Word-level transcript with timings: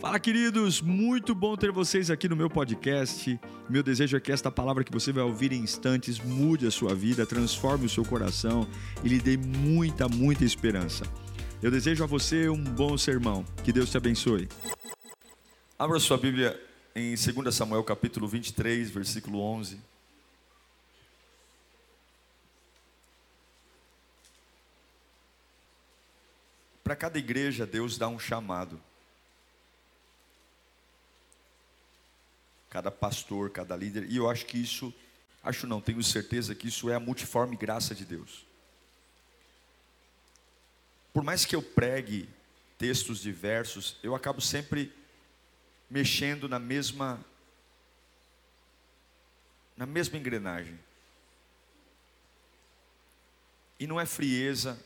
Fala, 0.00 0.20
queridos! 0.20 0.80
Muito 0.80 1.34
bom 1.34 1.56
ter 1.56 1.72
vocês 1.72 2.08
aqui 2.08 2.28
no 2.28 2.36
meu 2.36 2.48
podcast. 2.48 3.38
Meu 3.68 3.82
desejo 3.82 4.16
é 4.16 4.20
que 4.20 4.30
esta 4.30 4.48
palavra 4.48 4.84
que 4.84 4.92
você 4.92 5.12
vai 5.12 5.24
ouvir 5.24 5.52
em 5.52 5.60
instantes 5.60 6.20
mude 6.20 6.68
a 6.68 6.70
sua 6.70 6.94
vida, 6.94 7.26
transforme 7.26 7.86
o 7.86 7.88
seu 7.88 8.04
coração 8.04 8.64
e 9.02 9.08
lhe 9.08 9.18
dê 9.18 9.36
muita, 9.36 10.08
muita 10.08 10.44
esperança. 10.44 11.04
Eu 11.60 11.68
desejo 11.68 12.04
a 12.04 12.06
você 12.06 12.48
um 12.48 12.62
bom 12.62 12.96
sermão. 12.96 13.44
Que 13.64 13.72
Deus 13.72 13.90
te 13.90 13.96
abençoe. 13.96 14.48
Abra 15.76 15.98
sua 15.98 16.16
Bíblia 16.16 16.58
em 16.94 17.16
2 17.16 17.52
Samuel 17.52 17.82
capítulo 17.82 18.28
23, 18.28 18.90
versículo 18.90 19.40
11. 19.40 19.80
Para 26.84 26.94
cada 26.94 27.18
igreja, 27.18 27.66
Deus 27.66 27.98
dá 27.98 28.06
um 28.06 28.18
chamado. 28.18 28.80
Cada 32.70 32.90
pastor, 32.90 33.50
cada 33.50 33.76
líder, 33.76 34.10
e 34.10 34.16
eu 34.16 34.28
acho 34.28 34.46
que 34.46 34.58
isso, 34.58 34.92
acho 35.42 35.66
não, 35.66 35.80
tenho 35.80 36.02
certeza 36.02 36.54
que 36.54 36.68
isso 36.68 36.90
é 36.90 36.94
a 36.94 37.00
multiforme 37.00 37.56
graça 37.56 37.94
de 37.94 38.04
Deus. 38.04 38.46
Por 41.12 41.22
mais 41.22 41.44
que 41.44 41.56
eu 41.56 41.62
pregue 41.62 42.28
textos 42.76 43.20
diversos, 43.20 43.96
eu 44.02 44.14
acabo 44.14 44.40
sempre 44.40 44.92
mexendo 45.90 46.48
na 46.48 46.58
mesma 46.58 47.24
na 49.76 49.86
mesma 49.86 50.18
engrenagem. 50.18 50.78
E 53.78 53.86
não 53.86 54.00
é 54.00 54.04
frieza, 54.04 54.78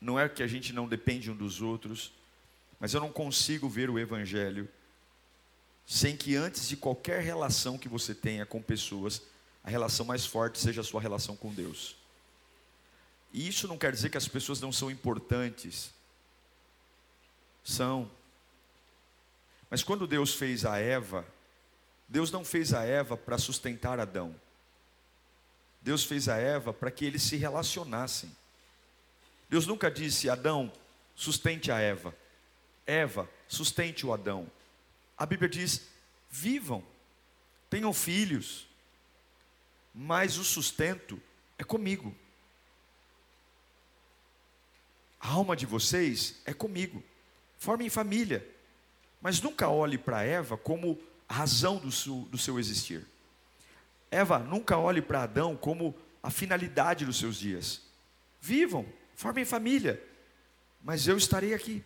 não 0.00 0.18
é 0.18 0.28
que 0.28 0.42
a 0.42 0.46
gente 0.48 0.72
não 0.72 0.88
depende 0.88 1.30
um 1.30 1.36
dos 1.36 1.62
outros, 1.62 2.12
mas 2.80 2.92
eu 2.92 3.00
não 3.00 3.12
consigo 3.12 3.68
ver 3.68 3.88
o 3.88 3.98
evangelho 3.98 4.68
sem 5.86 6.16
que 6.16 6.34
antes 6.34 6.66
de 6.66 6.76
qualquer 6.76 7.22
relação 7.22 7.78
que 7.78 7.88
você 7.88 8.12
tenha 8.12 8.44
com 8.44 8.60
pessoas, 8.60 9.22
a 9.62 9.70
relação 9.70 10.04
mais 10.04 10.26
forte 10.26 10.58
seja 10.58 10.80
a 10.80 10.84
sua 10.84 11.00
relação 11.00 11.36
com 11.36 11.54
Deus. 11.54 11.96
E 13.32 13.46
isso 13.46 13.68
não 13.68 13.78
quer 13.78 13.92
dizer 13.92 14.10
que 14.10 14.16
as 14.16 14.26
pessoas 14.26 14.60
não 14.60 14.72
são 14.72 14.90
importantes. 14.90 15.92
São. 17.62 18.10
Mas 19.70 19.84
quando 19.84 20.06
Deus 20.06 20.34
fez 20.34 20.64
a 20.64 20.78
Eva, 20.78 21.24
Deus 22.08 22.32
não 22.32 22.44
fez 22.44 22.72
a 22.72 22.84
Eva 22.84 23.16
para 23.16 23.38
sustentar 23.38 24.00
Adão. 24.00 24.34
Deus 25.82 26.02
fez 26.02 26.28
a 26.28 26.36
Eva 26.36 26.72
para 26.72 26.90
que 26.90 27.04
eles 27.04 27.22
se 27.22 27.36
relacionassem. 27.36 28.34
Deus 29.48 29.66
nunca 29.66 29.88
disse, 29.88 30.28
Adão, 30.28 30.72
sustente 31.14 31.70
a 31.70 31.78
Eva. 31.78 32.14
Eva, 32.84 33.28
sustente 33.46 34.04
o 34.04 34.12
Adão 34.12 34.50
a 35.16 35.24
Bíblia 35.24 35.48
diz: 35.48 35.82
vivam, 36.28 36.84
tenham 37.70 37.92
filhos, 37.92 38.68
mas 39.94 40.36
o 40.36 40.44
sustento 40.44 41.20
é 41.58 41.64
comigo. 41.64 42.14
A 45.18 45.30
alma 45.30 45.56
de 45.56 45.66
vocês 45.66 46.40
é 46.44 46.52
comigo. 46.52 47.02
Formem 47.58 47.88
família, 47.88 48.46
mas 49.20 49.40
nunca 49.40 49.68
olhe 49.68 49.96
para 49.96 50.22
Eva 50.22 50.56
como 50.56 51.00
a 51.28 51.34
razão 51.34 51.78
do 51.78 51.90
seu, 51.90 52.20
do 52.30 52.38
seu 52.38 52.58
existir. 52.58 53.04
Eva, 54.10 54.38
nunca 54.38 54.78
olhe 54.78 55.02
para 55.02 55.22
Adão 55.22 55.56
como 55.56 55.94
a 56.22 56.30
finalidade 56.30 57.04
dos 57.04 57.18
seus 57.18 57.36
dias. 57.36 57.82
Vivam, 58.40 58.86
formem 59.16 59.44
família, 59.44 60.00
mas 60.82 61.08
eu 61.08 61.16
estarei 61.16 61.54
aqui 61.54 61.82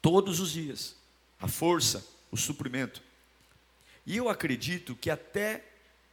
todos 0.00 0.38
os 0.38 0.52
dias. 0.52 0.94
A 1.40 1.48
força, 1.48 2.06
o 2.32 2.36
suprimento. 2.36 3.02
E 4.04 4.16
eu 4.16 4.28
acredito 4.28 4.96
que 4.96 5.10
até 5.10 5.64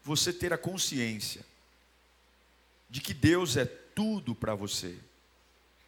você 0.03 0.31
ter 0.31 0.53
a 0.53 0.57
consciência 0.57 1.43
de 2.89 3.01
que 3.01 3.13
Deus 3.13 3.57
é 3.57 3.65
tudo 3.65 4.35
para 4.35 4.53
você, 4.53 4.97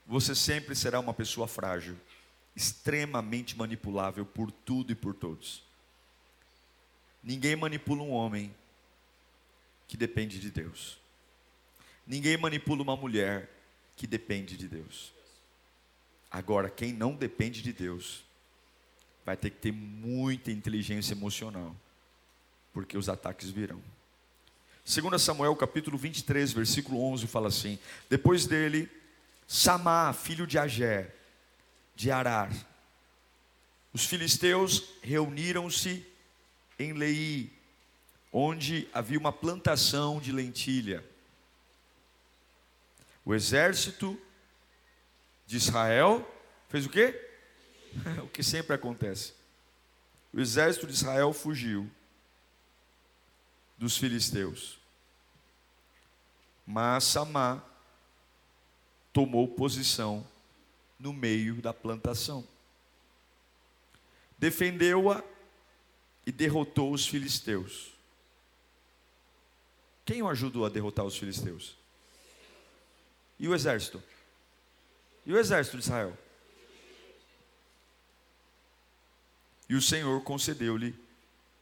você 0.07 0.33
sempre 0.33 0.75
será 0.75 0.99
uma 0.99 1.13
pessoa 1.13 1.47
frágil, 1.47 1.97
extremamente 2.55 3.57
manipulável 3.57 4.25
por 4.25 4.51
tudo 4.51 4.91
e 4.91 4.95
por 4.95 5.13
todos. 5.13 5.63
Ninguém 7.23 7.55
manipula 7.55 8.01
um 8.01 8.11
homem 8.11 8.53
que 9.87 9.95
depende 9.95 10.39
de 10.39 10.49
Deus. 10.49 10.97
Ninguém 12.07 12.37
manipula 12.37 12.81
uma 12.81 12.95
mulher 12.95 13.49
que 13.95 14.07
depende 14.07 14.57
de 14.57 14.67
Deus. 14.67 15.13
Agora, 16.31 16.69
quem 16.69 16.93
não 16.93 17.13
depende 17.13 17.61
de 17.61 17.71
Deus, 17.71 18.23
vai 19.25 19.37
ter 19.37 19.49
que 19.49 19.57
ter 19.57 19.71
muita 19.71 20.51
inteligência 20.51 21.13
emocional, 21.13 21.75
porque 22.73 22.97
os 22.97 23.09
ataques 23.09 23.49
virão. 23.49 23.81
2 24.85 25.21
Samuel 25.21 25.55
capítulo 25.55 25.97
23, 25.97 26.51
versículo 26.53 27.01
11 27.03 27.27
fala 27.27 27.47
assim: 27.47 27.77
Depois 28.09 28.45
dele, 28.45 28.89
Samá, 29.47 30.11
filho 30.13 30.47
de 30.47 30.57
Agé, 30.57 31.13
de 31.95 32.09
Arar, 32.09 32.51
os 33.93 34.05
filisteus 34.05 34.83
reuniram-se 35.01 36.05
em 36.79 36.93
Lei, 36.93 37.51
onde 38.31 38.87
havia 38.93 39.19
uma 39.19 39.31
plantação 39.31 40.19
de 40.19 40.31
lentilha. 40.31 41.03
O 43.23 43.35
exército 43.35 44.19
de 45.45 45.57
Israel 45.57 46.27
fez 46.69 46.85
o 46.85 46.89
quê? 46.89 47.30
o 48.23 48.27
que 48.27 48.43
sempre 48.43 48.75
acontece. 48.75 49.33
O 50.33 50.39
exército 50.39 50.87
de 50.87 50.93
Israel 50.93 51.33
fugiu 51.33 51.89
dos 53.77 53.97
filisteus. 53.97 54.79
Mas 56.65 57.03
Samá 57.03 57.63
tomou 59.11 59.47
posição 59.47 60.25
no 60.99 61.11
meio 61.11 61.55
da 61.61 61.73
plantação. 61.73 62.47
Defendeu-a 64.37 65.23
e 66.25 66.31
derrotou 66.31 66.91
os 66.91 67.07
filisteus. 67.07 67.91
Quem 70.05 70.21
o 70.21 70.29
ajudou 70.29 70.65
a 70.65 70.69
derrotar 70.69 71.05
os 71.05 71.17
filisteus? 71.17 71.75
E 73.39 73.47
o 73.47 73.55
exército? 73.55 74.01
E 75.25 75.33
o 75.33 75.37
exército 75.37 75.77
de 75.77 75.83
Israel? 75.83 76.17
E 79.71 79.75
o 79.75 79.81
Senhor 79.81 80.21
concedeu-lhe 80.21 80.93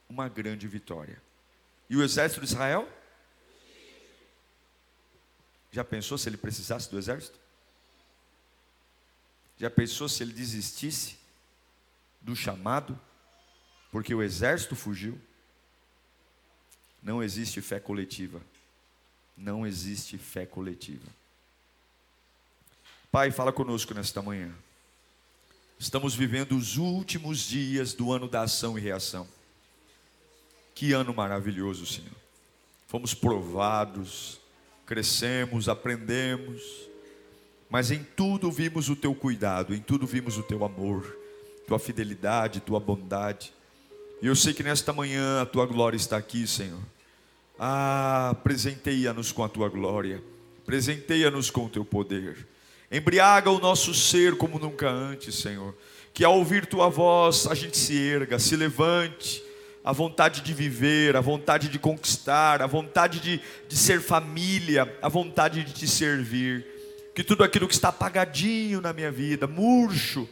uma 0.09 0.27
grande 0.27 0.67
vitória. 0.67 1.21
E 1.87 1.95
o 1.95 2.01
exército 2.01 2.41
de 2.41 2.47
Israel? 2.47 2.91
Já 5.71 5.83
pensou 5.83 6.17
se 6.17 6.27
ele 6.27 6.35
precisasse 6.35 6.89
do 6.89 6.97
exército? 6.97 7.37
Já 9.59 9.69
pensou 9.69 10.09
se 10.09 10.23
ele 10.23 10.33
desistisse 10.33 11.19
do 12.19 12.35
chamado? 12.35 12.99
Porque 13.91 14.15
o 14.15 14.23
exército 14.23 14.75
fugiu? 14.75 15.21
Não 17.03 17.21
existe 17.21 17.61
fé 17.61 17.79
coletiva. 17.79 18.41
Não 19.37 19.67
existe 19.67 20.17
fé 20.17 20.47
coletiva. 20.47 21.05
Pai, 23.11 23.29
fala 23.29 23.53
conosco 23.53 23.93
nesta 23.93 24.19
manhã. 24.19 24.51
Estamos 25.79 26.13
vivendo 26.13 26.57
os 26.57 26.75
últimos 26.75 27.39
dias 27.39 27.93
do 27.93 28.11
ano 28.11 28.27
da 28.27 28.41
ação 28.41 28.77
e 28.77 28.81
reação. 28.81 29.25
Que 30.75 30.91
ano 30.91 31.13
maravilhoso, 31.13 31.85
Senhor. 31.85 32.11
Fomos 32.85 33.13
provados, 33.13 34.41
crescemos, 34.85 35.69
aprendemos, 35.69 36.61
mas 37.69 37.91
em 37.91 38.03
tudo 38.03 38.51
vimos 38.51 38.89
o 38.89 38.95
teu 38.95 39.15
cuidado, 39.15 39.73
em 39.73 39.79
tudo 39.79 40.05
vimos 40.05 40.37
o 40.37 40.43
teu 40.43 40.65
amor, 40.65 41.17
tua 41.65 41.79
fidelidade, 41.79 42.59
tua 42.59 42.79
bondade. 42.79 43.53
E 44.21 44.27
eu 44.27 44.35
sei 44.35 44.53
que 44.53 44.63
nesta 44.63 44.91
manhã 44.91 45.41
a 45.41 45.45
tua 45.45 45.65
glória 45.65 45.95
está 45.95 46.17
aqui, 46.17 46.45
Senhor. 46.45 46.81
Ah, 47.57 48.35
presenteia-nos 48.43 49.31
com 49.31 49.45
a 49.45 49.49
tua 49.49 49.69
glória, 49.69 50.21
presenteia-nos 50.65 51.49
com 51.49 51.67
o 51.67 51.69
teu 51.69 51.85
poder. 51.85 52.45
Embriaga 52.91 53.51
o 53.51 53.59
nosso 53.59 53.93
ser 53.93 54.35
como 54.35 54.57
nunca 54.57 54.89
antes, 54.89 55.35
Senhor. 55.35 55.75
Que 56.13 56.23
ao 56.23 56.37
ouvir 56.37 56.65
tua 56.65 56.89
voz 56.89 57.45
a 57.47 57.53
gente 57.53 57.77
se 57.77 57.95
erga, 57.95 58.39
se 58.39 58.55
levante, 58.55 59.43
a 59.83 59.91
vontade 59.91 60.41
de 60.41 60.53
viver, 60.53 61.15
a 61.15 61.21
vontade 61.21 61.69
de 61.69 61.77
conquistar, 61.79 62.61
a 62.61 62.67
vontade 62.67 63.19
de, 63.19 63.39
de 63.67 63.77
ser 63.77 64.01
família, 64.01 64.91
a 65.01 65.07
vontade 65.07 65.63
de 65.63 65.73
te 65.73 65.87
servir. 65.87 66.65
Que 67.13 67.23
tudo 67.23 67.43
aquilo 67.43 67.67
que 67.67 67.73
está 67.73 67.89
apagadinho 67.89 68.81
na 68.81 68.91
minha 68.91 69.11
vida, 69.11 69.45
murcho, 69.45 70.27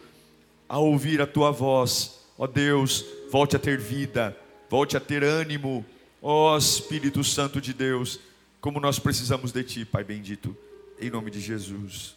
ao 0.68 0.86
ouvir 0.86 1.22
a 1.22 1.28
tua 1.28 1.52
voz, 1.52 2.20
ó 2.38 2.48
Deus, 2.48 3.06
volte 3.32 3.56
a 3.56 3.60
ter 3.60 3.78
vida, 3.78 4.36
volte 4.70 4.98
a 4.98 5.00
ter 5.00 5.24
ânimo, 5.24 5.86
ó 6.22 6.58
Espírito 6.58 7.24
Santo 7.24 7.62
de 7.62 7.74
Deus, 7.74 8.20
como 8.60 8.80
nós 8.80 9.00
precisamos 9.00 9.52
de 9.52 9.64
ti, 9.64 9.86
Pai 9.86 10.04
bendito, 10.04 10.58
em 11.00 11.10
nome 11.10 11.32
de 11.32 11.40
Jesus. 11.40 12.17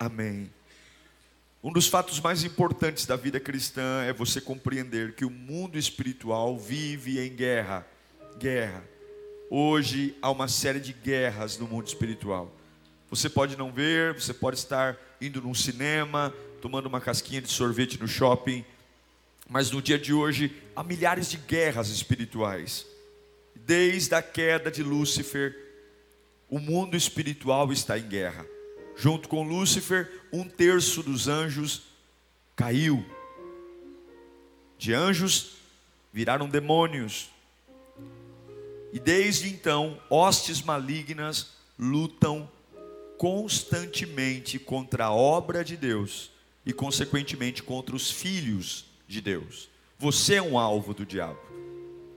Amém 0.00 0.50
Um 1.62 1.70
dos 1.70 1.86
fatos 1.86 2.18
mais 2.20 2.42
importantes 2.42 3.04
da 3.04 3.16
vida 3.16 3.38
cristã 3.38 4.02
é 4.02 4.14
você 4.14 4.40
compreender 4.40 5.14
que 5.14 5.26
o 5.26 5.30
mundo 5.30 5.76
espiritual 5.76 6.58
vive 6.58 7.20
em 7.20 7.36
guerra. 7.36 7.86
Guerra. 8.38 8.82
Hoje 9.50 10.16
há 10.22 10.30
uma 10.30 10.48
série 10.48 10.80
de 10.80 10.94
guerras 10.94 11.58
no 11.58 11.68
mundo 11.68 11.86
espiritual. 11.86 12.50
Você 13.10 13.28
pode 13.28 13.58
não 13.58 13.70
ver, 13.70 14.14
você 14.14 14.32
pode 14.32 14.56
estar 14.56 14.96
indo 15.20 15.42
num 15.42 15.52
cinema, 15.52 16.32
tomando 16.62 16.86
uma 16.86 16.98
casquinha 16.98 17.42
de 17.42 17.48
sorvete 17.48 18.00
no 18.00 18.08
shopping, 18.08 18.64
mas 19.46 19.70
no 19.70 19.82
dia 19.82 19.98
de 19.98 20.14
hoje 20.14 20.62
há 20.74 20.82
milhares 20.82 21.28
de 21.28 21.36
guerras 21.36 21.90
espirituais. 21.90 22.86
Desde 23.54 24.14
a 24.14 24.22
queda 24.22 24.70
de 24.70 24.82
Lúcifer, 24.82 25.54
o 26.48 26.58
mundo 26.58 26.96
espiritual 26.96 27.70
está 27.70 27.98
em 27.98 28.08
guerra 28.08 28.46
junto 28.96 29.28
com 29.28 29.42
Lúcifer, 29.42 30.10
um 30.32 30.44
terço 30.44 31.02
dos 31.02 31.28
anjos 31.28 31.82
caiu. 32.54 33.04
De 34.78 34.92
anjos 34.92 35.56
viraram 36.12 36.48
demônios. 36.48 37.30
E 38.92 38.98
desde 38.98 39.48
então, 39.48 40.00
hostes 40.10 40.62
malignas 40.62 41.52
lutam 41.78 42.50
constantemente 43.16 44.58
contra 44.58 45.06
a 45.06 45.12
obra 45.12 45.62
de 45.62 45.76
Deus 45.76 46.30
e, 46.64 46.72
consequentemente, 46.72 47.62
contra 47.62 47.94
os 47.94 48.10
filhos 48.10 48.86
de 49.06 49.20
Deus. 49.20 49.68
Você 49.98 50.36
é 50.36 50.42
um 50.42 50.58
alvo 50.58 50.94
do 50.94 51.04
diabo. 51.04 51.38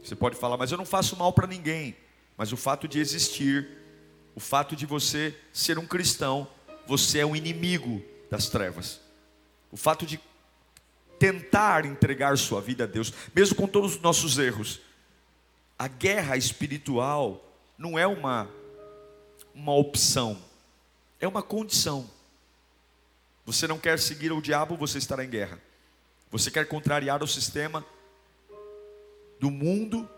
Você 0.02 0.16
pode 0.16 0.36
falar, 0.36 0.58
mas 0.58 0.72
eu 0.72 0.78
não 0.78 0.86
faço 0.86 1.18
mal 1.18 1.32
para 1.34 1.48
ninguém. 1.48 1.96
Mas 2.38 2.52
o 2.52 2.58
fato 2.58 2.88
de 2.88 3.00
existir, 3.00 3.68
o 4.36 4.40
fato 4.40 4.76
de 4.76 4.86
você 4.86 5.36
ser 5.52 5.78
um 5.78 5.86
cristão, 5.86 6.48
você 6.86 7.20
é 7.20 7.26
um 7.26 7.36
inimigo 7.36 8.02
das 8.30 8.50
trevas. 8.50 9.00
O 9.72 9.78
fato 9.78 10.06
de 10.06 10.20
tentar 11.20 11.86
entregar 11.86 12.38
sua 12.38 12.62
vida 12.62 12.84
a 12.84 12.88
Deus, 12.88 13.14
mesmo 13.34 13.56
com 13.56 13.68
todos 13.68 13.96
os 13.96 14.02
nossos 14.02 14.38
erros, 14.38 14.82
a 15.78 15.88
guerra 15.88 16.38
espiritual 16.38 17.44
não 17.78 17.98
é 17.98 18.06
uma 18.06 18.50
uma 19.54 19.74
opção, 19.74 20.42
é 21.20 21.28
uma 21.28 21.44
condição. 21.44 22.10
Você 23.46 23.68
não 23.68 23.78
quer 23.78 24.00
seguir 24.00 24.32
o 24.32 24.42
diabo, 24.42 24.76
você 24.76 24.98
estará 24.98 25.24
em 25.24 25.30
guerra. 25.30 25.60
Você 26.32 26.50
quer 26.50 26.68
contrariar 26.68 27.22
o 27.22 27.28
sistema 27.28 27.86
do 29.40 29.52
mundo, 29.52 30.10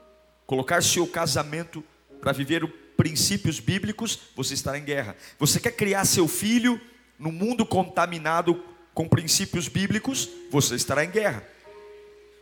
colocar 0.46 0.82
seu 0.82 1.06
casamento 1.06 1.84
para 2.22 2.32
viver 2.32 2.64
o 2.64 2.85
princípios 2.98 3.60
bíblicos, 3.60 4.20
você 4.36 4.54
estará 4.54 4.78
em 4.78 4.84
guerra. 4.84 5.16
Você 5.38 5.60
quer 5.60 5.72
criar 5.72 6.06
seu 6.06 6.28
filho 6.28 6.80
no 7.18 7.32
mundo 7.32 7.66
contaminado 7.66 8.64
com 8.94 9.08
princípios 9.08 9.68
bíblicos, 9.68 10.30
você 10.50 10.76
estará 10.76 11.04
em 11.04 11.10
guerra. 11.10 11.46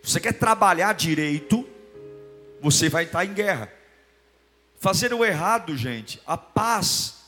Você 0.03 0.19
quer 0.19 0.33
trabalhar 0.33 0.93
direito, 0.93 1.67
você 2.61 2.89
vai 2.89 3.05
estar 3.05 3.25
em 3.25 3.33
guerra. 3.33 3.71
Fazer 4.79 5.13
o 5.13 5.23
errado, 5.23 5.75
gente, 5.77 6.21
a 6.27 6.37
paz 6.37 7.23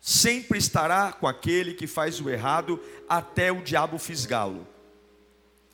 sempre 0.00 0.58
estará 0.58 1.12
com 1.12 1.26
aquele 1.26 1.74
que 1.74 1.86
faz 1.86 2.20
o 2.20 2.30
errado 2.30 2.80
até 3.08 3.52
o 3.52 3.62
diabo 3.62 3.98
fisgá-lo. 3.98 4.66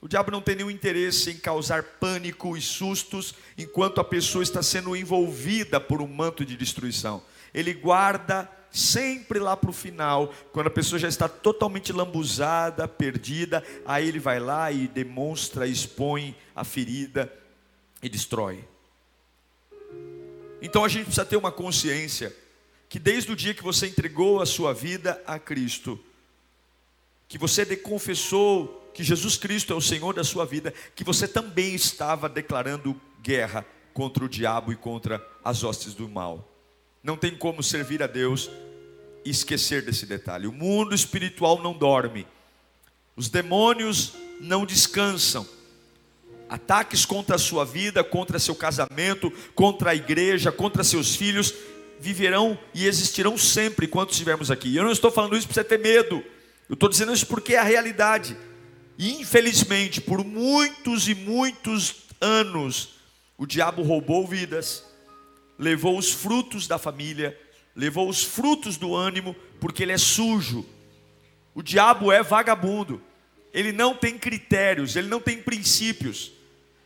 O 0.01 0.07
diabo 0.07 0.31
não 0.31 0.41
tem 0.41 0.55
nenhum 0.55 0.71
interesse 0.71 1.31
em 1.31 1.37
causar 1.37 1.83
pânico 1.83 2.57
e 2.57 2.63
sustos 2.63 3.35
enquanto 3.57 4.01
a 4.01 4.05
pessoa 4.05 4.43
está 4.43 4.63
sendo 4.63 4.95
envolvida 4.95 5.81
por 5.81 6.01
um 6.01 6.07
manto 6.07 6.45
de 6.45 6.57
destruição. 6.57 7.23
Ele 7.53 7.75
guarda 7.75 8.49
sempre 8.71 9.39
lá 9.39 9.57
para 9.57 9.71
o 9.71 9.73
final, 9.73 10.33
quando 10.53 10.69
a 10.69 10.71
pessoa 10.71 10.99
já 10.99 11.09
está 11.09 11.29
totalmente 11.29 11.93
lambuzada, 11.93 12.87
perdida, 12.87 13.65
aí 13.85 14.07
ele 14.07 14.21
vai 14.21 14.39
lá 14.39 14.71
e 14.71 14.87
demonstra, 14.87 15.67
expõe 15.67 16.37
a 16.55 16.63
ferida 16.63 17.33
e 18.03 18.09
destrói. 18.09 18.65
Então 20.61 20.85
a 20.85 20.89
gente 20.89 21.05
precisa 21.05 21.25
ter 21.25 21.37
uma 21.37 21.51
consciência 21.51 22.35
que 22.89 22.99
desde 22.99 23.33
o 23.33 23.37
dia 23.37 23.55
que 23.55 23.63
você 23.63 23.87
entregou 23.87 24.41
a 24.41 24.47
sua 24.47 24.73
vida 24.73 25.21
a 25.27 25.39
Cristo, 25.39 25.99
que 27.29 27.37
você 27.37 27.77
confessou 27.77 28.78
que 28.93 29.05
Jesus 29.05 29.37
Cristo 29.37 29.73
é 29.73 29.77
o 29.77 29.81
Senhor 29.81 30.15
da 30.15 30.25
sua 30.25 30.45
vida, 30.45 30.73
que 30.95 31.05
você 31.05 31.29
também 31.29 31.75
estava 31.75 32.29
declarando 32.29 33.01
guerra 33.23 33.65
contra 33.93 34.25
o 34.25 34.29
diabo 34.29 34.73
e 34.73 34.77
contra 34.77 35.25
as 35.45 35.65
hostes 35.65 35.95
do 35.95 36.09
mal. 36.09 36.49
Não 37.03 37.17
tem 37.17 37.35
como 37.35 37.63
servir 37.63 38.03
a 38.03 38.07
Deus 38.07 38.51
e 39.25 39.31
esquecer 39.31 39.83
desse 39.83 40.07
detalhe. 40.07 40.47
O 40.47 40.53
mundo 40.53 40.95
espiritual 40.95 41.63
não 41.63 41.73
dorme, 41.73 42.27
os 43.17 43.29
demônios 43.29 44.15
não 44.41 44.65
descansam. 44.65 45.47
Ataques 46.49 47.05
contra 47.05 47.37
a 47.37 47.39
sua 47.39 47.65
vida, 47.65 48.03
contra 48.03 48.39
seu 48.39 48.55
casamento, 48.55 49.31
contra 49.55 49.91
a 49.91 49.95
igreja, 49.95 50.51
contra 50.51 50.83
seus 50.83 51.15
filhos, 51.15 51.53
viverão 52.01 52.59
e 52.73 52.87
existirão 52.87 53.37
sempre 53.37 53.87
enquanto 53.87 54.13
estivermos 54.13 54.51
aqui. 54.51 54.75
Eu 54.75 54.85
não 54.85 54.93
estou 54.93 55.11
falando 55.11 55.37
isso 55.37 55.47
para 55.47 55.55
você 55.55 55.65
ter 55.65 55.79
medo, 55.79 56.23
eu 56.69 56.75
estou 56.75 56.89
dizendo 56.89 57.13
isso 57.13 57.27
porque 57.27 57.55
é 57.55 57.59
a 57.59 57.65
realidade. 57.65 58.37
E 58.99 59.21
infelizmente, 59.21 60.01
por 60.01 60.25
muitos 60.25 61.09
e 61.09 61.15
muitos 61.15 61.95
anos, 62.21 62.95
o 63.37 63.47
diabo 63.47 63.83
roubou 63.83 64.27
vidas, 64.27 64.85
levou 65.57 65.97
os 65.97 66.11
frutos 66.11 66.67
da 66.67 66.79
família, 66.79 67.41
levou 67.77 68.09
os 68.09 68.25
frutos 68.25 68.77
do 68.77 68.97
ânimo, 68.97 69.37
porque 69.61 69.85
ele 69.85 69.93
é 69.93 69.99
sujo. 69.99 70.67
O 71.55 71.63
diabo 71.63 72.11
é 72.11 72.25
vagabundo, 72.25 73.01
ele 73.55 73.71
não 73.71 73.95
tem 73.95 74.19
critérios, 74.19 74.97
ele 74.97 75.07
não 75.07 75.21
tem 75.21 75.41
princípios. 75.41 76.33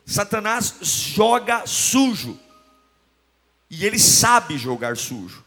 Satanás 0.05 0.77
joga 0.83 1.67
sujo, 1.67 2.39
e 3.71 3.87
ele 3.87 3.99
sabe 3.99 4.59
jogar 4.59 4.99
sujo. 4.99 5.43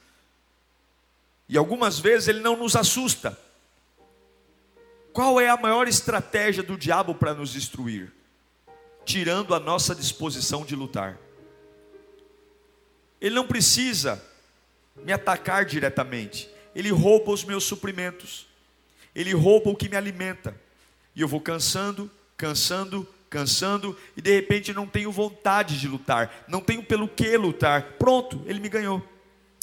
E 1.47 1.55
algumas 1.59 1.99
vezes 1.99 2.27
ele 2.27 2.39
não 2.39 2.57
nos 2.57 2.75
assusta, 2.75 3.39
qual 5.15 5.39
é 5.39 5.47
a 5.47 5.55
maior 5.55 5.87
estratégia 5.87 6.61
do 6.61 6.77
diabo 6.77 7.15
para 7.15 7.33
nos 7.33 7.53
destruir? 7.53 8.11
Tirando 9.05 9.55
a 9.55 9.61
nossa 9.61 9.95
disposição 9.95 10.65
de 10.65 10.75
lutar. 10.75 11.17
Ele 13.21 13.33
não 13.33 13.47
precisa 13.47 14.21
me 15.05 15.13
atacar 15.13 15.63
diretamente, 15.63 16.49
ele 16.75 16.89
rouba 16.89 17.31
os 17.31 17.45
meus 17.45 17.63
suprimentos, 17.63 18.45
ele 19.15 19.33
rouba 19.33 19.69
o 19.69 19.75
que 19.75 19.87
me 19.87 19.95
alimenta, 19.95 20.53
e 21.15 21.21
eu 21.21 21.29
vou 21.29 21.39
cansando, 21.39 22.11
cansando, 22.35 23.07
cansando, 23.29 23.97
e 24.17 24.21
de 24.21 24.35
repente 24.35 24.73
não 24.73 24.85
tenho 24.85 25.13
vontade 25.13 25.79
de 25.79 25.87
lutar, 25.87 26.43
não 26.45 26.59
tenho 26.59 26.83
pelo 26.83 27.07
que 27.07 27.37
lutar. 27.37 27.93
Pronto, 27.93 28.43
ele 28.45 28.59
me 28.59 28.67
ganhou, 28.67 29.01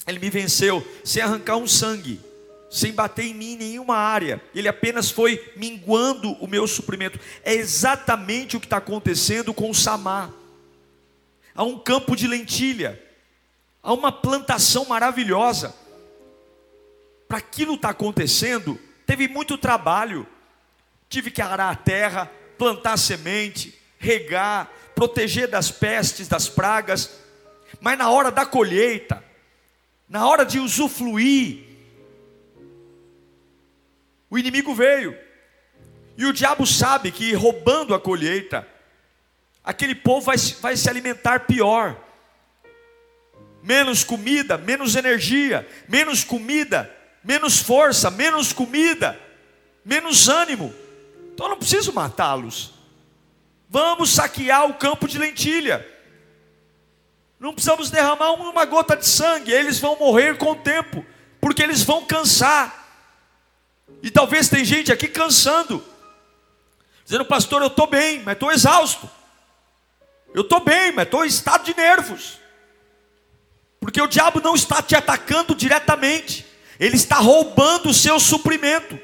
ele 0.07 0.17
me 0.17 0.31
venceu, 0.31 0.83
sem 1.03 1.21
arrancar 1.21 1.57
um 1.57 1.67
sangue 1.67 2.19
sem 2.73 2.91
bater 2.91 3.25
em 3.25 3.35
mim 3.35 3.53
em 3.53 3.57
nenhuma 3.57 3.95
área, 3.95 4.41
ele 4.55 4.67
apenas 4.67 5.11
foi 5.11 5.53
minguando 5.55 6.31
o 6.43 6.47
meu 6.47 6.65
suprimento. 6.65 7.19
É 7.43 7.53
exatamente 7.53 8.57
o 8.57 8.59
que 8.59 8.65
está 8.65 8.77
acontecendo 8.77 9.53
com 9.53 9.69
o 9.69 9.75
Samar. 9.75 10.31
Há 11.53 11.63
um 11.63 11.77
campo 11.77 12.15
de 12.15 12.25
lentilha, 12.25 12.99
há 13.83 13.93
uma 13.93 14.11
plantação 14.11 14.85
maravilhosa. 14.85 15.75
Para 17.27 17.37
aquilo 17.37 17.75
estar 17.75 17.89
tá 17.89 17.91
acontecendo, 17.91 18.79
teve 19.05 19.27
muito 19.27 19.55
trabalho. 19.55 20.25
Tive 21.07 21.29
que 21.29 21.43
arar 21.43 21.71
a 21.71 21.75
terra, 21.75 22.31
plantar 22.57 22.97
semente, 22.97 23.79
regar, 23.99 24.67
proteger 24.95 25.47
das 25.47 25.69
pestes, 25.69 26.27
das 26.27 26.49
pragas. 26.49 27.19
Mas 27.79 27.99
na 27.99 28.09
hora 28.09 28.31
da 28.31 28.47
colheita, 28.47 29.23
na 30.09 30.27
hora 30.27 30.43
de 30.43 30.59
usufruir 30.59 31.72
o 34.33 34.37
inimigo 34.39 34.73
veio. 34.73 35.15
E 36.17 36.25
o 36.25 36.33
diabo 36.33 36.65
sabe 36.65 37.11
que 37.11 37.35
roubando 37.35 37.93
a 37.93 37.99
colheita, 37.99 38.67
aquele 39.63 39.93
povo 39.93 40.25
vai, 40.25 40.37
vai 40.59 40.75
se 40.75 40.89
alimentar 40.89 41.41
pior. 41.41 41.95
Menos 43.61 44.03
comida, 44.03 44.57
menos 44.57 44.95
energia, 44.95 45.67
menos 45.87 46.23
comida, 46.23 46.91
menos 47.23 47.59
força, 47.59 48.09
menos 48.09 48.51
comida, 48.51 49.19
menos 49.85 50.27
ânimo. 50.27 50.73
Então 51.31 51.45
eu 51.45 51.51
não 51.51 51.57
preciso 51.57 51.93
matá-los. 51.93 52.73
Vamos 53.69 54.09
saquear 54.09 54.65
o 54.65 54.73
campo 54.73 55.07
de 55.07 55.19
lentilha. 55.19 55.87
Não 57.39 57.53
precisamos 57.53 57.91
derramar 57.91 58.31
uma 58.31 58.65
gota 58.65 58.97
de 58.97 59.05
sangue, 59.05 59.51
eles 59.51 59.77
vão 59.77 59.95
morrer 59.95 60.39
com 60.39 60.53
o 60.53 60.55
tempo, 60.55 61.05
porque 61.39 61.61
eles 61.61 61.83
vão 61.83 62.03
cansar. 62.03 62.82
E 64.01 64.11
talvez 64.11 64.49
tem 64.49 64.65
gente 64.65 64.91
aqui 64.91 65.07
cansando, 65.07 65.83
dizendo, 67.05 67.25
pastor, 67.25 67.61
eu 67.61 67.67
estou 67.67 67.87
bem, 67.87 68.21
mas 68.23 68.33
estou 68.33 68.51
exausto. 68.51 69.09
Eu 70.33 70.41
estou 70.41 70.59
bem, 70.59 70.91
mas 70.91 71.05
estou 71.05 71.23
em 71.23 71.27
estado 71.27 71.63
de 71.63 71.75
nervos. 71.75 72.39
Porque 73.79 74.01
o 74.01 74.07
diabo 74.07 74.41
não 74.41 74.55
está 74.55 74.81
te 74.81 74.95
atacando 74.95 75.53
diretamente, 75.53 76.45
ele 76.79 76.95
está 76.95 77.17
roubando 77.17 77.89
o 77.89 77.93
seu 77.93 78.19
suprimento. 78.19 78.97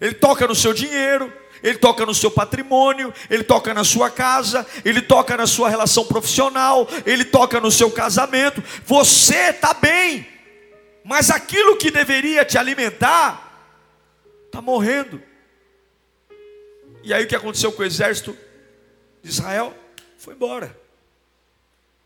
Ele 0.00 0.14
toca 0.14 0.46
no 0.46 0.54
seu 0.54 0.74
dinheiro, 0.74 1.32
ele 1.62 1.78
toca 1.78 2.04
no 2.04 2.14
seu 2.14 2.30
patrimônio, 2.30 3.12
ele 3.30 3.44
toca 3.44 3.72
na 3.72 3.84
sua 3.84 4.10
casa, 4.10 4.66
ele 4.84 5.00
toca 5.00 5.36
na 5.36 5.46
sua 5.46 5.68
relação 5.68 6.04
profissional, 6.04 6.88
ele 7.04 7.24
toca 7.24 7.60
no 7.60 7.70
seu 7.70 7.90
casamento. 7.90 8.62
Você 8.84 9.50
está 9.50 9.72
bem, 9.72 10.26
mas 11.06 11.30
aquilo 11.30 11.76
que 11.76 11.88
deveria 11.88 12.44
te 12.44 12.58
alimentar 12.58 13.62
está 14.46 14.60
morrendo. 14.60 15.22
E 17.00 17.14
aí 17.14 17.22
o 17.22 17.28
que 17.28 17.36
aconteceu 17.36 17.70
com 17.70 17.82
o 17.82 17.84
exército 17.84 18.36
de 19.22 19.30
Israel? 19.30 19.72
Foi 20.18 20.34
embora. 20.34 20.76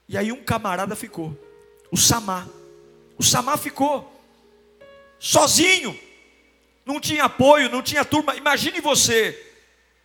E 0.06 0.18
aí 0.18 0.30
um 0.30 0.44
camarada 0.44 0.94
ficou, 0.94 1.34
o 1.90 1.96
Samar. 1.96 2.46
O 3.16 3.22
Samar 3.22 3.56
ficou 3.56 4.22
sozinho. 5.18 5.98
Não 6.84 7.00
tinha 7.00 7.24
apoio, 7.24 7.70
não 7.70 7.80
tinha 7.80 8.04
turma. 8.04 8.36
Imagine 8.36 8.82
você, 8.82 9.50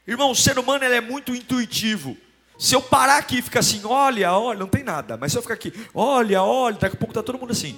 irmão, 0.08 0.32
o 0.32 0.36
ser 0.36 0.58
humano 0.58 0.86
é 0.86 1.02
muito 1.02 1.36
intuitivo. 1.36 2.16
Se 2.58 2.74
eu 2.74 2.82
parar 2.82 3.18
aqui 3.18 3.40
e 3.40 3.42
ficar 3.42 3.60
assim, 3.60 3.82
olha, 3.84 4.32
olha, 4.32 4.60
não 4.60 4.68
tem 4.68 4.86
nada. 4.86 5.18
Mas 5.18 5.34
se 5.34 5.38
eu 5.38 5.42
ficar 5.42 5.56
aqui, 5.56 5.74
olha, 5.94 6.42
olha, 6.42 6.78
daqui 6.78 6.96
a 6.96 6.98
pouco 6.98 7.12
está 7.12 7.22
todo 7.22 7.38
mundo 7.38 7.52
assim. 7.52 7.78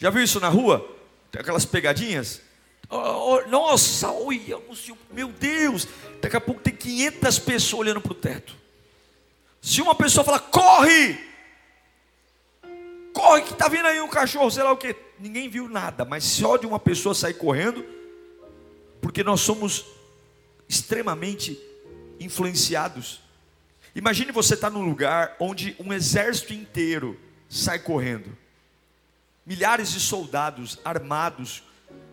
Já 0.00 0.08
viu 0.08 0.24
isso 0.24 0.40
na 0.40 0.48
rua? 0.48 0.96
Aquelas 1.38 1.66
pegadinhas? 1.66 2.40
Oh, 2.88 2.96
oh, 2.96 3.48
nossa, 3.48 4.10
olha, 4.10 4.58
meu 5.12 5.28
Deus. 5.28 5.86
Daqui 6.22 6.36
a 6.36 6.40
pouco 6.40 6.62
tem 6.62 6.74
500 6.74 7.38
pessoas 7.38 7.80
olhando 7.80 8.00
para 8.00 8.12
o 8.12 8.14
teto. 8.14 8.56
Se 9.60 9.82
uma 9.82 9.94
pessoa 9.94 10.24
falar, 10.24 10.40
corre, 10.40 11.20
corre 13.12 13.42
que 13.42 13.52
está 13.52 13.68
vindo 13.68 13.86
aí 13.86 14.00
um 14.00 14.08
cachorro, 14.08 14.50
sei 14.50 14.62
lá 14.62 14.72
o 14.72 14.76
que, 14.76 14.96
ninguém 15.18 15.50
viu 15.50 15.68
nada, 15.68 16.02
mas 16.06 16.24
só 16.24 16.56
de 16.56 16.66
uma 16.66 16.80
pessoa 16.80 17.14
sair 17.14 17.34
correndo, 17.34 17.84
porque 19.02 19.22
nós 19.22 19.42
somos 19.42 19.84
extremamente 20.66 21.60
influenciados. 22.18 23.20
Imagine 23.94 24.32
você 24.32 24.54
estar 24.54 24.70
tá 24.70 24.76
num 24.76 24.84
lugar 24.84 25.36
onde 25.38 25.76
um 25.78 25.92
exército 25.92 26.54
inteiro 26.54 27.20
sai 27.50 27.78
correndo, 27.78 28.34
milhares 29.44 29.92
de 29.92 30.00
soldados 30.00 30.78
armados, 30.84 31.62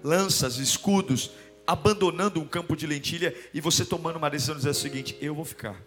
lanças, 0.03 0.57
escudos, 0.57 1.31
abandonando 1.65 2.39
um 2.39 2.47
campo 2.47 2.75
de 2.75 2.87
lentilha 2.87 3.35
e 3.53 3.59
você 3.59 3.85
tomando 3.85 4.15
uma 4.15 4.29
decisão 4.29 4.55
dizer 4.55 4.69
o 4.69 4.73
seguinte: 4.73 5.17
eu 5.21 5.35
vou 5.35 5.45
ficar. 5.45 5.81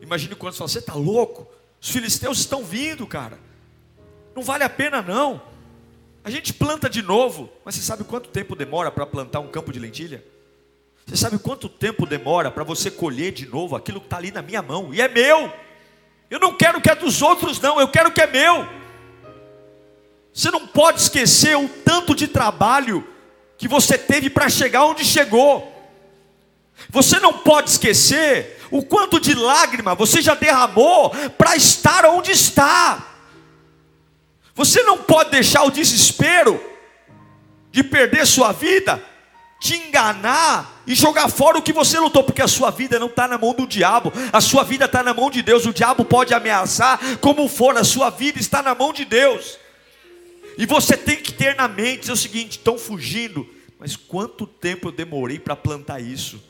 Imagine 0.00 0.34
quando 0.34 0.54
você 0.54 0.58
fala, 0.58 0.68
você 0.68 0.78
está 0.78 0.94
louco? 0.94 1.46
Os 1.80 1.90
filisteus 1.90 2.38
estão 2.38 2.64
vindo, 2.64 3.06
cara. 3.06 3.38
Não 4.34 4.42
vale 4.42 4.64
a 4.64 4.68
pena 4.68 5.02
não. 5.02 5.42
A 6.22 6.30
gente 6.30 6.52
planta 6.52 6.88
de 6.88 7.02
novo, 7.02 7.50
mas 7.64 7.74
você 7.74 7.82
sabe 7.82 8.04
quanto 8.04 8.28
tempo 8.28 8.54
demora 8.54 8.90
para 8.90 9.06
plantar 9.06 9.40
um 9.40 9.48
campo 9.48 9.72
de 9.72 9.78
lentilha? 9.78 10.24
Você 11.06 11.16
sabe 11.16 11.38
quanto 11.38 11.68
tempo 11.68 12.06
demora 12.06 12.50
para 12.50 12.62
você 12.62 12.90
colher 12.90 13.32
de 13.32 13.46
novo 13.46 13.74
aquilo 13.74 14.00
que 14.00 14.06
está 14.06 14.18
ali 14.18 14.30
na 14.30 14.42
minha 14.42 14.62
mão? 14.62 14.92
E 14.94 15.00
é 15.00 15.08
meu. 15.08 15.52
Eu 16.30 16.38
não 16.38 16.56
quero 16.56 16.80
que 16.80 16.90
é 16.90 16.94
dos 16.94 17.20
outros, 17.22 17.58
não, 17.60 17.80
eu 17.80 17.88
quero 17.88 18.12
que 18.12 18.20
é 18.20 18.26
meu. 18.26 18.66
Você 20.40 20.50
não 20.50 20.66
pode 20.66 21.02
esquecer 21.02 21.54
o 21.54 21.68
tanto 21.68 22.14
de 22.14 22.26
trabalho 22.26 23.06
que 23.58 23.68
você 23.68 23.98
teve 23.98 24.30
para 24.30 24.48
chegar 24.48 24.86
onde 24.86 25.04
chegou. 25.04 25.70
Você 26.88 27.20
não 27.20 27.34
pode 27.34 27.68
esquecer 27.68 28.58
o 28.70 28.82
quanto 28.82 29.20
de 29.20 29.34
lágrima 29.34 29.94
você 29.94 30.22
já 30.22 30.34
derramou 30.34 31.10
para 31.36 31.56
estar 31.56 32.06
onde 32.06 32.30
está. 32.30 33.06
Você 34.54 34.82
não 34.82 34.96
pode 34.96 35.30
deixar 35.30 35.64
o 35.64 35.70
desespero 35.70 36.58
de 37.70 37.84
perder 37.84 38.26
sua 38.26 38.50
vida 38.50 38.98
te 39.60 39.76
enganar 39.76 40.82
e 40.86 40.94
jogar 40.94 41.28
fora 41.28 41.58
o 41.58 41.62
que 41.62 41.70
você 41.70 41.98
lutou, 41.98 42.24
porque 42.24 42.40
a 42.40 42.48
sua 42.48 42.70
vida 42.70 42.98
não 42.98 43.08
está 43.08 43.28
na 43.28 43.36
mão 43.36 43.52
do 43.52 43.66
diabo, 43.66 44.10
a 44.32 44.40
sua 44.40 44.64
vida 44.64 44.86
está 44.86 45.02
na 45.02 45.12
mão 45.12 45.30
de 45.30 45.42
Deus. 45.42 45.66
O 45.66 45.74
diabo 45.74 46.02
pode 46.02 46.32
ameaçar 46.32 46.98
como 47.20 47.46
for, 47.46 47.76
a 47.76 47.84
sua 47.84 48.08
vida 48.08 48.38
está 48.38 48.62
na 48.62 48.74
mão 48.74 48.90
de 48.90 49.04
Deus. 49.04 49.59
E 50.58 50.66
você 50.66 50.96
tem 50.96 51.22
que 51.22 51.32
ter 51.32 51.56
na 51.56 51.68
mente 51.68 52.10
é 52.10 52.12
o 52.12 52.16
seguinte: 52.16 52.52
estão 52.52 52.78
fugindo, 52.78 53.48
mas 53.78 53.96
quanto 53.96 54.46
tempo 54.46 54.88
eu 54.88 54.92
demorei 54.92 55.38
para 55.38 55.56
plantar 55.56 56.00
isso? 56.00 56.42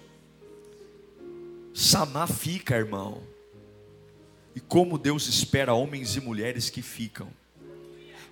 Samar 1.72 2.28
fica, 2.28 2.76
irmão. 2.76 3.22
E 4.54 4.60
como 4.60 4.98
Deus 4.98 5.28
espera 5.28 5.74
homens 5.74 6.16
e 6.16 6.20
mulheres 6.20 6.68
que 6.68 6.82
ficam. 6.82 7.28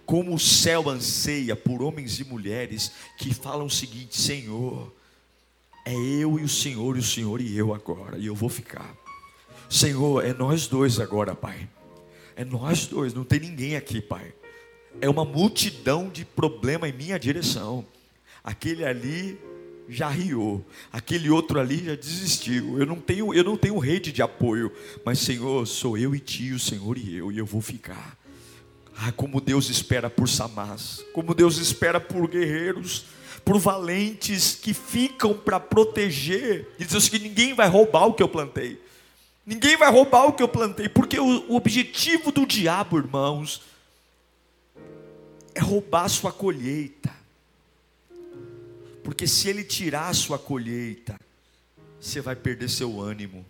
Como 0.04 0.34
o 0.34 0.38
céu 0.38 0.88
anseia 0.88 1.54
por 1.54 1.82
homens 1.82 2.18
e 2.18 2.24
mulheres 2.24 2.92
que 3.18 3.32
falam 3.32 3.66
o 3.66 3.70
seguinte: 3.70 4.20
Senhor, 4.20 4.92
é 5.84 5.94
eu 5.94 6.38
e 6.38 6.42
o 6.42 6.48
Senhor, 6.48 6.96
e 6.96 7.00
o 7.00 7.02
Senhor 7.02 7.40
e 7.40 7.56
eu 7.56 7.72
agora, 7.72 8.18
e 8.18 8.26
eu 8.26 8.34
vou 8.34 8.48
ficar. 8.48 8.96
Senhor, 9.70 10.24
é 10.24 10.32
nós 10.32 10.66
dois 10.66 10.98
agora, 10.98 11.34
Pai. 11.34 11.68
É 12.34 12.44
nós 12.44 12.86
dois, 12.86 13.12
não 13.12 13.24
tem 13.24 13.40
ninguém 13.40 13.76
aqui, 13.76 14.00
Pai. 14.00 14.34
É 15.00 15.08
uma 15.08 15.24
multidão 15.24 16.08
de 16.08 16.24
problema 16.24 16.88
em 16.88 16.92
minha 16.92 17.18
direção. 17.18 17.84
Aquele 18.42 18.84
ali 18.84 19.38
já 19.88 20.08
riou, 20.08 20.64
aquele 20.92 21.30
outro 21.30 21.58
ali 21.58 21.84
já 21.84 21.94
desistiu. 21.94 22.78
Eu 22.78 22.86
não 22.86 22.96
tenho, 22.96 23.32
eu 23.32 23.42
não 23.42 23.56
tenho 23.56 23.78
rede 23.78 24.12
de 24.12 24.20
apoio, 24.20 24.70
mas 25.04 25.18
Senhor, 25.18 25.66
sou 25.66 25.96
eu 25.96 26.14
e 26.14 26.20
ti, 26.20 26.52
o 26.52 26.58
Senhor 26.58 26.98
e 26.98 27.16
eu, 27.16 27.32
e 27.32 27.38
eu 27.38 27.46
vou 27.46 27.60
ficar. 27.60 28.16
Ah, 28.96 29.12
como 29.12 29.40
Deus 29.40 29.70
espera 29.70 30.10
por 30.10 30.28
Samás, 30.28 31.04
como 31.12 31.34
Deus 31.34 31.56
espera 31.58 32.00
por 32.00 32.28
guerreiros, 32.28 33.06
por 33.44 33.58
valentes 33.58 34.54
que 34.60 34.74
ficam 34.74 35.32
para 35.32 35.58
proteger. 35.58 36.68
E 36.78 36.84
diz 36.84 37.08
que 37.08 37.18
ninguém 37.18 37.54
vai 37.54 37.68
roubar 37.68 38.06
o 38.06 38.14
que 38.14 38.22
eu 38.22 38.28
plantei. 38.28 38.80
Ninguém 39.46 39.76
vai 39.76 39.90
roubar 39.90 40.26
o 40.26 40.32
que 40.32 40.42
eu 40.42 40.48
plantei, 40.48 40.88
porque 40.88 41.18
o, 41.18 41.44
o 41.48 41.56
objetivo 41.56 42.30
do 42.30 42.44
diabo, 42.44 42.98
irmãos, 42.98 43.62
é 45.58 45.60
roubar 45.60 46.04
a 46.04 46.08
sua 46.08 46.32
colheita. 46.32 47.12
Porque 49.02 49.26
se 49.26 49.48
ele 49.48 49.64
tirar 49.64 50.08
a 50.08 50.14
sua 50.14 50.38
colheita, 50.38 51.18
você 52.00 52.20
vai 52.20 52.36
perder 52.36 52.70
seu 52.70 53.00
ânimo. 53.00 53.44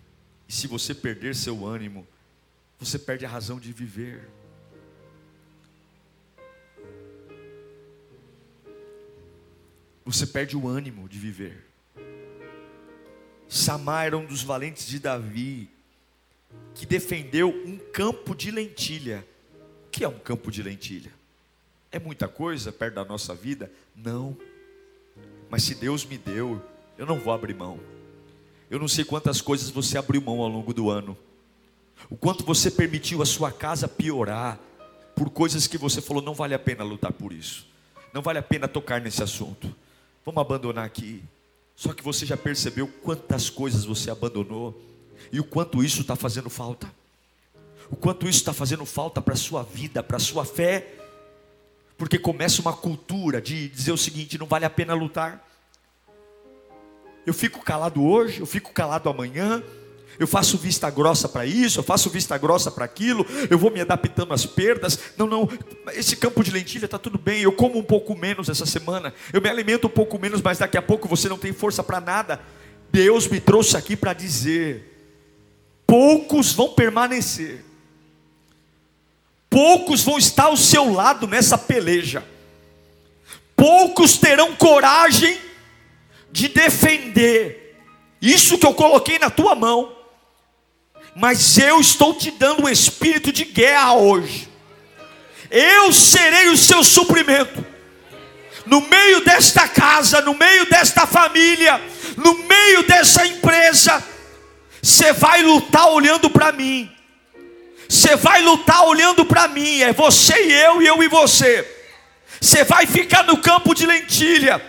E 0.48 0.52
se 0.52 0.66
você 0.66 0.94
perder 0.94 1.36
seu 1.36 1.66
ânimo, 1.66 2.06
você 2.80 2.98
perde 2.98 3.26
a 3.26 3.28
razão 3.28 3.60
de 3.60 3.74
viver. 3.74 4.26
Você 10.06 10.26
perde 10.26 10.56
o 10.56 10.66
ânimo 10.66 11.06
de 11.10 11.18
viver. 11.18 11.66
Samar 13.46 14.06
era 14.06 14.16
um 14.16 14.24
dos 14.24 14.42
valentes 14.42 14.86
de 14.86 14.98
Davi, 14.98 15.68
que 16.74 16.86
defendeu 16.86 17.50
um 17.50 17.76
campo 17.76 18.34
de 18.34 18.50
lentilha. 18.50 19.26
O 19.86 19.90
que 19.90 20.04
é 20.04 20.08
um 20.08 20.18
campo 20.18 20.50
de 20.50 20.62
lentilha? 20.62 21.17
É 21.90 21.98
muita 21.98 22.28
coisa 22.28 22.70
perto 22.70 22.94
da 22.94 23.04
nossa 23.04 23.34
vida? 23.34 23.70
Não. 23.96 24.36
Mas 25.48 25.62
se 25.62 25.74
Deus 25.74 26.04
me 26.04 26.18
deu, 26.18 26.62
eu 26.98 27.06
não 27.06 27.18
vou 27.18 27.32
abrir 27.32 27.54
mão. 27.54 27.80
Eu 28.70 28.78
não 28.78 28.88
sei 28.88 29.04
quantas 29.04 29.40
coisas 29.40 29.70
você 29.70 29.96
abriu 29.96 30.20
mão 30.20 30.40
ao 30.40 30.48
longo 30.48 30.74
do 30.74 30.90
ano. 30.90 31.16
O 32.10 32.16
quanto 32.16 32.44
você 32.44 32.70
permitiu 32.70 33.22
a 33.22 33.26
sua 33.26 33.50
casa 33.50 33.88
piorar 33.88 34.58
por 35.16 35.30
coisas 35.30 35.66
que 35.66 35.78
você 35.78 36.00
falou 36.00 36.22
não 36.22 36.34
vale 36.34 36.54
a 36.54 36.58
pena 36.58 36.84
lutar 36.84 37.12
por 37.12 37.32
isso. 37.32 37.66
Não 38.12 38.20
vale 38.20 38.38
a 38.38 38.42
pena 38.42 38.68
tocar 38.68 39.00
nesse 39.00 39.22
assunto. 39.22 39.74
Vamos 40.24 40.40
abandonar 40.40 40.84
aqui. 40.84 41.22
Só 41.74 41.94
que 41.94 42.02
você 42.02 42.26
já 42.26 42.36
percebeu 42.36 42.86
quantas 43.02 43.48
coisas 43.48 43.84
você 43.84 44.10
abandonou 44.10 44.78
e 45.32 45.40
o 45.40 45.44
quanto 45.44 45.82
isso 45.82 46.02
está 46.02 46.14
fazendo 46.14 46.50
falta. 46.50 46.92
O 47.90 47.96
quanto 47.96 48.28
isso 48.28 48.40
está 48.40 48.52
fazendo 48.52 48.84
falta 48.84 49.22
para 49.22 49.34
a 49.34 49.36
sua 49.36 49.62
vida, 49.62 50.02
para 50.02 50.18
a 50.18 50.20
sua 50.20 50.44
fé 50.44 50.97
porque 51.98 52.16
começa 52.16 52.62
uma 52.62 52.72
cultura 52.72 53.42
de 53.42 53.68
dizer 53.68 53.90
o 53.90 53.98
seguinte: 53.98 54.38
não 54.38 54.46
vale 54.46 54.64
a 54.64 54.70
pena 54.70 54.94
lutar. 54.94 55.44
Eu 57.26 57.34
fico 57.34 57.62
calado 57.62 58.02
hoje, 58.02 58.40
eu 58.40 58.46
fico 58.46 58.72
calado 58.72 59.10
amanhã, 59.10 59.62
eu 60.18 60.26
faço 60.26 60.56
vista 60.56 60.88
grossa 60.88 61.28
para 61.28 61.44
isso, 61.44 61.80
eu 61.80 61.82
faço 61.82 62.08
vista 62.08 62.38
grossa 62.38 62.70
para 62.70 62.86
aquilo, 62.86 63.26
eu 63.50 63.58
vou 63.58 63.70
me 63.70 63.80
adaptando 63.82 64.32
às 64.32 64.46
perdas. 64.46 64.98
Não, 65.18 65.26
não, 65.26 65.46
esse 65.92 66.16
campo 66.16 66.42
de 66.42 66.50
lentilha 66.50 66.86
está 66.86 66.98
tudo 66.98 67.18
bem, 67.18 67.42
eu 67.42 67.52
como 67.52 67.78
um 67.78 67.82
pouco 67.82 68.16
menos 68.16 68.48
essa 68.48 68.64
semana, 68.64 69.12
eu 69.30 69.42
me 69.42 69.48
alimento 69.50 69.88
um 69.88 69.90
pouco 69.90 70.18
menos, 70.18 70.40
mas 70.40 70.58
daqui 70.58 70.78
a 70.78 70.82
pouco 70.82 71.06
você 71.06 71.28
não 71.28 71.36
tem 71.36 71.52
força 71.52 71.82
para 71.82 72.00
nada. 72.00 72.40
Deus 72.90 73.26
me 73.26 73.40
trouxe 73.40 73.76
aqui 73.76 73.94
para 73.94 74.14
dizer: 74.14 75.20
poucos 75.86 76.52
vão 76.52 76.72
permanecer 76.72 77.67
poucos 79.50 80.02
vão 80.02 80.18
estar 80.18 80.44
ao 80.44 80.56
seu 80.56 80.92
lado 80.92 81.26
nessa 81.26 81.56
peleja, 81.56 82.24
poucos 83.56 84.18
terão 84.18 84.54
coragem 84.54 85.38
de 86.30 86.48
defender 86.48 87.76
isso 88.20 88.58
que 88.58 88.66
eu 88.66 88.74
coloquei 88.74 89.18
na 89.18 89.30
tua 89.30 89.54
mão, 89.54 89.96
mas 91.14 91.56
eu 91.58 91.80
estou 91.80 92.14
te 92.14 92.30
dando 92.30 92.64
um 92.64 92.68
espírito 92.68 93.32
de 93.32 93.44
guerra 93.44 93.94
hoje, 93.94 94.48
eu 95.50 95.92
serei 95.92 96.48
o 96.48 96.56
seu 96.56 96.84
suprimento. 96.84 97.64
no 98.66 98.82
meio 98.82 99.24
desta 99.24 99.66
casa, 99.66 100.20
no 100.20 100.34
meio 100.34 100.68
desta 100.68 101.06
família, 101.06 101.80
no 102.18 102.34
meio 102.34 102.86
dessa 102.86 103.26
empresa, 103.26 104.04
você 104.82 105.10
vai 105.12 105.42
lutar 105.42 105.88
olhando 105.88 106.28
para 106.28 106.52
mim. 106.52 106.90
Você 107.88 108.16
vai 108.16 108.42
lutar 108.42 108.84
olhando 108.84 109.24
para 109.24 109.48
mim, 109.48 109.80
é 109.80 109.92
você 109.92 110.34
e 110.34 110.52
eu, 110.52 110.82
e 110.82 110.86
eu 110.86 111.02
e 111.02 111.08
você. 111.08 111.66
Você 112.40 112.62
vai 112.62 112.86
ficar 112.86 113.24
no 113.24 113.38
campo 113.38 113.74
de 113.74 113.86
lentilha, 113.86 114.62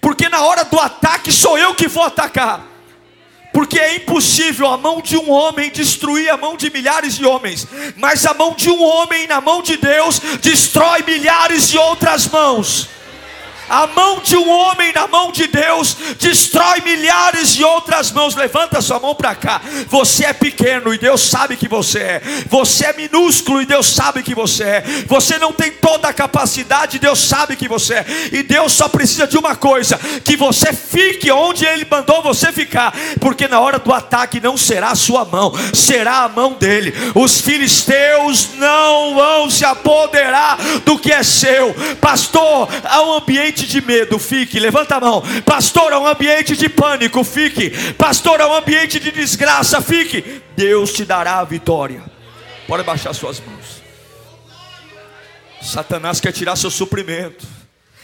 porque 0.00 0.28
na 0.28 0.42
hora 0.42 0.64
do 0.64 0.78
ataque 0.78 1.30
sou 1.30 1.56
eu 1.56 1.74
que 1.74 1.86
vou 1.86 2.02
atacar. 2.02 2.66
Porque 3.52 3.78
é 3.78 3.96
impossível 3.96 4.66
a 4.66 4.76
mão 4.76 5.00
de 5.00 5.16
um 5.16 5.30
homem 5.30 5.70
destruir 5.70 6.28
a 6.28 6.36
mão 6.36 6.56
de 6.56 6.68
milhares 6.70 7.16
de 7.16 7.24
homens, 7.24 7.66
mas 7.96 8.26
a 8.26 8.34
mão 8.34 8.54
de 8.54 8.70
um 8.70 8.82
homem 8.82 9.26
na 9.26 9.40
mão 9.40 9.62
de 9.62 9.76
Deus 9.76 10.18
destrói 10.42 11.02
milhares 11.02 11.68
de 11.68 11.78
outras 11.78 12.26
mãos. 12.28 12.88
A 13.68 13.86
mão 13.86 14.20
de 14.20 14.36
um 14.36 14.48
homem 14.48 14.92
na 14.92 15.06
mão 15.06 15.30
de 15.30 15.46
Deus 15.46 15.96
destrói 16.18 16.80
milhares 16.80 17.54
de 17.54 17.64
outras 17.64 18.10
mãos. 18.10 18.34
Levanta 18.34 18.80
sua 18.80 18.98
mão 18.98 19.14
para 19.14 19.34
cá. 19.34 19.60
Você 19.88 20.24
é 20.24 20.32
pequeno 20.32 20.92
e 20.92 20.98
Deus 20.98 21.20
sabe 21.20 21.56
que 21.56 21.68
você 21.68 21.98
é. 21.98 22.22
Você 22.48 22.86
é 22.86 22.92
minúsculo 22.92 23.62
e 23.62 23.66
Deus 23.66 23.86
sabe 23.86 24.22
que 24.22 24.34
você 24.34 24.64
é. 24.64 24.84
Você 25.06 25.38
não 25.38 25.52
tem 25.52 25.70
toda 25.70 26.08
a 26.08 26.12
capacidade, 26.12 26.96
e 26.96 27.00
Deus 27.00 27.18
sabe 27.20 27.56
que 27.56 27.68
você 27.68 27.94
é. 27.94 28.06
E 28.32 28.42
Deus 28.42 28.72
só 28.72 28.88
precisa 28.88 29.26
de 29.26 29.36
uma 29.36 29.54
coisa: 29.54 29.98
que 30.24 30.36
você 30.36 30.72
fique 30.72 31.30
onde 31.30 31.64
Ele 31.64 31.86
mandou 31.90 32.22
você 32.22 32.52
ficar. 32.52 32.94
Porque 33.20 33.48
na 33.48 33.60
hora 33.60 33.78
do 33.78 33.92
ataque 33.92 34.40
não 34.40 34.56
será 34.56 34.90
a 34.90 34.96
sua 34.96 35.24
mão, 35.24 35.52
será 35.74 36.24
a 36.24 36.28
mão 36.28 36.54
dele. 36.54 36.94
Os 37.14 37.40
filisteus 37.40 38.50
não 38.54 39.14
vão 39.14 39.50
se 39.50 39.64
apoderar 39.64 40.56
do 40.84 40.98
que 40.98 41.12
é 41.12 41.22
seu. 41.22 41.74
Pastor, 42.00 42.68
há 42.84 43.02
um 43.02 43.12
ambiente 43.14 43.57
ambiente 43.58 43.66
de 43.66 43.80
medo, 43.80 44.18
fique. 44.18 44.60
Levanta 44.60 44.96
a 44.96 45.00
mão. 45.00 45.22
Pastor, 45.44 45.92
é 45.92 45.98
um 45.98 46.06
ambiente 46.06 46.56
de 46.56 46.68
pânico, 46.68 47.24
fique. 47.24 47.70
Pastor, 47.94 48.40
é 48.40 48.46
um 48.46 48.54
ambiente 48.54 49.00
de 49.00 49.10
desgraça, 49.10 49.80
fique. 49.80 50.42
Deus 50.56 50.92
te 50.92 51.04
dará 51.04 51.40
a 51.40 51.44
vitória. 51.44 52.02
Pode 52.66 52.84
baixar 52.84 53.12
suas 53.14 53.40
mãos. 53.40 53.82
Satanás 55.60 56.20
quer 56.20 56.32
tirar 56.32 56.54
seu 56.56 56.70
suprimento. 56.70 57.46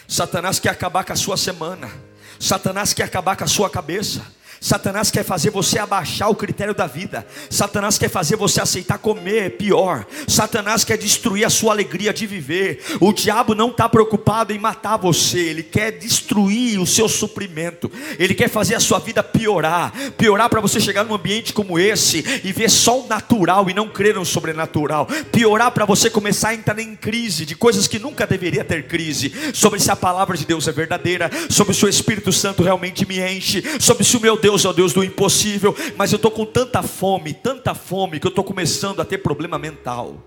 Satanás 0.08 0.58
quer 0.58 0.70
acabar 0.70 1.04
com 1.04 1.12
a 1.12 1.16
sua 1.16 1.36
semana. 1.36 1.90
Satanás 2.38 2.92
quer 2.92 3.04
acabar 3.04 3.36
com 3.36 3.44
a 3.44 3.48
sua 3.48 3.70
cabeça. 3.70 4.24
Satanás 4.64 5.10
quer 5.10 5.22
fazer 5.22 5.50
você 5.50 5.78
abaixar 5.78 6.30
o 6.30 6.34
critério 6.34 6.74
da 6.74 6.86
vida. 6.86 7.26
Satanás 7.50 7.98
quer 7.98 8.08
fazer 8.08 8.34
você 8.34 8.62
aceitar 8.62 8.96
comer 8.96 9.58
pior. 9.58 10.06
Satanás 10.26 10.84
quer 10.84 10.96
destruir 10.96 11.44
a 11.44 11.50
sua 11.50 11.74
alegria 11.74 12.14
de 12.14 12.26
viver. 12.26 12.82
O 12.98 13.12
diabo 13.12 13.54
não 13.54 13.68
está 13.68 13.86
preocupado 13.90 14.54
em 14.54 14.58
matar 14.58 14.96
você. 14.96 15.38
Ele 15.38 15.62
quer 15.62 15.90
destruir 15.90 16.80
o 16.80 16.86
seu 16.86 17.10
suprimento. 17.10 17.92
Ele 18.18 18.32
quer 18.32 18.48
fazer 18.48 18.74
a 18.74 18.80
sua 18.80 18.98
vida 18.98 19.22
piorar. 19.22 19.92
Piorar 20.16 20.48
para 20.48 20.62
você 20.62 20.80
chegar 20.80 21.04
num 21.04 21.14
ambiente 21.14 21.52
como 21.52 21.78
esse 21.78 22.24
e 22.42 22.50
ver 22.50 22.70
só 22.70 23.02
o 23.02 23.06
natural 23.06 23.68
e 23.68 23.74
não 23.74 23.90
crer 23.90 24.14
no 24.14 24.24
sobrenatural. 24.24 25.06
Piorar 25.30 25.72
para 25.72 25.84
você 25.84 26.08
começar 26.08 26.48
a 26.48 26.54
entrar 26.54 26.78
em 26.78 26.96
crise 26.96 27.44
de 27.44 27.54
coisas 27.54 27.86
que 27.86 27.98
nunca 27.98 28.26
deveria 28.26 28.64
ter 28.64 28.86
crise. 28.86 29.30
Sobre 29.52 29.78
se 29.78 29.90
a 29.90 29.96
palavra 29.96 30.38
de 30.38 30.46
Deus 30.46 30.66
é 30.66 30.72
verdadeira. 30.72 31.30
Sobre 31.50 31.74
se 31.74 31.84
o 31.84 31.88
Espírito 31.88 32.32
Santo 32.32 32.62
realmente 32.62 33.06
me 33.06 33.20
enche. 33.20 33.62
Sobre 33.78 34.04
se 34.04 34.16
o 34.16 34.20
meu 34.20 34.38
Deus 34.38 34.53
Deus 34.54 34.64
é 34.64 34.68
o 34.68 34.72
Deus 34.72 34.92
do 34.92 35.02
impossível, 35.02 35.74
mas 35.96 36.12
eu 36.12 36.16
estou 36.16 36.30
com 36.30 36.46
tanta 36.46 36.80
fome, 36.82 37.34
tanta 37.34 37.74
fome, 37.74 38.20
que 38.20 38.26
eu 38.26 38.30
estou 38.30 38.44
começando 38.44 39.00
a 39.00 39.04
ter 39.04 39.18
problema 39.18 39.58
mental. 39.58 40.22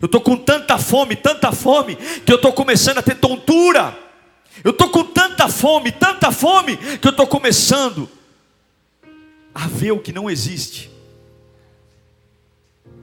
Eu 0.00 0.06
estou 0.06 0.20
com 0.20 0.36
tanta 0.36 0.76
fome, 0.76 1.14
tanta 1.14 1.52
fome, 1.52 1.94
que 1.94 2.32
eu 2.32 2.36
estou 2.36 2.52
começando 2.52 2.98
a 2.98 3.02
ter 3.02 3.14
tontura. 3.14 3.96
Eu 4.64 4.72
estou 4.72 4.90
com 4.90 5.04
tanta 5.04 5.48
fome, 5.48 5.92
tanta 5.92 6.32
fome, 6.32 6.76
que 6.76 7.06
eu 7.06 7.12
estou 7.12 7.28
começando 7.28 8.08
a 9.54 9.68
ver 9.68 9.92
o 9.92 10.00
que 10.00 10.12
não 10.12 10.28
existe. 10.28 10.90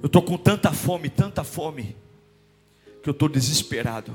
Eu 0.03 0.07
estou 0.07 0.21
com 0.21 0.37
tanta 0.37 0.73
fome, 0.73 1.09
tanta 1.09 1.45
fome, 1.45 1.95
que 3.01 3.07
eu 3.07 3.13
estou 3.13 3.29
desesperado. 3.29 4.11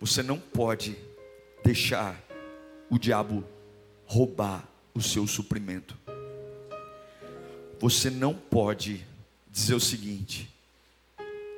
Você 0.00 0.24
não 0.24 0.38
pode 0.38 0.96
deixar 1.62 2.20
o 2.90 2.98
diabo 2.98 3.44
roubar 4.12 4.68
o 4.94 5.00
seu 5.00 5.26
suprimento. 5.26 5.96
Você 7.80 8.10
não 8.10 8.34
pode 8.34 9.02
dizer 9.50 9.74
o 9.74 9.80
seguinte: 9.80 10.54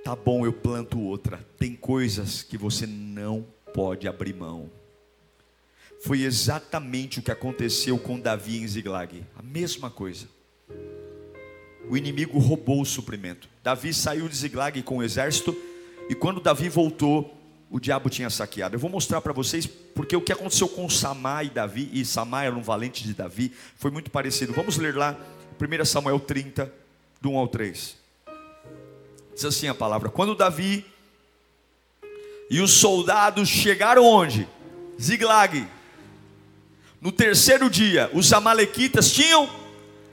tá 0.05 0.15
bom, 0.15 0.47
eu 0.47 0.53
planto 0.53 1.01
outra. 1.01 1.45
Tem 1.59 1.75
coisas 1.75 2.45
que 2.45 2.57
você 2.57 2.87
não 2.87 3.45
pode 3.75 4.07
abrir 4.07 4.35
mão. 4.35 4.71
Foi 6.05 6.23
exatamente 6.23 7.19
o 7.19 7.23
que 7.23 7.33
aconteceu 7.33 7.99
com 7.99 8.21
Davi 8.21 8.59
em 8.59 8.69
Ziglag. 8.69 9.25
A 9.37 9.43
mesma 9.43 9.91
coisa. 9.91 10.29
O 11.91 11.97
inimigo 11.97 12.39
roubou 12.39 12.83
o 12.83 12.87
suprimento. 12.87 13.49
Davi 13.65 13.93
saiu 13.93 14.29
de 14.29 14.37
Ziglag 14.37 14.81
com 14.85 14.99
o 14.99 15.03
exército 15.03 15.57
e 16.09 16.15
quando 16.15 16.41
Davi 16.41 16.69
voltou, 16.69 17.37
o 17.71 17.81
diabo 17.81 18.09
tinha 18.09 18.31
saqueado. 18.31 18.75
Eu 18.75 18.81
vou 18.81 18.91
mostrar 18.91 19.21
para 19.21 19.33
vocês 19.33 19.67
porque 19.67 20.17
o 20.17 20.21
que 20.21 20.33
aconteceu 20.33 20.69
com 20.69 20.89
Samá 20.89 21.43
e 21.43 21.51
Davi, 21.51 21.91
e 21.93 22.05
Samá 22.05 22.45
era 22.45 22.55
um 22.55 22.63
valente 22.63 23.03
de 23.03 23.15
Davi, 23.15 23.53
foi 23.77 23.91
muito 23.91 24.11
parecido. 24.11 24.53
Vamos 24.53 24.77
ler 24.77 24.95
lá, 24.95 25.17
1 25.61 25.85
Samuel 25.85 26.21
30, 26.21 26.73
do 27.21 27.31
1 27.31 27.39
ao 27.39 27.49
3. 27.49 27.97
Diz 29.35 29.45
assim 29.45 29.69
a 29.69 29.75
palavra: 29.75 30.09
Quando 30.09 30.35
Davi 30.35 30.85
e 32.51 32.61
os 32.61 32.73
soldados 32.73 33.49
chegaram 33.49 34.05
onde? 34.05 34.49
Ziglag. 35.01 35.67
No 37.01 37.11
terceiro 37.13 37.69
dia, 37.69 38.11
os 38.15 38.33
amalequitas 38.33 39.13
tinham 39.13 39.49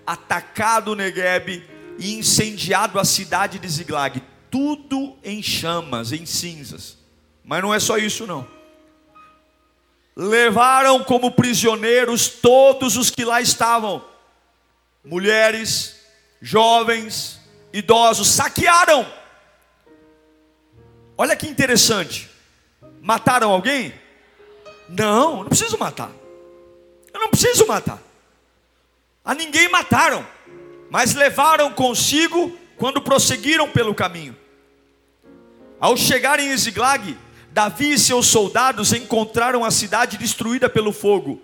atacado 0.06 0.96
Negueb 0.96 1.64
e 1.98 2.16
incendiado 2.16 3.00
a 3.00 3.06
cidade 3.06 3.60
de 3.60 3.70
Ziglag, 3.70 4.22
tudo 4.50 5.16
em 5.24 5.42
chamas, 5.42 6.12
em 6.12 6.26
cinzas. 6.26 7.01
Mas 7.44 7.62
não 7.62 7.74
é 7.74 7.80
só 7.80 7.98
isso, 7.98 8.28
não. 8.28 8.48
Levaram 10.16 11.04
como 11.04 11.32
prisioneiros 11.32 12.28
todos 12.28 12.98
os 12.98 13.10
que 13.10 13.24
lá 13.24 13.42
estavam, 13.42 14.04
mulheres, 15.04 16.00
jovens, 16.42 17.40
idosos, 17.74 18.28
saquearam. 18.28 19.06
Olha 21.18 21.36
que 21.36 21.48
interessante. 21.48 22.30
Mataram 23.02 23.52
alguém? 23.52 23.94
Não, 24.90 25.38
não 25.38 25.46
preciso 25.46 25.78
matar. 25.78 26.12
Eu 27.14 27.20
não 27.20 27.30
preciso 27.30 27.66
matar. 27.66 28.02
A 29.24 29.34
ninguém 29.34 29.70
mataram, 29.70 30.26
mas 30.90 31.14
levaram 31.14 31.72
consigo 31.72 32.58
quando 32.78 33.02
prosseguiram 33.02 33.70
pelo 33.70 33.94
caminho. 33.94 34.36
Ao 35.80 35.96
chegarem 35.96 36.52
em 36.52 36.58
Ziglag, 36.58 37.18
Davi 37.52 37.94
e 37.94 38.00
seus 38.00 38.28
soldados 38.28 38.94
encontraram 38.94 39.66
a 39.66 39.72
cidade 39.72 40.18
destruída 40.18 40.70
pelo 40.70 40.94
fogo 40.94 41.42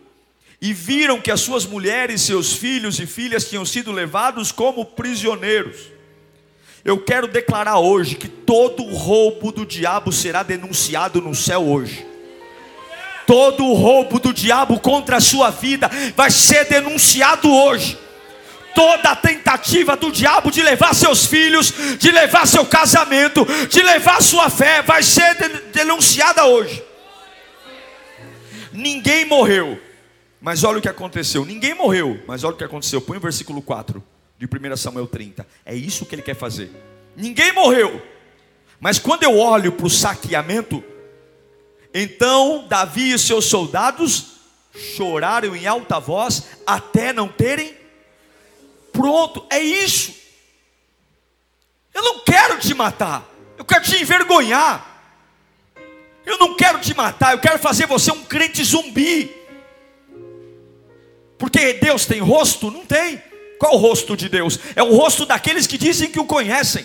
e 0.61 0.73
viram 0.73 1.19
que 1.19 1.29
as 1.29 1.41
suas 1.41 1.65
mulheres, 1.65 2.21
seus 2.21 2.53
filhos 2.53 2.99
e 2.99 3.05
filhas 3.05 3.47
tinham 3.47 3.65
sido 3.65 3.91
levados 3.91 4.51
como 4.51 4.85
prisioneiros. 4.85 5.77
Eu 6.83 6.97
quero 7.03 7.27
declarar 7.27 7.79
hoje 7.79 8.15
que 8.15 8.29
todo 8.29 8.83
roubo 8.83 9.51
do 9.51 9.65
diabo 9.65 10.11
será 10.11 10.43
denunciado 10.43 11.21
no 11.21 11.35
céu 11.35 11.67
hoje. 11.67 12.05
Todo 13.25 13.73
roubo 13.73 14.19
do 14.19 14.31
diabo 14.31 14.79
contra 14.79 15.17
a 15.17 15.21
sua 15.21 15.49
vida 15.49 15.91
vai 16.15 16.31
ser 16.31 16.63
denunciado 16.65 17.53
hoje 17.53 18.06
toda 18.77 19.15
tentativa 19.15 19.97
do 19.97 20.11
diabo 20.11 20.51
de 20.51 20.61
levar 20.61 20.93
seus 20.93 21.25
filhos, 21.25 21.73
de 21.97 22.11
levar 22.11 22.45
seu 22.45 22.63
casamento, 22.63 23.43
de 23.67 23.81
levar 23.81 24.21
sua 24.21 24.51
fé, 24.51 24.83
vai 24.83 25.01
ser 25.01 25.33
denunciada 25.73 26.45
hoje. 26.45 26.83
Ninguém 28.71 29.25
morreu, 29.25 29.81
mas 30.39 30.63
olha 30.63 30.77
o 30.77 30.81
que 30.81 30.87
aconteceu. 30.87 31.43
Ninguém 31.43 31.73
morreu, 31.73 32.23
mas 32.27 32.43
olha 32.43 32.53
o 32.53 32.57
que 32.57 32.63
aconteceu. 32.63 33.01
Põe 33.01 33.17
o 33.17 33.19
versículo 33.19 33.63
4 33.63 34.03
de 34.37 34.45
1 34.45 34.77
Samuel 34.77 35.07
30. 35.07 35.47
É 35.65 35.73
isso 35.73 36.05
que 36.05 36.13
ele 36.13 36.21
quer 36.21 36.35
fazer. 36.35 36.69
Ninguém 37.15 37.51
morreu, 37.53 37.99
mas 38.79 38.99
quando 38.99 39.23
eu 39.23 39.39
olho 39.39 39.71
para 39.71 39.87
o 39.87 39.89
saqueamento, 39.89 40.83
então 41.91 42.67
Davi 42.69 43.11
e 43.11 43.17
seus 43.17 43.45
soldados 43.45 44.35
choraram 44.95 45.55
em 45.55 45.65
alta 45.65 45.99
voz 45.99 46.49
até 46.63 47.11
não 47.11 47.27
terem 47.27 47.86
Pronto, 48.97 49.45
é 49.51 49.59
isso. 49.59 50.11
Eu 51.93 52.01
não 52.01 52.19
quero 52.21 52.57
te 52.57 52.73
matar, 52.73 53.29
eu 53.55 53.63
quero 53.63 53.83
te 53.83 54.01
envergonhar. 54.01 54.95
Eu 56.25 56.39
não 56.39 56.55
quero 56.55 56.79
te 56.79 56.95
matar, 56.95 57.33
eu 57.33 57.39
quero 57.39 57.59
fazer 57.59 57.85
você 57.85 58.11
um 58.11 58.23
crente 58.23 58.63
zumbi. 58.63 59.31
Porque 61.37 61.73
Deus 61.73 62.07
tem 62.07 62.19
rosto? 62.19 62.71
Não 62.71 62.83
tem. 62.87 63.21
Qual 63.59 63.75
o 63.75 63.77
rosto 63.77 64.17
de 64.17 64.27
Deus? 64.27 64.59
É 64.75 64.81
o 64.81 64.95
rosto 64.95 65.27
daqueles 65.27 65.67
que 65.67 65.77
dizem 65.77 66.09
que 66.09 66.19
o 66.19 66.25
conhecem. 66.25 66.83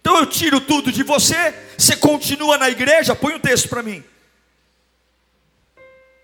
Então 0.00 0.16
eu 0.16 0.24
tiro 0.24 0.62
tudo 0.62 0.90
de 0.90 1.02
você, 1.02 1.54
você 1.76 1.94
continua 1.94 2.56
na 2.56 2.70
igreja, 2.70 3.14
põe 3.14 3.34
o 3.34 3.36
um 3.36 3.40
texto 3.40 3.68
para 3.68 3.82
mim. 3.82 4.02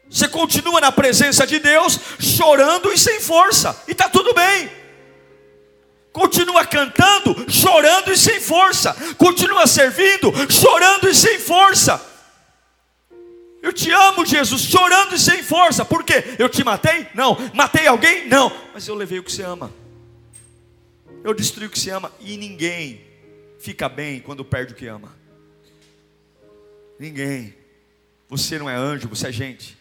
Você 0.09 0.29
continua 0.29 0.81
na 0.81 0.93
presença 0.93 1.47
de 1.47 1.59
Deus, 1.59 1.99
chorando 2.19 2.93
e 2.93 2.99
sem 2.99 3.21
força, 3.21 3.83
e 3.89 3.93
está 3.93 4.09
tudo 4.09 4.33
bem. 4.33 4.71
Continua 6.13 6.65
cantando, 6.65 7.45
chorando 7.53 8.11
e 8.11 8.17
sem 8.17 8.41
força. 8.41 8.95
Continua 9.17 9.67
servindo, 9.67 10.33
chorando 10.51 11.11
e 11.11 11.15
sem 11.15 11.39
força. 11.39 12.01
Eu 13.61 13.71
te 13.71 13.91
amo, 13.91 14.25
Jesus, 14.25 14.63
chorando 14.63 15.15
e 15.15 15.19
sem 15.19 15.43
força. 15.43 15.85
Por 15.85 16.05
quê? 16.05 16.25
Eu 16.39 16.49
te 16.49 16.65
matei? 16.65 17.07
Não. 17.13 17.37
Matei 17.53 17.87
alguém? 17.87 18.29
Não. 18.29 18.51
Mas 18.73 18.89
eu 18.89 18.95
levei 18.95 19.19
o 19.19 19.23
que 19.23 19.31
você 19.31 19.43
ama. 19.43 19.71
Eu 21.23 21.35
destruí 21.35 21.67
o 21.67 21.71
que 21.71 21.79
você 21.79 21.91
ama. 21.91 22.11
E 22.21 22.39
ninguém 22.39 23.05
fica 23.59 23.87
bem 23.87 24.21
quando 24.21 24.43
perde 24.43 24.73
o 24.73 24.77
que 24.77 24.87
ama. 24.87 25.15
Ninguém. 26.99 27.55
Você 28.29 28.59
não 28.59 28.71
é 28.71 28.75
anjo, 28.75 29.07
você 29.07 29.29
é 29.29 29.33
gente. 29.33 29.76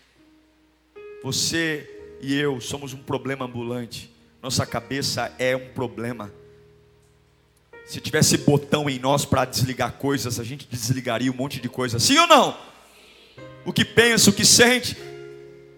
Você 1.26 1.90
e 2.22 2.36
eu 2.36 2.62
somos 2.62 2.94
um 2.94 3.00
problema 3.00 3.46
ambulante. 3.46 4.14
Nossa 4.44 4.64
cabeça 4.64 5.34
é 5.40 5.56
um 5.56 5.70
problema. 5.70 6.32
Se 7.84 8.00
tivesse 8.00 8.38
botão 8.38 8.88
em 8.88 9.00
nós 9.00 9.26
para 9.26 9.44
desligar 9.44 9.94
coisas, 9.94 10.40
a 10.40 10.44
gente 10.44 10.68
desligaria 10.70 11.32
um 11.32 11.36
monte 11.36 11.60
de 11.60 11.68
coisas. 11.68 12.04
Sim 12.04 12.20
ou 12.20 12.28
não? 12.28 12.56
O 13.66 13.74
que 13.74 13.84
pensa, 13.84 14.30
o 14.30 14.34
que 14.34 14.46
sente, 14.46 14.96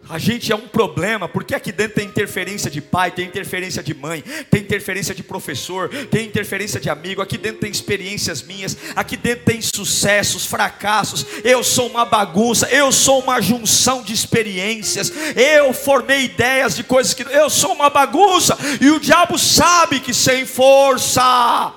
a 0.10 0.17
gente 0.17 0.52
é 0.52 0.56
um 0.56 0.67
problema, 0.67 1.28
porque 1.28 1.54
aqui 1.54 1.72
dentro 1.72 1.96
tem 1.96 2.08
interferência 2.08 2.70
de 2.70 2.82
pai, 2.82 3.12
tem 3.12 3.28
interferência 3.28 3.84
de 3.84 3.93
mãe, 3.93 4.24
tem 4.50 4.62
interferência 4.62 5.13
de 5.13 5.24
professor, 5.24 5.89
tem 6.08 6.28
interferência 6.28 6.80
de 6.80 6.89
amigo, 6.89 7.22
aqui 7.22 7.38
dentro 7.38 7.62
tem 7.62 7.72
experiências 7.72 8.41
minhas, 8.41 8.78
aqui 8.96 9.17
dentro 9.17 9.46
tem 9.46 9.62
sucessos, 9.62 10.46
fracassos. 10.46 11.26
Eu 11.43 11.63
sou 11.63 11.89
uma 11.89 12.06
bagunça, 12.06 12.67
eu 12.70 12.91
sou 12.91 13.22
uma 13.22 13.41
junção 13.41 14.02
de 14.02 14.13
experiências. 14.13 15.12
Eu 15.36 15.74
formei 15.74 16.26
ideias 16.26 16.76
de 16.76 16.84
coisas 16.84 17.13
que 17.13 17.24
eu 17.24 17.50
sou 17.50 17.74
uma 17.74 17.89
bagunça, 17.89 18.58
e 18.80 18.89
o 18.89 19.00
diabo 19.00 19.38
sabe 19.38 20.00
que 20.00 20.13
sem 20.13 20.46
força 20.46 21.74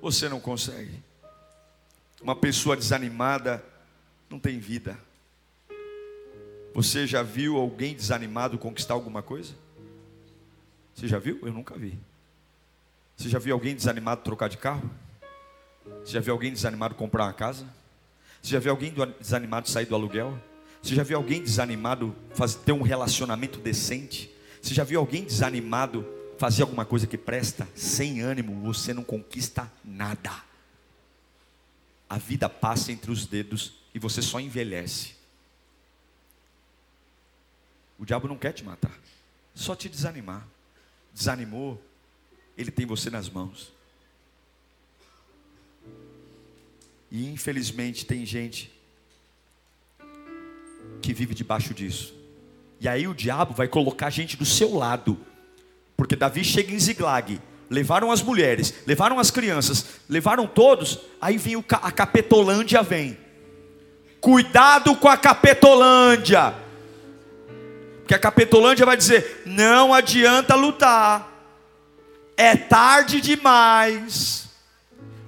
você 0.00 0.28
não 0.28 0.40
consegue. 0.40 1.00
Uma 2.20 2.34
pessoa 2.34 2.76
desanimada 2.76 3.64
não 4.28 4.38
tem 4.38 4.58
vida. 4.58 4.98
Você 6.74 7.06
já 7.06 7.22
viu 7.22 7.58
alguém 7.58 7.94
desanimado 7.94 8.58
conquistar 8.58 8.94
alguma 8.94 9.22
coisa? 9.22 9.52
Você 10.94 11.06
já 11.06 11.18
viu? 11.18 11.38
Eu 11.42 11.52
nunca 11.52 11.76
vi. 11.76 11.98
Você 13.16 13.28
já 13.28 13.38
viu 13.38 13.54
alguém 13.54 13.74
desanimado 13.74 14.22
trocar 14.22 14.48
de 14.48 14.56
carro? 14.56 14.90
Você 16.02 16.12
já 16.12 16.20
viu 16.20 16.32
alguém 16.32 16.52
desanimado 16.52 16.94
comprar 16.94 17.24
uma 17.24 17.32
casa? 17.32 17.66
Você 18.40 18.50
já 18.52 18.58
viu 18.58 18.72
alguém 18.72 18.92
desanimado 19.20 19.68
sair 19.68 19.86
do 19.86 19.94
aluguel? 19.94 20.38
Você 20.82 20.94
já 20.94 21.02
viu 21.02 21.16
alguém 21.16 21.42
desanimado 21.42 22.14
fazer, 22.34 22.58
ter 22.60 22.72
um 22.72 22.82
relacionamento 22.82 23.58
decente? 23.58 24.32
Você 24.60 24.74
já 24.74 24.82
viu 24.82 24.98
alguém 24.98 25.24
desanimado 25.24 26.06
fazer 26.38 26.62
alguma 26.62 26.84
coisa 26.84 27.06
que 27.06 27.18
presta? 27.18 27.68
Sem 27.74 28.20
ânimo, 28.20 28.60
você 28.62 28.92
não 28.92 29.04
conquista 29.04 29.70
nada. 29.84 30.32
A 32.08 32.18
vida 32.18 32.48
passa 32.48 32.90
entre 32.90 33.10
os 33.10 33.26
dedos 33.26 33.74
e 33.94 33.98
você 33.98 34.20
só 34.20 34.40
envelhece. 34.40 35.21
O 37.98 38.04
diabo 38.04 38.28
não 38.28 38.36
quer 38.36 38.52
te 38.52 38.64
matar, 38.64 38.98
só 39.54 39.74
te 39.74 39.88
desanimar. 39.88 40.46
Desanimou, 41.12 41.80
ele 42.56 42.70
tem 42.70 42.86
você 42.86 43.10
nas 43.10 43.28
mãos. 43.28 43.72
E 47.10 47.28
infelizmente 47.28 48.06
tem 48.06 48.24
gente 48.24 48.72
que 51.02 51.12
vive 51.12 51.34
debaixo 51.34 51.74
disso. 51.74 52.14
E 52.80 52.88
aí 52.88 53.06
o 53.06 53.14
diabo 53.14 53.54
vai 53.54 53.68
colocar 53.68 54.06
a 54.06 54.10
gente 54.10 54.36
do 54.36 54.46
seu 54.46 54.74
lado. 54.74 55.18
Porque 55.96 56.16
Davi 56.16 56.42
chega 56.42 56.72
em 56.72 56.78
Ziglag, 56.78 57.40
levaram 57.68 58.10
as 58.10 58.22
mulheres, 58.22 58.74
levaram 58.86 59.18
as 59.18 59.30
crianças, 59.30 60.00
levaram 60.08 60.46
todos, 60.46 60.98
aí 61.20 61.36
vem 61.36 61.62
a 61.70 61.92
Capetolândia 61.92 62.82
vem. 62.82 63.18
Cuidado 64.20 64.96
com 64.96 65.08
a 65.08 65.16
Capetolândia. 65.16 66.54
Porque 68.12 68.26
a 68.26 68.30
Capetolândia 68.30 68.84
vai 68.84 68.94
dizer: 68.94 69.42
não 69.46 69.94
adianta 69.94 70.54
lutar, 70.54 71.32
é 72.36 72.54
tarde 72.54 73.22
demais. 73.22 74.50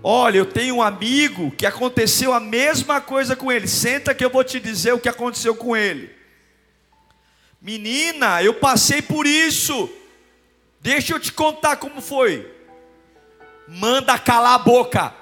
Olha, 0.02 0.36
eu 0.36 0.44
tenho 0.44 0.76
um 0.76 0.82
amigo 0.82 1.50
que 1.52 1.64
aconteceu 1.64 2.34
a 2.34 2.40
mesma 2.40 3.00
coisa 3.00 3.34
com 3.34 3.50
ele. 3.50 3.66
Senta 3.66 4.14
que 4.14 4.22
eu 4.22 4.28
vou 4.28 4.44
te 4.44 4.60
dizer 4.60 4.92
o 4.92 4.98
que 4.98 5.08
aconteceu 5.08 5.54
com 5.54 5.74
ele. 5.74 6.14
Menina, 7.58 8.42
eu 8.42 8.52
passei 8.52 9.00
por 9.00 9.24
isso. 9.24 9.88
Deixa 10.78 11.14
eu 11.14 11.20
te 11.20 11.32
contar 11.32 11.76
como 11.76 12.02
foi. 12.02 12.52
Manda 13.66 14.18
calar 14.18 14.56
a 14.56 14.58
boca. 14.58 15.14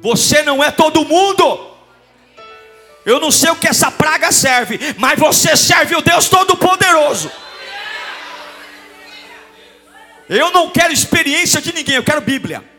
Você 0.00 0.42
não 0.42 0.64
é 0.64 0.72
todo 0.72 1.04
mundo. 1.04 1.73
Eu 3.04 3.20
não 3.20 3.30
sei 3.30 3.50
o 3.50 3.56
que 3.56 3.68
essa 3.68 3.90
praga 3.90 4.32
serve, 4.32 4.78
mas 4.98 5.18
você 5.18 5.56
serve 5.56 5.94
o 5.94 6.00
Deus 6.00 6.28
Todo-Poderoso. 6.28 7.30
Eu 10.28 10.50
não 10.50 10.70
quero 10.70 10.92
experiência 10.92 11.60
de 11.60 11.72
ninguém, 11.74 11.96
eu 11.96 12.04
quero 12.04 12.20
Bíblia. 12.20 12.73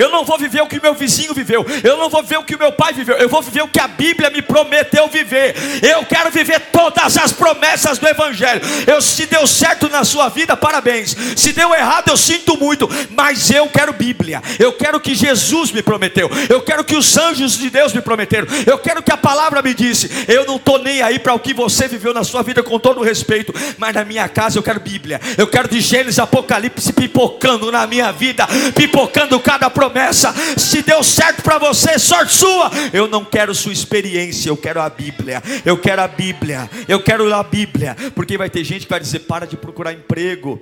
Eu 0.00 0.08
não 0.08 0.24
vou 0.24 0.38
viver 0.38 0.62
o 0.62 0.66
que 0.66 0.80
meu 0.80 0.94
vizinho 0.94 1.34
viveu. 1.34 1.64
Eu 1.84 1.98
não 1.98 2.08
vou 2.08 2.22
viver 2.22 2.38
o 2.38 2.42
que 2.42 2.56
meu 2.56 2.72
pai 2.72 2.94
viveu. 2.94 3.16
Eu 3.16 3.28
vou 3.28 3.42
viver 3.42 3.62
o 3.62 3.68
que 3.68 3.78
a 3.78 3.86
Bíblia 3.86 4.30
me 4.30 4.40
prometeu 4.40 5.06
viver. 5.08 5.54
Eu 5.82 6.06
quero 6.06 6.30
viver 6.30 6.58
todas 6.72 7.18
as 7.18 7.32
promessas 7.32 7.98
do 7.98 8.08
Evangelho. 8.08 8.62
Eu, 8.86 9.02
se 9.02 9.26
deu 9.26 9.46
certo 9.46 9.90
na 9.90 10.02
sua 10.02 10.30
vida, 10.30 10.56
parabéns. 10.56 11.14
Se 11.36 11.52
deu 11.52 11.74
errado, 11.74 12.08
eu 12.08 12.16
sinto 12.16 12.56
muito. 12.56 12.88
Mas 13.10 13.50
eu 13.50 13.68
quero 13.68 13.92
Bíblia. 13.92 14.42
Eu 14.58 14.72
quero 14.72 14.98
que 14.98 15.14
Jesus 15.14 15.70
me 15.70 15.82
prometeu. 15.82 16.30
Eu 16.48 16.62
quero 16.62 16.82
que 16.82 16.96
os 16.96 17.18
anjos 17.18 17.58
de 17.58 17.68
Deus 17.68 17.92
me 17.92 18.00
prometeram. 18.00 18.46
Eu 18.66 18.78
quero 18.78 19.02
que 19.02 19.12
a 19.12 19.18
palavra 19.18 19.60
me 19.60 19.74
disse. 19.74 20.10
Eu 20.26 20.46
não 20.46 20.56
estou 20.56 20.78
nem 20.78 21.02
aí 21.02 21.18
para 21.18 21.34
o 21.34 21.38
que 21.38 21.52
você 21.52 21.86
viveu 21.86 22.14
na 22.14 22.24
sua 22.24 22.42
vida 22.42 22.62
com 22.62 22.78
todo 22.78 23.00
o 23.00 23.04
respeito. 23.04 23.52
Mas 23.76 23.94
na 23.94 24.04
minha 24.04 24.26
casa 24.30 24.58
eu 24.58 24.62
quero 24.62 24.80
Bíblia. 24.80 25.20
Eu 25.36 25.46
quero 25.46 25.68
de 25.68 25.78
Gênesis 25.78 26.18
Apocalipse 26.18 26.90
pipocando 26.94 27.70
na 27.70 27.86
minha 27.86 28.10
vida. 28.12 28.48
Pipocando 28.74 29.38
cada 29.40 29.68
promessa 29.68 29.89
promessa. 29.90 30.32
Se 30.56 30.82
deu 30.82 31.02
certo 31.02 31.42
para 31.42 31.58
você, 31.58 31.98
sorte 31.98 32.32
sua. 32.32 32.70
Eu 32.92 33.08
não 33.08 33.24
quero 33.24 33.54
sua 33.54 33.72
experiência, 33.72 34.48
eu 34.48 34.56
quero 34.56 34.80
a 34.80 34.88
Bíblia. 34.88 35.42
Eu 35.64 35.76
quero 35.76 36.00
a 36.02 36.08
Bíblia. 36.08 36.70
Eu 36.88 37.02
quero 37.02 37.32
a 37.34 37.42
Bíblia. 37.42 37.96
Porque 38.14 38.38
vai 38.38 38.48
ter 38.48 38.64
gente 38.64 38.86
que 38.86 38.90
vai 38.90 39.00
dizer: 39.00 39.20
para 39.20 39.46
de 39.46 39.56
procurar 39.56 39.92
emprego, 39.92 40.60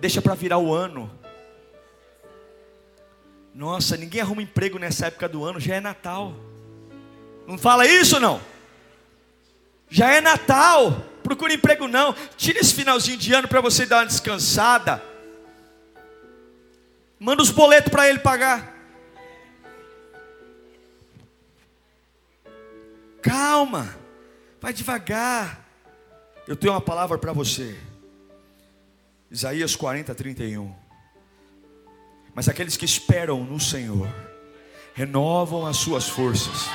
deixa 0.00 0.22
para 0.22 0.34
virar 0.34 0.58
o 0.58 0.72
ano. 0.72 1.10
Nossa, 3.54 3.96
ninguém 3.96 4.20
arruma 4.20 4.42
emprego 4.42 4.78
nessa 4.78 5.06
época 5.06 5.28
do 5.28 5.44
ano, 5.44 5.60
já 5.60 5.74
é 5.74 5.80
Natal. 5.80 6.34
Não 7.46 7.58
fala 7.58 7.86
isso 7.86 8.20
não? 8.20 8.40
Já 9.88 10.12
é 10.12 10.20
Natal. 10.20 11.04
Procura 11.22 11.52
emprego 11.52 11.88
não. 11.88 12.14
Tira 12.36 12.60
esse 12.60 12.72
finalzinho 12.72 13.18
de 13.18 13.32
ano 13.34 13.48
para 13.48 13.60
você 13.60 13.84
dar 13.84 13.98
uma 13.98 14.06
descansada. 14.06 15.09
Manda 17.20 17.42
os 17.42 17.50
boletos 17.50 17.92
para 17.92 18.08
ele 18.08 18.18
pagar. 18.18 18.74
Calma, 23.20 23.94
vai 24.58 24.72
devagar. 24.72 25.68
Eu 26.48 26.56
tenho 26.56 26.72
uma 26.72 26.80
palavra 26.80 27.18
para 27.18 27.34
você. 27.34 27.78
Isaías 29.30 29.76
40, 29.76 30.14
31. 30.14 30.74
Mas 32.34 32.48
aqueles 32.48 32.78
que 32.78 32.86
esperam 32.86 33.44
no 33.44 33.60
Senhor 33.60 34.08
renovam 34.94 35.66
as 35.66 35.76
suas 35.76 36.08
forças, 36.08 36.70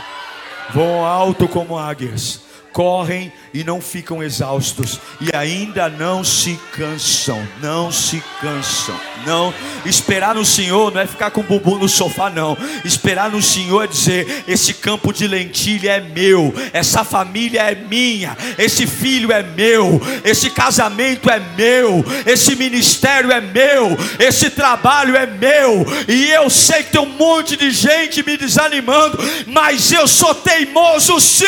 voam 0.72 1.04
alto 1.04 1.48
como 1.48 1.76
águias 1.76 2.42
correm 2.76 3.32
e 3.54 3.64
não 3.64 3.80
ficam 3.80 4.22
exaustos 4.22 5.00
e 5.22 5.34
ainda 5.34 5.88
não 5.88 6.26
se 6.26 6.60
cansam, 6.74 7.42
não 7.62 7.90
se 7.90 8.22
cansam. 8.42 9.00
Não 9.26 9.52
esperar 9.86 10.36
no 10.36 10.46
Senhor 10.46 10.94
não 10.94 11.02
é 11.02 11.08
ficar 11.08 11.32
com 11.32 11.40
o 11.40 11.44
bumbum 11.44 11.80
no 11.80 11.88
sofá 11.88 12.30
não. 12.30 12.56
Esperar 12.84 13.32
no 13.32 13.42
Senhor 13.42 13.86
é 13.86 13.88
dizer: 13.88 14.44
esse 14.46 14.74
campo 14.74 15.14
de 15.14 15.26
lentilha 15.26 15.94
é 15.94 16.02
meu, 16.02 16.54
essa 16.74 17.04
família 17.04 17.62
é 17.62 17.76
minha, 17.76 18.38
esse 18.58 18.86
filho 18.86 19.32
é 19.32 19.42
meu, 19.42 20.00
esse 20.24 20.50
casamento 20.50 21.30
é 21.30 21.40
meu, 21.56 22.06
esse 22.26 22.56
ministério 22.56 23.32
é 23.32 23.40
meu, 23.40 23.98
esse 24.20 24.50
trabalho 24.50 25.16
é 25.16 25.26
meu. 25.26 25.86
E 26.08 26.30
eu 26.30 26.50
sei 26.50 26.84
que 26.84 26.92
tem 26.92 27.02
um 27.02 27.06
monte 27.06 27.56
de 27.56 27.72
gente 27.72 28.22
me 28.22 28.38
desanimando, 28.38 29.18
mas 29.48 29.92
eu 29.92 30.08
sou 30.08 30.36
teimoso 30.36 31.20
sim. 31.22 31.46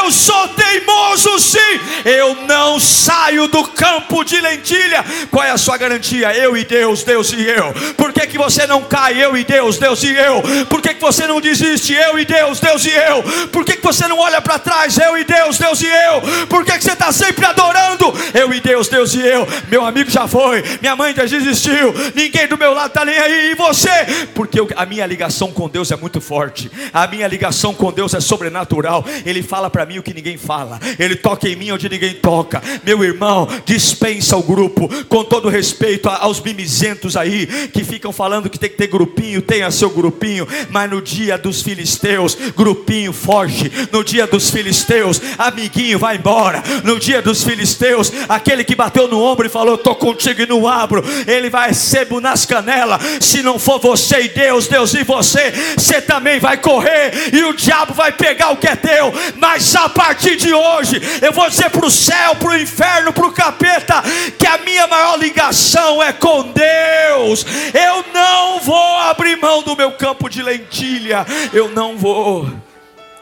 Eu 0.00 0.10
sou 0.10 0.27
teimoso 0.48 1.38
sim. 1.38 1.58
Eu 2.04 2.34
não 2.46 2.78
saio 2.80 3.48
do 3.48 3.64
campo 3.68 4.24
de 4.24 4.40
lentilha. 4.40 5.04
Qual 5.30 5.44
é 5.44 5.50
a 5.50 5.58
sua 5.58 5.76
garantia? 5.76 6.34
Eu 6.34 6.56
e 6.56 6.64
Deus, 6.64 7.02
Deus 7.02 7.32
e 7.32 7.46
eu. 7.46 7.72
Por 7.96 8.12
que, 8.12 8.26
que 8.26 8.38
você 8.38 8.66
não 8.66 8.82
cai? 8.82 9.22
Eu 9.22 9.36
e 9.36 9.44
Deus, 9.44 9.78
Deus 9.78 10.02
e 10.02 10.14
eu. 10.14 10.42
Por 10.68 10.80
que, 10.80 10.94
que 10.94 11.00
você 11.00 11.26
não 11.26 11.40
desiste? 11.40 11.92
Eu 11.92 12.18
e 12.18 12.24
Deus, 12.24 12.60
Deus 12.60 12.84
e 12.84 12.90
eu. 12.90 13.22
Por 13.48 13.64
que, 13.64 13.76
que 13.76 13.82
você 13.82 14.06
não 14.06 14.18
olha 14.18 14.40
para 14.40 14.58
trás? 14.58 14.96
Eu 14.98 15.16
e 15.16 15.24
Deus, 15.24 15.58
Deus 15.58 15.80
e 15.82 15.86
eu. 15.86 16.46
Por 16.48 16.64
que, 16.64 16.72
que 16.72 16.84
você 16.84 16.92
está 16.92 17.12
sempre 17.12 17.44
adorando? 17.44 18.12
Eu 18.34 18.52
e 18.52 18.60
Deus, 18.60 18.88
Deus 18.88 19.14
e 19.14 19.20
eu. 19.20 19.46
Meu 19.68 19.84
amigo 19.84 20.10
já 20.10 20.26
foi, 20.26 20.62
minha 20.80 20.94
mãe 20.96 21.14
já 21.14 21.24
desistiu, 21.24 21.94
ninguém 22.14 22.46
do 22.46 22.58
meu 22.58 22.72
lado 22.72 22.88
está 22.88 23.04
nem 23.04 23.18
aí. 23.18 23.50
E 23.50 23.54
você? 23.54 23.90
Porque 24.34 24.58
a 24.76 24.86
minha 24.86 25.06
ligação 25.06 25.52
com 25.52 25.68
Deus 25.68 25.90
é 25.90 25.96
muito 25.96 26.20
forte. 26.20 26.70
A 26.92 27.06
minha 27.06 27.26
ligação 27.26 27.74
com 27.74 27.92
Deus 27.92 28.14
é 28.14 28.20
sobrenatural. 28.20 29.04
Ele 29.24 29.42
fala 29.42 29.70
para 29.70 29.86
mim 29.86 29.98
o 29.98 30.02
que 30.02 30.12
ninguém 30.18 30.36
fala. 30.36 30.80
Ele 30.98 31.16
toca 31.16 31.48
em 31.48 31.56
mim 31.56 31.70
onde 31.70 31.88
ninguém 31.88 32.14
toca. 32.14 32.62
Meu 32.84 33.02
irmão, 33.02 33.48
dispensa 33.64 34.36
o 34.36 34.42
grupo. 34.42 34.88
Com 35.04 35.24
todo 35.24 35.48
respeito 35.48 36.08
aos 36.08 36.40
mimizentos 36.40 37.16
aí 37.16 37.46
que 37.72 37.84
ficam 37.84 38.12
falando 38.12 38.50
que 38.50 38.58
tem 38.58 38.68
que 38.68 38.76
ter 38.76 38.88
grupinho, 38.88 39.40
tenha 39.40 39.70
seu 39.70 39.90
grupinho. 39.90 40.46
Mas 40.70 40.90
no 40.90 41.00
dia 41.00 41.38
dos 41.38 41.62
filisteus, 41.62 42.36
grupinho 42.56 43.12
foge. 43.12 43.70
No 43.92 44.02
dia 44.02 44.26
dos 44.26 44.50
filisteus, 44.50 45.20
amiguinho 45.38 45.98
vai 45.98 46.16
embora. 46.16 46.62
No 46.82 46.98
dia 46.98 47.22
dos 47.22 47.44
filisteus, 47.44 48.12
aquele 48.28 48.64
que 48.64 48.74
bateu 48.74 49.06
no 49.06 49.22
ombro 49.22 49.46
e 49.46 49.50
falou: 49.50 49.76
Estou 49.76 49.94
contigo 49.94 50.42
e 50.42 50.46
não 50.46 50.66
abro. 50.66 51.04
Ele 51.26 51.48
vai 51.48 51.72
sebo 51.72 52.20
nas 52.20 52.44
canelas. 52.44 53.00
Se 53.20 53.42
não 53.42 53.58
for 53.58 53.78
você 53.78 54.22
e 54.22 54.28
Deus, 54.28 54.66
Deus 54.66 54.92
e 54.94 55.04
você, 55.04 55.52
você 55.76 56.00
também 56.00 56.40
vai 56.40 56.56
correr 56.56 57.12
e 57.32 57.44
o 57.44 57.54
diabo 57.54 57.94
vai 57.94 58.10
pegar 58.12 58.50
o 58.50 58.56
que 58.56 58.66
é 58.66 58.74
teu. 58.74 59.12
Mas 59.36 59.76
a 59.76 59.88
partir 60.08 60.36
de 60.36 60.54
hoje, 60.54 60.96
eu 61.20 61.32
vou 61.32 61.48
dizer 61.50 61.68
para 61.68 61.84
o 61.84 61.90
céu, 61.90 62.34
para 62.36 62.52
o 62.52 62.56
inferno, 62.56 63.12
para 63.12 63.26
o 63.26 63.32
capeta, 63.32 64.02
que 64.38 64.46
a 64.46 64.56
minha 64.58 64.86
maior 64.86 65.18
ligação 65.18 66.02
é 66.02 66.14
com 66.14 66.50
Deus. 66.50 67.44
Eu 67.74 68.10
não 68.10 68.58
vou 68.60 68.96
abrir 69.00 69.36
mão 69.36 69.62
do 69.62 69.76
meu 69.76 69.92
campo 69.92 70.30
de 70.30 70.42
lentilha. 70.42 71.26
Eu 71.52 71.68
não 71.68 71.98
vou. 71.98 72.50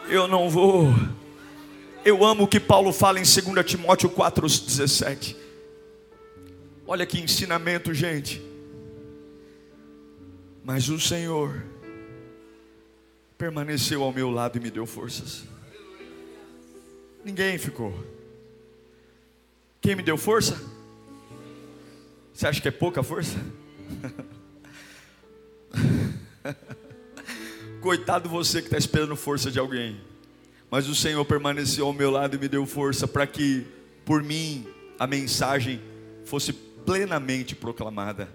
Eu 0.08 0.28
não 0.28 0.48
vou. 0.48 0.94
Eu 2.04 2.24
amo 2.24 2.44
o 2.44 2.48
que 2.48 2.60
Paulo 2.60 2.92
fala 2.92 3.18
em 3.18 3.24
2 3.24 3.66
Timóteo 3.66 4.08
4,17. 4.08 5.34
Olha 6.86 7.04
que 7.04 7.20
ensinamento, 7.20 7.92
gente. 7.92 8.40
Mas 10.62 10.88
o 10.88 11.00
Senhor 11.00 11.64
permaneceu 13.36 14.04
ao 14.04 14.12
meu 14.12 14.30
lado 14.30 14.56
e 14.56 14.60
me 14.60 14.70
deu 14.70 14.86
forças. 14.86 15.55
Ninguém 17.26 17.58
ficou. 17.58 17.92
Quem 19.80 19.96
me 19.96 20.02
deu 20.04 20.16
força? 20.16 20.56
Você 22.32 22.46
acha 22.46 22.60
que 22.60 22.68
é 22.68 22.70
pouca 22.70 23.02
força? 23.02 23.36
Coitado 27.82 28.28
você 28.28 28.60
que 28.60 28.68
está 28.68 28.78
esperando 28.78 29.16
força 29.16 29.50
de 29.50 29.58
alguém. 29.58 30.00
Mas 30.70 30.88
o 30.88 30.94
Senhor 30.94 31.24
permaneceu 31.24 31.86
ao 31.86 31.92
meu 31.92 32.12
lado 32.12 32.36
e 32.36 32.38
me 32.38 32.46
deu 32.46 32.64
força 32.64 33.08
para 33.08 33.26
que, 33.26 33.66
por 34.04 34.22
mim, 34.22 34.64
a 34.96 35.04
mensagem 35.04 35.80
fosse 36.24 36.52
plenamente 36.52 37.56
proclamada 37.56 38.32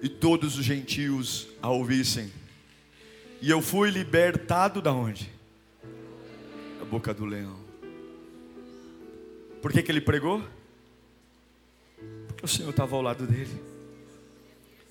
e 0.00 0.08
todos 0.08 0.56
os 0.56 0.64
gentios 0.64 1.46
a 1.60 1.68
ouvissem. 1.68 2.32
E 3.42 3.50
eu 3.50 3.60
fui 3.60 3.90
libertado 3.90 4.80
da 4.80 4.94
onde? 4.94 5.30
Da 6.78 6.86
boca 6.86 7.12
do 7.12 7.26
leão. 7.26 7.67
Por 9.60 9.72
que, 9.72 9.82
que 9.82 9.90
ele 9.90 10.00
pregou? 10.00 10.42
Porque 12.28 12.44
o 12.44 12.48
Senhor 12.48 12.70
estava 12.70 12.94
ao 12.94 13.02
lado 13.02 13.26
dele. 13.26 13.60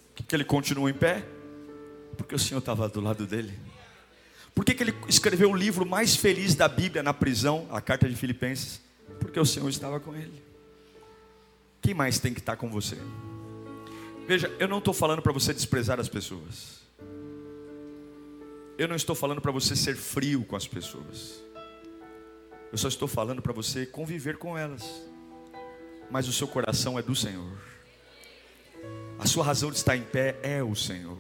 Por 0.10 0.16
que, 0.16 0.24
que 0.24 0.36
ele 0.36 0.44
continuou 0.44 0.90
em 0.90 0.94
pé? 0.94 1.26
Porque 2.18 2.36
o 2.36 2.40
Senhor 2.40 2.60
estava 2.60 2.90
do 2.90 3.00
lado 3.00 3.26
dele. 3.26 3.54
Por 4.54 4.66
que, 4.66 4.74
que 4.74 4.84
ele 4.84 4.94
escreveu 5.08 5.52
o 5.52 5.56
livro 5.56 5.86
mais 5.86 6.16
feliz 6.16 6.56
da 6.56 6.68
Bíblia 6.68 7.04
na 7.04 7.14
prisão, 7.14 7.68
a 7.70 7.80
carta 7.80 8.10
de 8.10 8.16
Filipenses? 8.16 8.82
Porque 9.20 9.40
o 9.40 9.46
Senhor 9.46 9.70
estava 9.70 10.00
com 10.00 10.16
ele. 10.16 10.44
Quem 11.82 11.94
mais 11.94 12.20
tem 12.20 12.34
que 12.34 12.40
estar 12.40 12.58
com 12.58 12.70
você? 12.70 12.98
Veja, 14.28 14.54
eu 14.60 14.68
não 14.68 14.80
estou 14.80 14.94
falando 14.94 15.22
para 15.22 15.32
você 15.32 15.54
desprezar 15.54 16.00
as 16.00 16.10
pessoas. 16.10 16.82
Eu 18.78 18.88
não 18.88 18.96
estou 18.96 19.16
falando 19.16 19.40
para 19.40 19.52
você 19.52 19.76
ser 19.76 19.96
frio 19.96 20.44
com 20.44 20.56
as 20.56 20.68
pessoas. 20.68 21.42
Eu 22.72 22.78
só 22.78 22.88
estou 22.88 23.08
falando 23.08 23.42
para 23.42 23.54
você 23.54 23.86
conviver 23.86 24.38
com 24.38 24.58
elas. 24.58 24.84
Mas 26.10 26.28
o 26.28 26.34
seu 26.34 26.48
coração 26.48 26.98
é 26.98 27.02
do 27.02 27.16
Senhor. 27.16 27.58
A 29.20 29.26
sua 29.26 29.44
razão 29.44 29.72
de 29.72 29.78
estar 29.78 29.96
em 29.96 30.04
pé 30.04 30.38
é 30.44 30.62
o 30.62 30.76
Senhor. 30.76 31.18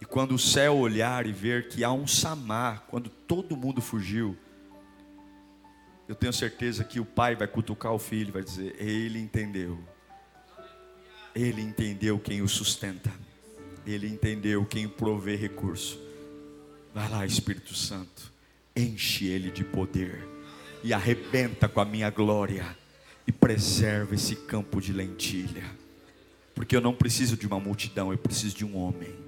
E 0.00 0.04
quando 0.04 0.34
o 0.34 0.38
céu 0.38 0.76
olhar 0.76 1.26
e 1.26 1.32
ver 1.32 1.68
que 1.68 1.84
há 1.84 1.92
um 1.92 2.06
samar, 2.06 2.86
quando 2.88 3.08
todo 3.08 3.56
mundo 3.56 3.80
fugiu, 3.80 4.36
eu 6.08 6.14
tenho 6.14 6.32
certeza 6.32 6.82
que 6.82 6.98
o 6.98 7.04
pai 7.04 7.36
vai 7.36 7.46
cutucar 7.46 7.92
o 7.92 7.98
filho 7.98 8.32
vai 8.32 8.42
dizer: 8.42 8.74
Ele 8.78 9.18
entendeu. 9.18 9.78
Ele 11.34 11.62
entendeu 11.62 12.18
quem 12.18 12.42
o 12.42 12.48
sustenta. 12.48 13.12
Ele 13.86 14.08
entendeu 14.08 14.64
quem 14.66 14.88
provê 14.88 15.36
recurso. 15.36 15.98
Vai 16.92 17.08
lá, 17.08 17.24
Espírito 17.24 17.74
Santo, 17.74 18.31
enche 18.76 19.26
ele 19.26 19.50
de 19.50 19.64
poder 19.64 20.26
e 20.82 20.92
arrebenta 20.92 21.68
com 21.68 21.80
a 21.80 21.84
minha 21.84 22.10
glória 22.10 22.76
e 23.26 23.32
preserva 23.32 24.14
esse 24.14 24.34
campo 24.34 24.80
de 24.80 24.92
lentilha. 24.92 25.64
Porque 26.54 26.76
eu 26.76 26.80
não 26.80 26.94
preciso 26.94 27.36
de 27.36 27.46
uma 27.46 27.60
multidão, 27.60 28.12
eu 28.12 28.18
preciso 28.18 28.56
de 28.56 28.64
um 28.64 28.76
homem 28.76 29.22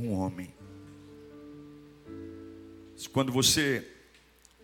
um 0.00 0.12
homem. 0.12 0.52
Quando 3.12 3.32
você 3.32 3.86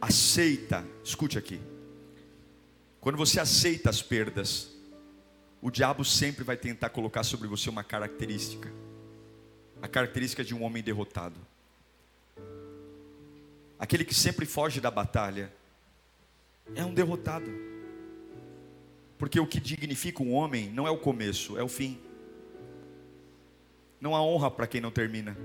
aceita, 0.01 0.85
escute 1.05 1.39
aqui. 1.39 1.61
Quando 3.01 3.17
você 3.17 3.39
aceita 3.41 3.91
as 3.91 4.03
perdas, 4.03 4.71
o 5.61 5.71
diabo 5.71 6.05
sempre 6.05 6.45
vai 6.45 6.57
tentar 6.57 6.91
colocar 6.91 7.23
sobre 7.23 7.49
você 7.49 7.69
uma 7.69 7.85
característica. 7.85 8.73
A 9.83 9.89
característica 9.89 10.45
de 10.45 10.55
um 10.55 10.63
homem 10.63 10.83
derrotado. 10.83 11.39
Aquele 13.79 14.05
que 14.05 14.15
sempre 14.15 14.47
foge 14.47 14.81
da 14.81 14.91
batalha 14.91 15.53
é 16.75 16.85
um 16.85 16.95
derrotado. 16.95 17.51
Porque 19.19 19.39
o 19.39 19.47
que 19.47 19.61
dignifica 19.61 20.23
um 20.23 20.33
homem 20.35 20.71
não 20.71 20.87
é 20.87 20.91
o 20.91 20.99
começo, 20.99 21.59
é 21.59 21.63
o 21.63 21.69
fim. 21.69 22.01
Não 24.01 24.15
há 24.15 24.23
honra 24.23 24.51
para 24.51 24.67
quem 24.67 24.81
não 24.81 24.91
termina. 24.91 25.37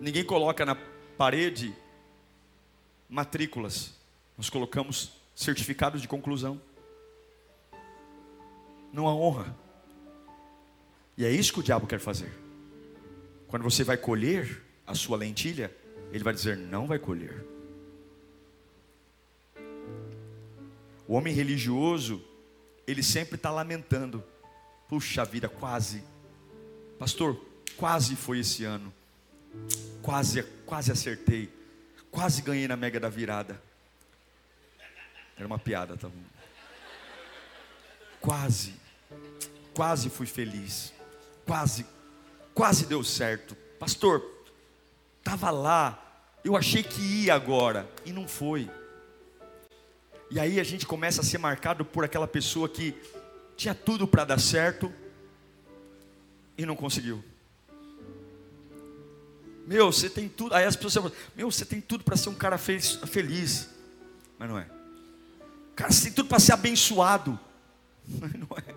Ninguém 0.00 0.24
coloca 0.24 0.64
na 0.64 0.76
parede 1.16 1.74
matrículas. 3.08 3.94
Nós 4.36 4.48
colocamos 4.48 5.12
certificados 5.34 6.00
de 6.00 6.08
conclusão. 6.08 6.60
Não 8.92 9.08
há 9.08 9.14
honra. 9.14 9.56
E 11.16 11.24
é 11.24 11.30
isso 11.30 11.52
que 11.52 11.60
o 11.60 11.62
diabo 11.62 11.86
quer 11.86 11.98
fazer. 11.98 12.47
Quando 13.48 13.62
você 13.62 13.82
vai 13.82 13.96
colher 13.96 14.62
a 14.86 14.94
sua 14.94 15.16
lentilha, 15.16 15.74
ele 16.12 16.22
vai 16.22 16.32
dizer: 16.32 16.56
não 16.56 16.86
vai 16.86 16.98
colher. 16.98 17.44
O 21.06 21.14
homem 21.14 21.32
religioso 21.34 22.22
ele 22.86 23.02
sempre 23.02 23.36
está 23.36 23.50
lamentando. 23.50 24.24
Puxa 24.88 25.24
vida, 25.24 25.48
quase. 25.48 26.02
Pastor, 26.98 27.38
quase 27.76 28.16
foi 28.16 28.40
esse 28.40 28.64
ano. 28.64 28.92
Quase, 30.02 30.42
quase 30.64 30.90
acertei. 30.90 31.50
Quase 32.10 32.40
ganhei 32.40 32.66
na 32.66 32.76
mega 32.76 32.98
da 32.98 33.08
virada. 33.08 33.60
Era 35.36 35.46
uma 35.46 35.58
piada, 35.58 35.96
tá 35.96 36.08
bom? 36.08 36.22
Quase. 38.20 38.74
Quase 39.74 40.10
fui 40.10 40.26
feliz. 40.26 40.92
Quase. 41.46 41.86
Quase 42.58 42.86
deu 42.86 43.04
certo. 43.04 43.54
Pastor, 43.78 44.20
estava 45.20 45.48
lá. 45.48 45.96
Eu 46.42 46.56
achei 46.56 46.82
que 46.82 47.00
ia 47.00 47.32
agora. 47.32 47.88
E 48.04 48.12
não 48.12 48.26
foi. 48.26 48.68
E 50.28 50.40
aí 50.40 50.58
a 50.58 50.64
gente 50.64 50.84
começa 50.84 51.20
a 51.20 51.24
ser 51.24 51.38
marcado 51.38 51.84
por 51.84 52.04
aquela 52.04 52.26
pessoa 52.26 52.68
que 52.68 52.96
tinha 53.56 53.76
tudo 53.76 54.08
para 54.08 54.24
dar 54.24 54.40
certo 54.40 54.92
e 56.56 56.66
não 56.66 56.74
conseguiu. 56.74 57.22
Meu, 59.64 59.92
você 59.92 60.10
tem 60.10 60.28
tudo. 60.28 60.52
Aí 60.52 60.64
as 60.64 60.74
pessoas 60.74 60.94
falam, 60.94 61.12
meu, 61.36 61.52
você 61.52 61.64
tem 61.64 61.80
tudo 61.80 62.02
para 62.02 62.16
ser 62.16 62.28
um 62.28 62.34
cara 62.34 62.58
feliz. 62.58 63.70
Mas 64.36 64.48
não 64.48 64.58
é. 64.58 64.66
Cara, 65.76 65.92
você 65.92 66.06
tem 66.06 66.12
tudo 66.12 66.28
para 66.28 66.40
ser 66.40 66.54
abençoado. 66.54 67.38
Mas 68.18 68.32
não 68.32 68.48
é. 68.56 68.74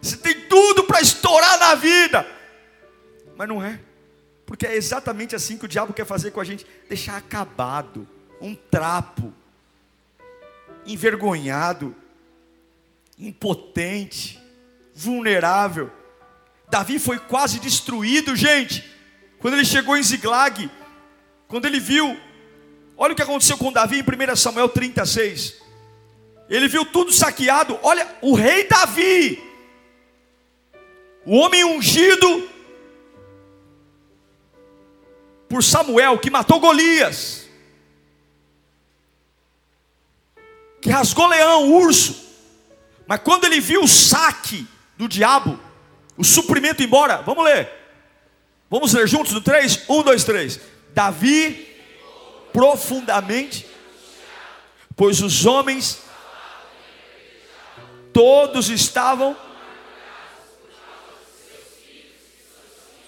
Você 0.00 0.16
tem 0.16 0.42
tudo 0.42 0.84
para 0.84 1.00
estourar 1.00 1.58
na 1.58 1.74
vida. 1.74 2.35
Mas 3.36 3.48
não 3.48 3.62
é. 3.62 3.78
Porque 4.46 4.66
é 4.66 4.74
exatamente 4.74 5.34
assim 5.34 5.58
que 5.58 5.64
o 5.64 5.68
diabo 5.68 5.92
quer 5.92 6.06
fazer 6.06 6.30
com 6.30 6.40
a 6.40 6.44
gente 6.44 6.66
deixar 6.88 7.16
acabado, 7.16 8.08
um 8.40 8.54
trapo, 8.54 9.32
envergonhado, 10.86 11.94
impotente, 13.18 14.40
vulnerável. 14.94 15.90
Davi 16.70 16.98
foi 16.98 17.18
quase 17.18 17.58
destruído, 17.58 18.36
gente, 18.36 18.84
quando 19.38 19.54
ele 19.54 19.64
chegou 19.64 19.96
em 19.96 20.02
Ziglag, 20.02 20.70
quando 21.48 21.66
ele 21.66 21.80
viu, 21.80 22.16
olha 22.96 23.12
o 23.12 23.16
que 23.16 23.22
aconteceu 23.22 23.58
com 23.58 23.72
Davi 23.72 23.98
em 23.98 24.32
1 24.32 24.36
Samuel 24.36 24.68
36. 24.68 25.62
Ele 26.48 26.68
viu 26.68 26.84
tudo 26.84 27.12
saqueado. 27.12 27.78
Olha, 27.82 28.08
o 28.22 28.34
rei 28.34 28.68
Davi, 28.68 29.42
o 31.24 31.36
homem 31.36 31.64
ungido 31.64 32.48
por 35.48 35.62
Samuel, 35.62 36.18
que 36.18 36.30
matou 36.30 36.60
Golias, 36.60 37.46
que 40.80 40.90
rasgou 40.90 41.26
leão, 41.26 41.72
urso. 41.72 42.24
Mas 43.06 43.20
quando 43.20 43.44
ele 43.44 43.60
viu 43.60 43.82
o 43.82 43.88
saque 43.88 44.66
do 44.96 45.08
diabo, 45.08 45.58
o 46.16 46.24
suprimento 46.24 46.82
embora, 46.82 47.18
vamos 47.18 47.44
ler. 47.44 47.70
Vamos 48.68 48.92
ler 48.92 49.06
juntos 49.06 49.32
no 49.32 49.40
3? 49.40 49.84
1, 49.88 50.02
2, 50.02 50.24
3. 50.24 50.60
Davi 50.92 51.74
profundamente, 52.52 53.66
pois 54.96 55.20
os 55.20 55.44
homens 55.44 56.02
todos 58.12 58.70
estavam 58.70 59.36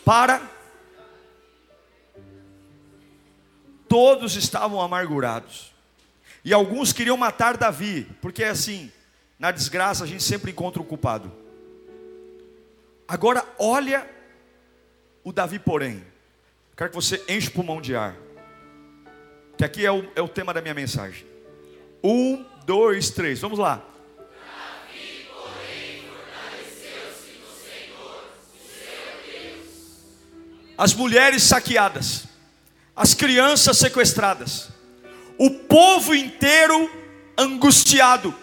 para 0.04 0.57
todos 3.88 4.36
estavam 4.36 4.80
amargurados. 4.80 5.72
E 6.44 6.52
alguns 6.52 6.92
queriam 6.92 7.16
matar 7.16 7.56
Davi, 7.56 8.06
porque 8.20 8.44
é 8.44 8.50
assim, 8.50 8.92
na 9.38 9.50
desgraça 9.50 10.04
a 10.04 10.06
gente 10.06 10.22
sempre 10.22 10.50
encontra 10.50 10.80
o 10.80 10.84
culpado. 10.84 11.32
Agora 13.06 13.44
olha 13.58 14.08
o 15.24 15.32
Davi, 15.32 15.58
porém. 15.58 16.04
Quero 16.76 16.90
que 16.90 16.96
você 16.96 17.22
enche 17.28 17.48
o 17.48 17.52
pulmão 17.52 17.80
de 17.80 17.96
ar. 17.96 18.14
Que 19.56 19.64
aqui 19.64 19.84
é 19.84 19.90
o, 19.90 20.08
é 20.14 20.22
o 20.22 20.28
tema 20.28 20.54
da 20.54 20.60
minha 20.60 20.74
mensagem. 20.74 21.26
Um, 22.04 22.44
dois, 22.64 23.10
três. 23.10 23.40
Vamos 23.40 23.58
lá. 23.58 23.84
as 30.78 30.94
mulheres 30.94 31.42
saqueadas, 31.42 32.27
as 32.98 33.14
crianças 33.14 33.78
sequestradas, 33.78 34.68
o 35.38 35.50
povo 35.50 36.12
inteiro 36.16 36.90
angustiado, 37.38 38.34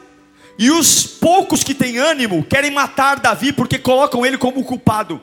e 0.58 0.72
os 0.72 1.06
poucos 1.06 1.62
que 1.62 1.74
têm 1.74 1.98
ânimo 1.98 2.42
querem 2.46 2.72
matar 2.72 3.20
Davi 3.20 3.52
porque 3.52 3.78
colocam 3.78 4.26
ele 4.26 4.38
como 4.38 4.64
culpado. 4.64 5.22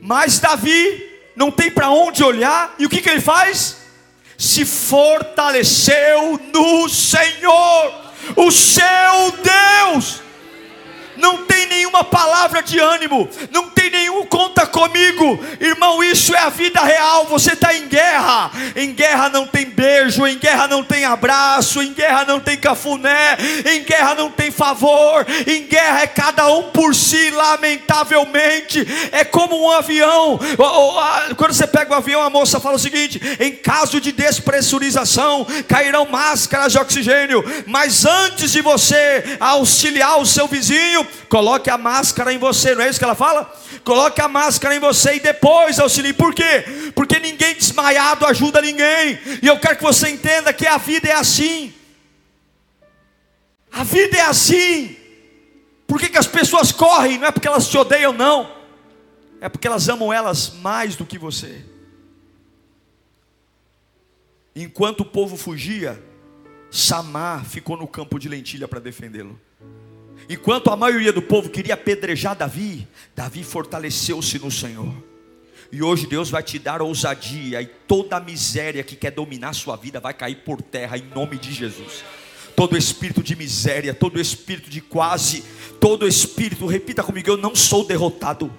Mas 0.00 0.38
Davi 0.38 1.04
não 1.34 1.50
tem 1.50 1.68
para 1.68 1.90
onde 1.90 2.22
olhar, 2.22 2.72
e 2.78 2.86
o 2.86 2.88
que, 2.88 3.02
que 3.02 3.10
ele 3.10 3.20
faz? 3.20 3.78
Se 4.38 4.64
fortaleceu 4.64 6.40
no 6.54 6.88
Senhor, 6.88 8.12
o 8.36 8.52
seu 8.52 9.32
Deus 9.42 10.22
não 11.20 11.44
tem 11.44 11.66
nenhuma 11.66 12.02
palavra 12.04 12.62
de 12.62 12.78
ânimo, 12.78 13.28
não 13.50 13.70
tem 13.70 13.90
nenhum 13.90 14.24
conta 14.26 14.66
comigo, 14.66 15.38
irmão. 15.60 16.02
Isso 16.02 16.34
é 16.34 16.38
a 16.38 16.48
vida 16.48 16.80
real. 16.80 17.26
Você 17.26 17.52
está 17.52 17.74
em 17.74 17.88
guerra, 17.88 18.50
em 18.76 18.92
guerra 18.92 19.28
não 19.28 19.46
tem 19.46 19.66
beijo, 19.66 20.26
em 20.26 20.38
guerra 20.38 20.68
não 20.68 20.82
tem 20.82 21.04
abraço, 21.04 21.82
em 21.82 21.92
guerra 21.92 22.24
não 22.24 22.40
tem 22.40 22.56
cafuné, 22.56 23.36
em 23.66 23.82
guerra 23.82 24.14
não 24.14 24.30
tem 24.30 24.50
favor, 24.50 25.26
em 25.46 25.64
guerra 25.66 26.02
é 26.02 26.06
cada 26.06 26.50
um 26.52 26.64
por 26.70 26.94
si, 26.94 27.30
lamentavelmente. 27.30 28.86
É 29.12 29.24
como 29.24 29.62
um 29.62 29.70
avião. 29.70 30.38
Quando 31.36 31.52
você 31.52 31.66
pega 31.66 31.92
o 31.92 31.94
um 31.94 31.98
avião, 31.98 32.22
a 32.22 32.30
moça 32.30 32.60
fala 32.60 32.76
o 32.76 32.80
seguinte: 32.80 33.20
em 33.38 33.52
caso 33.52 34.00
de 34.00 34.12
despressurização, 34.12 35.46
cairão 35.68 36.06
máscaras 36.06 36.72
de 36.72 36.78
oxigênio, 36.78 37.44
mas 37.66 38.04
antes 38.04 38.52
de 38.52 38.62
você 38.62 39.36
auxiliar 39.38 40.18
o 40.18 40.26
seu 40.26 40.46
vizinho, 40.46 41.06
coloque 41.28 41.70
a 41.70 41.78
máscara 41.78 42.32
em 42.32 42.38
você, 42.38 42.74
não 42.74 42.82
é 42.82 42.88
isso 42.90 42.98
que 42.98 43.04
ela 43.04 43.14
fala? 43.14 43.52
Coloque 43.84 44.20
a 44.20 44.28
máscara 44.28 44.74
em 44.74 44.80
você 44.80 45.16
e 45.16 45.20
depois 45.20 45.78
auxilie. 45.78 46.12
Por 46.12 46.34
quê? 46.34 46.64
Porque 46.94 47.18
ninguém 47.18 47.54
desmaiado 47.54 48.26
ajuda 48.26 48.60
ninguém. 48.60 49.18
E 49.42 49.46
eu 49.46 49.58
quero 49.58 49.76
que 49.76 49.82
você 49.82 50.08
entenda 50.08 50.52
que 50.52 50.66
a 50.66 50.76
vida 50.76 51.08
é 51.08 51.12
assim. 51.12 51.72
A 53.72 53.84
vida 53.84 54.16
é 54.16 54.22
assim. 54.22 54.96
Por 55.86 55.98
que, 55.98 56.08
que 56.08 56.18
as 56.18 56.26
pessoas 56.26 56.72
correm? 56.72 57.18
Não 57.18 57.28
é 57.28 57.30
porque 57.30 57.48
elas 57.48 57.68
te 57.68 57.76
odeiam, 57.76 58.12
não. 58.12 58.50
É 59.40 59.48
porque 59.48 59.66
elas 59.66 59.88
amam 59.88 60.12
elas 60.12 60.52
mais 60.54 60.96
do 60.96 61.06
que 61.06 61.18
você. 61.18 61.64
Enquanto 64.54 65.00
o 65.00 65.04
povo 65.04 65.36
fugia, 65.36 66.02
Samar 66.70 67.44
ficou 67.44 67.76
no 67.76 67.88
campo 67.88 68.18
de 68.18 68.28
lentilha 68.28 68.68
para 68.68 68.78
defendê-lo. 68.78 69.40
Enquanto 70.28 70.70
a 70.70 70.76
maioria 70.76 71.12
do 71.12 71.22
povo 71.22 71.48
queria 71.50 71.74
apedrejar 71.74 72.36
Davi, 72.36 72.86
Davi 73.16 73.42
fortaleceu-se 73.42 74.38
no 74.38 74.50
Senhor. 74.50 74.92
E 75.72 75.82
hoje 75.82 76.06
Deus 76.06 76.30
vai 76.30 76.42
te 76.42 76.58
dar 76.58 76.82
ousadia 76.82 77.62
e 77.62 77.66
toda 77.66 78.16
a 78.16 78.20
miséria 78.20 78.82
que 78.82 78.96
quer 78.96 79.12
dominar 79.12 79.50
a 79.50 79.52
sua 79.52 79.76
vida 79.76 80.00
vai 80.00 80.12
cair 80.12 80.36
por 80.36 80.60
terra 80.60 80.98
em 80.98 81.04
nome 81.14 81.38
de 81.38 81.52
Jesus. 81.52 82.04
Todo 82.56 82.76
espírito 82.76 83.22
de 83.22 83.36
miséria, 83.36 83.94
todo 83.94 84.20
espírito 84.20 84.68
de 84.68 84.80
quase, 84.80 85.44
todo 85.80 86.06
espírito, 86.06 86.66
repita 86.66 87.02
comigo, 87.02 87.30
eu 87.30 87.36
não 87.36 87.54
sou 87.54 87.84
derrotado. 87.84 88.52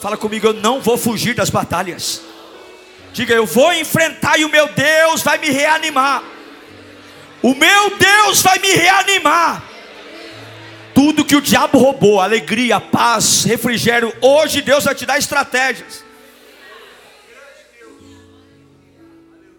Fala 0.00 0.16
comigo, 0.16 0.48
eu 0.48 0.52
não 0.52 0.80
vou 0.80 0.98
fugir 0.98 1.34
das 1.34 1.48
batalhas. 1.48 2.22
Diga, 3.12 3.34
eu 3.34 3.46
vou 3.46 3.72
enfrentar 3.72 4.38
e 4.38 4.44
o 4.44 4.48
meu 4.48 4.68
Deus 4.72 5.22
vai 5.22 5.38
me 5.38 5.48
reanimar. 5.48 6.24
O 7.40 7.54
meu 7.54 7.96
Deus 7.96 8.42
vai 8.42 8.58
me 8.58 8.72
reanimar. 8.72 9.71
Tudo 11.04 11.24
que 11.24 11.34
o 11.34 11.40
diabo 11.40 11.78
roubou, 11.78 12.20
alegria, 12.20 12.80
paz, 12.80 13.42
refrigério, 13.42 14.12
hoje 14.20 14.62
Deus 14.62 14.84
vai 14.84 14.94
te 14.94 15.04
dar 15.04 15.18
estratégias. 15.18 16.04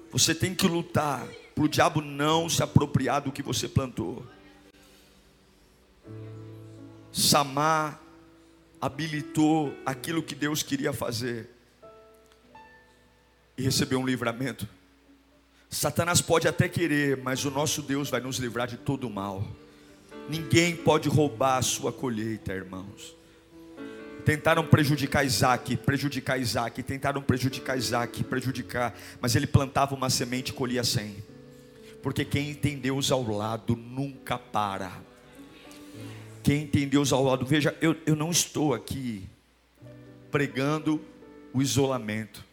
Você 0.10 0.34
tem 0.34 0.56
que 0.56 0.66
lutar 0.66 1.28
para 1.54 1.66
o 1.66 1.68
diabo 1.68 2.00
não 2.00 2.48
se 2.48 2.64
apropriar 2.64 3.24
do 3.24 3.30
que 3.30 3.44
você 3.44 3.68
plantou. 3.68 4.26
Samar 7.12 8.00
habilitou 8.80 9.74
aquilo 9.86 10.24
que 10.24 10.36
Deus 10.36 10.64
queria 10.64 10.94
fazer 10.94 11.50
e 13.58 13.64
recebeu 13.64 14.00
um 14.00 14.06
livramento. 14.06 14.66
Satanás 15.70 16.22
pode 16.22 16.48
até 16.48 16.70
querer, 16.70 17.18
mas 17.18 17.44
o 17.44 17.52
nosso 17.52 17.82
Deus 17.82 18.10
vai 18.10 18.22
nos 18.22 18.38
livrar 18.38 18.66
de 18.66 18.78
todo 18.78 19.08
o 19.08 19.10
mal. 19.10 19.46
Ninguém 20.30 20.76
pode 20.76 21.10
roubar 21.10 21.58
a 21.58 21.62
sua 21.62 21.92
colheita, 21.92 22.54
irmãos. 22.54 23.16
Tentaram 24.24 24.66
prejudicar 24.66 25.26
Isaac, 25.26 25.76
prejudicar 25.78 26.40
Isaac, 26.40 26.82
tentaram 26.82 27.22
prejudicar 27.22 27.78
Isaac, 27.78 28.24
prejudicar, 28.24 28.96
mas 29.20 29.36
ele 29.36 29.46
plantava 29.46 29.94
uma 29.94 30.10
semente 30.10 30.52
e 30.52 30.54
colhia 30.54 30.84
cem. 30.84 31.18
Porque 32.02 32.24
quem 32.24 32.54
tem 32.54 32.78
Deus 32.78 33.12
ao 33.12 33.22
lado 33.30 33.76
nunca 33.76 34.38
para. 34.38 34.92
Quem 36.42 36.66
tem 36.68 36.88
Deus 36.88 37.12
ao 37.12 37.24
lado, 37.24 37.46
veja, 37.46 37.76
eu, 37.82 37.96
eu 38.06 38.16
não 38.16 38.32
estou 38.32 38.74
aqui 38.74 39.28
pregando 40.32 41.02
o 41.54 41.62
isolamento. 41.62 42.44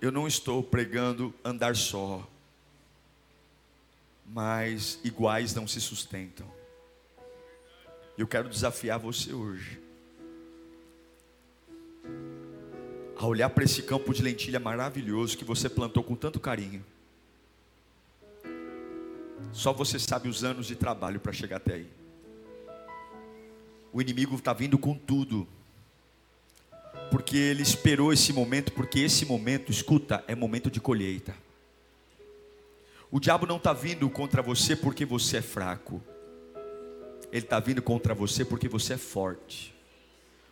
Eu 0.00 0.12
não 0.12 0.26
estou 0.26 0.62
pregando 0.62 1.32
andar 1.44 1.74
só 1.74 2.26
mas 4.32 4.98
iguais 5.04 5.54
não 5.54 5.68
se 5.68 5.80
sustentam. 5.80 6.46
Eu 8.16 8.26
quero 8.26 8.48
desafiar 8.48 8.98
você 8.98 9.32
hoje 9.32 9.80
a 13.16 13.26
olhar 13.26 13.50
para 13.50 13.64
esse 13.64 13.82
campo 13.82 14.12
de 14.12 14.22
lentilha 14.22 14.58
maravilhoso 14.58 15.36
que 15.36 15.44
você 15.44 15.68
plantou 15.68 16.02
com 16.02 16.16
tanto 16.16 16.40
carinho. 16.40 16.84
Só 19.52 19.72
você 19.72 19.98
sabe 19.98 20.28
os 20.28 20.42
anos 20.42 20.66
de 20.66 20.74
trabalho 20.74 21.20
para 21.20 21.32
chegar 21.32 21.58
até 21.58 21.74
aí. 21.74 21.90
O 23.92 24.00
inimigo 24.00 24.34
está 24.36 24.54
vindo 24.54 24.78
com 24.78 24.94
tudo, 24.94 25.46
porque 27.10 27.36
ele 27.36 27.62
esperou 27.62 28.12
esse 28.12 28.32
momento, 28.32 28.72
porque 28.72 29.00
esse 29.00 29.26
momento, 29.26 29.70
escuta, 29.70 30.24
é 30.26 30.34
momento 30.34 30.70
de 30.70 30.80
colheita. 30.80 31.34
O 33.14 33.20
diabo 33.20 33.44
não 33.46 33.58
está 33.58 33.74
vindo 33.74 34.08
contra 34.08 34.40
você 34.40 34.74
porque 34.74 35.04
você 35.04 35.36
é 35.36 35.42
fraco. 35.42 36.02
Ele 37.30 37.44
está 37.44 37.60
vindo 37.60 37.82
contra 37.82 38.14
você 38.14 38.42
porque 38.42 38.70
você 38.70 38.94
é 38.94 38.96
forte. 38.96 39.74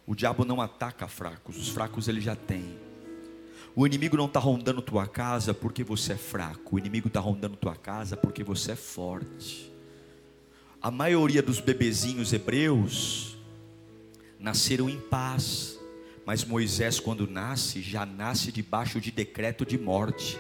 O 0.07 0.15
diabo 0.15 0.45
não 0.45 0.61
ataca 0.61 1.09
fracos, 1.09 1.57
os 1.57 1.71
fracos 1.71 2.07
ele 2.07 2.21
já 2.21 2.37
tem. 2.37 2.79
O 3.75 3.87
inimigo 3.87 4.15
não 4.15 4.27
está 4.27 4.39
rondando 4.39 4.83
tua 4.83 5.07
casa 5.07 5.55
porque 5.55 5.83
você 5.83 6.13
é 6.13 6.17
fraco, 6.19 6.77
o 6.77 6.79
inimigo 6.79 7.09
está 7.09 7.19
rondando 7.19 7.57
tua 7.57 7.75
casa 7.75 8.15
porque 8.15 8.45
você 8.45 8.73
é 8.73 8.77
forte. 8.77 9.73
A 10.83 10.91
maioria 10.91 11.41
dos 11.41 11.61
bebezinhos 11.61 12.31
hebreus 12.31 13.39
nasceram 14.39 14.91
em 14.91 15.01
paz, 15.01 15.79
mas 16.27 16.45
Moisés, 16.45 17.01
quando 17.01 17.27
nasce, 17.27 17.81
já 17.81 18.05
nasce 18.05 18.53
debaixo 18.53 19.01
de 19.01 19.11
decreto 19.11 19.65
de 19.65 19.79
morte, 19.79 20.39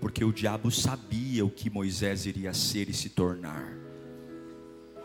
porque 0.00 0.24
o 0.24 0.32
diabo 0.32 0.70
sabia 0.70 1.44
o 1.44 1.50
que 1.50 1.70
Moisés 1.70 2.26
iria 2.26 2.54
ser 2.54 2.88
e 2.88 2.94
se 2.94 3.08
tornar. 3.08 3.76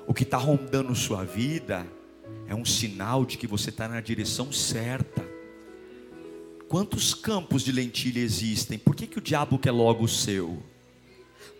O 0.07 0.13
que 0.13 0.23
está 0.23 0.37
rondando 0.37 0.93
sua 0.95 1.23
vida 1.23 1.87
é 2.47 2.53
um 2.53 2.65
sinal 2.65 3.25
de 3.25 3.37
que 3.37 3.47
você 3.47 3.69
está 3.69 3.87
na 3.87 4.01
direção 4.01 4.51
certa. 4.51 5.25
Quantos 6.67 7.13
campos 7.13 7.63
de 7.63 7.71
lentilha 7.71 8.19
existem? 8.19 8.77
Por 8.77 8.95
que, 8.95 9.07
que 9.07 9.17
o 9.17 9.21
diabo 9.21 9.59
quer 9.59 9.71
logo 9.71 10.03
o 10.03 10.07
seu? 10.07 10.61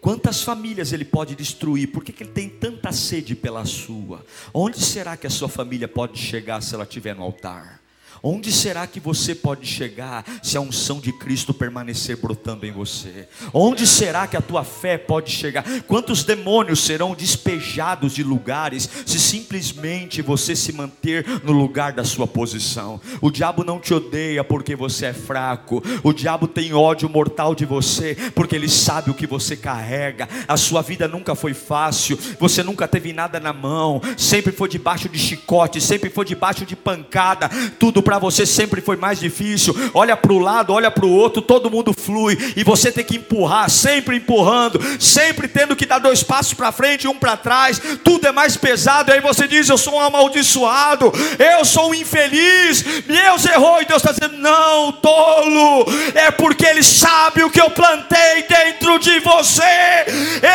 Quantas 0.02 0.42
famílias 0.42 0.92
ele 0.92 1.06
pode 1.06 1.36
destruir? 1.36 1.88
Por 1.88 2.04
que, 2.04 2.12
que 2.12 2.24
ele 2.24 2.32
tem 2.32 2.50
tanta 2.50 2.92
sede 2.92 3.36
pela 3.36 3.64
sua? 3.66 4.26
Onde 4.54 4.80
será 4.84 5.16
que 5.16 5.26
a 5.28 5.30
sua 5.30 5.48
família 5.48 5.88
pode 5.88 6.20
chegar 6.20 6.62
se 6.62 6.76
ela 6.76 6.84
estiver 6.84 7.16
no 7.16 7.24
altar? 7.24 7.83
Onde 8.26 8.54
será 8.54 8.88
que 8.88 9.02
você 9.02 9.36
pode 9.36 9.68
chegar 9.68 10.24
se 10.42 10.56
a 10.56 10.62
unção 10.62 11.02
de 11.02 11.12
Cristo 11.12 11.54
permanecer 11.54 12.16
brotando 12.16 12.66
em 12.66 12.72
você? 12.72 13.28
Onde 13.54 13.86
será 13.86 14.26
que 14.28 14.38
a 14.38 14.42
tua 14.42 14.64
fé 14.64 14.98
pode 14.98 15.30
chegar? 15.30 15.66
Quantos 15.88 16.24
demônios 16.24 16.80
serão 16.80 17.14
despejados 17.14 18.14
de 18.14 18.24
lugares 18.24 18.90
se 19.06 19.20
simplesmente 19.20 20.22
você 20.22 20.56
se 20.56 20.72
manter 20.72 21.26
no 21.44 21.52
lugar 21.52 21.92
da 21.92 22.06
sua 22.06 22.26
posição? 22.26 23.02
O 23.20 23.30
diabo 23.30 23.62
não 23.66 23.78
te 23.78 23.94
odeia 23.94 24.42
porque 24.42 24.74
você 24.74 25.08
é 25.08 25.14
fraco. 25.14 25.84
O 26.02 26.14
diabo 26.14 26.48
tem 26.48 26.74
ódio 26.74 27.10
mortal 27.10 27.54
de 27.54 27.66
você 27.66 28.16
porque 28.34 28.56
ele 28.56 28.70
sabe 28.70 29.12
o 29.12 29.14
que 29.14 29.28
você 29.28 29.58
carrega. 29.58 30.30
A 30.48 30.56
sua 30.56 30.82
vida 30.82 31.10
nunca 31.10 31.36
foi 31.36 31.54
fácil. 31.54 32.18
Você 32.40 32.64
nunca 32.64 32.88
teve 32.88 33.12
nada 33.12 33.38
na 33.38 33.52
mão. 33.52 34.02
Sempre 34.16 34.54
foi 34.54 34.70
debaixo 34.70 35.10
de 35.10 35.20
chicote, 35.20 35.82
sempre 35.82 36.10
foi 36.10 36.24
debaixo 36.24 36.66
de 36.66 36.78
pancada. 36.78 37.50
Tudo 37.78 38.02
para 38.02 38.13
para 38.14 38.20
você 38.20 38.46
sempre 38.46 38.80
foi 38.80 38.96
mais 38.96 39.20
difícil. 39.20 39.76
Olha 39.92 40.16
para 40.16 40.32
o 40.32 40.38
lado, 40.38 40.72
olha 40.72 40.92
para 40.92 41.06
o 41.06 41.12
outro, 41.12 41.42
todo 41.42 41.72
mundo 41.72 41.94
flui 41.94 42.38
e 42.56 42.64
você 42.64 42.92
tem 42.92 43.04
que 43.04 43.18
empurrar, 43.18 43.68
sempre 43.72 44.18
empurrando, 44.18 44.80
sempre 45.00 45.48
tendo 45.48 45.76
que 45.76 45.86
dar 45.86 45.98
dois 45.98 46.22
passos 46.22 46.54
para 46.54 46.72
frente 46.72 47.06
e 47.06 47.08
um 47.08 47.16
para 47.16 47.36
trás. 47.36 47.82
Tudo 48.04 48.28
é 48.28 48.32
mais 48.32 48.56
pesado. 48.56 49.10
E 49.10 49.16
aí 49.16 49.20
você 49.20 49.48
diz: 49.48 49.68
Eu 49.68 49.80
sou 49.80 49.96
um 49.96 50.00
amaldiçoado, 50.00 51.12
eu 51.40 51.66
sou 51.66 51.90
um 51.90 51.94
infeliz. 51.96 52.84
Deus 53.08 53.46
errou 53.46 53.82
e 53.82 53.86
Deus 53.86 54.04
está 54.04 54.12
dizendo: 54.12 54.38
Não, 54.38 54.92
tolo, 54.92 55.86
é 56.14 56.30
porque 56.30 56.68
Ele 56.68 56.84
sabe 56.84 57.44
o 57.44 57.50
que 57.50 57.62
eu 57.62 57.72
plantei 57.72 58.44
dentro 58.48 59.00
de 59.00 59.20
você. 59.22 59.64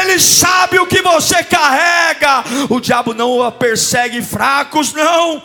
Ele 0.01 0.21
sabe 0.21 0.79
o 0.79 0.87
que 0.87 1.03
você 1.03 1.43
carrega. 1.43 2.45
O 2.69 2.79
diabo 2.79 3.15
não 3.15 3.51
persegue 3.51 4.23
fracos, 4.23 4.93
não. 4.93 5.43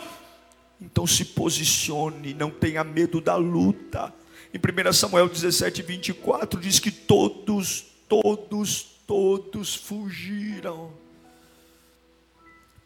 Então 0.94 1.08
se 1.08 1.24
posicione, 1.24 2.34
não 2.34 2.52
tenha 2.52 2.84
medo 2.84 3.20
da 3.20 3.34
luta. 3.34 4.14
Em 4.54 4.58
1 4.58 4.92
Samuel 4.92 5.28
17, 5.28 5.82
24 5.82 6.60
diz 6.60 6.78
que 6.78 6.92
todos, 6.92 7.86
todos, 8.08 8.82
todos 9.04 9.74
fugiram. 9.74 10.92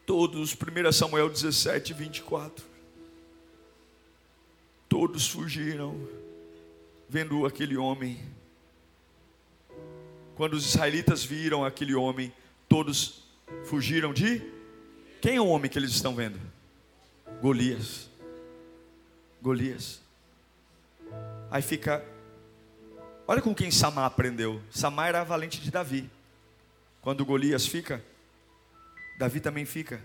Todos, 0.07 0.55
1 0.55 0.91
Samuel 0.91 1.29
17, 1.29 1.93
24. 1.93 2.65
Todos 4.89 5.27
fugiram, 5.27 5.95
vendo 7.07 7.45
aquele 7.45 7.77
homem. 7.77 8.19
Quando 10.35 10.53
os 10.53 10.65
israelitas 10.65 11.23
viram 11.23 11.63
aquele 11.63 11.93
homem, 11.93 12.33
todos 12.67 13.21
fugiram 13.65 14.11
de. 14.11 14.41
Quem 15.21 15.35
é 15.35 15.41
o 15.41 15.45
homem 15.45 15.69
que 15.69 15.77
eles 15.77 15.91
estão 15.91 16.15
vendo? 16.15 16.39
Golias. 17.41 18.09
Golias. 19.41 20.01
Aí 21.49 21.61
fica. 21.61 22.03
Olha 23.25 23.41
com 23.41 23.55
quem 23.55 23.71
Samar 23.71 24.05
aprendeu. 24.05 24.61
Samar 24.69 25.09
era 25.09 25.23
valente 25.23 25.61
de 25.61 25.71
Davi. 25.71 26.09
Quando 27.01 27.25
Golias 27.25 27.65
fica, 27.65 28.03
Davi 29.17 29.39
também 29.39 29.65
fica. 29.65 30.01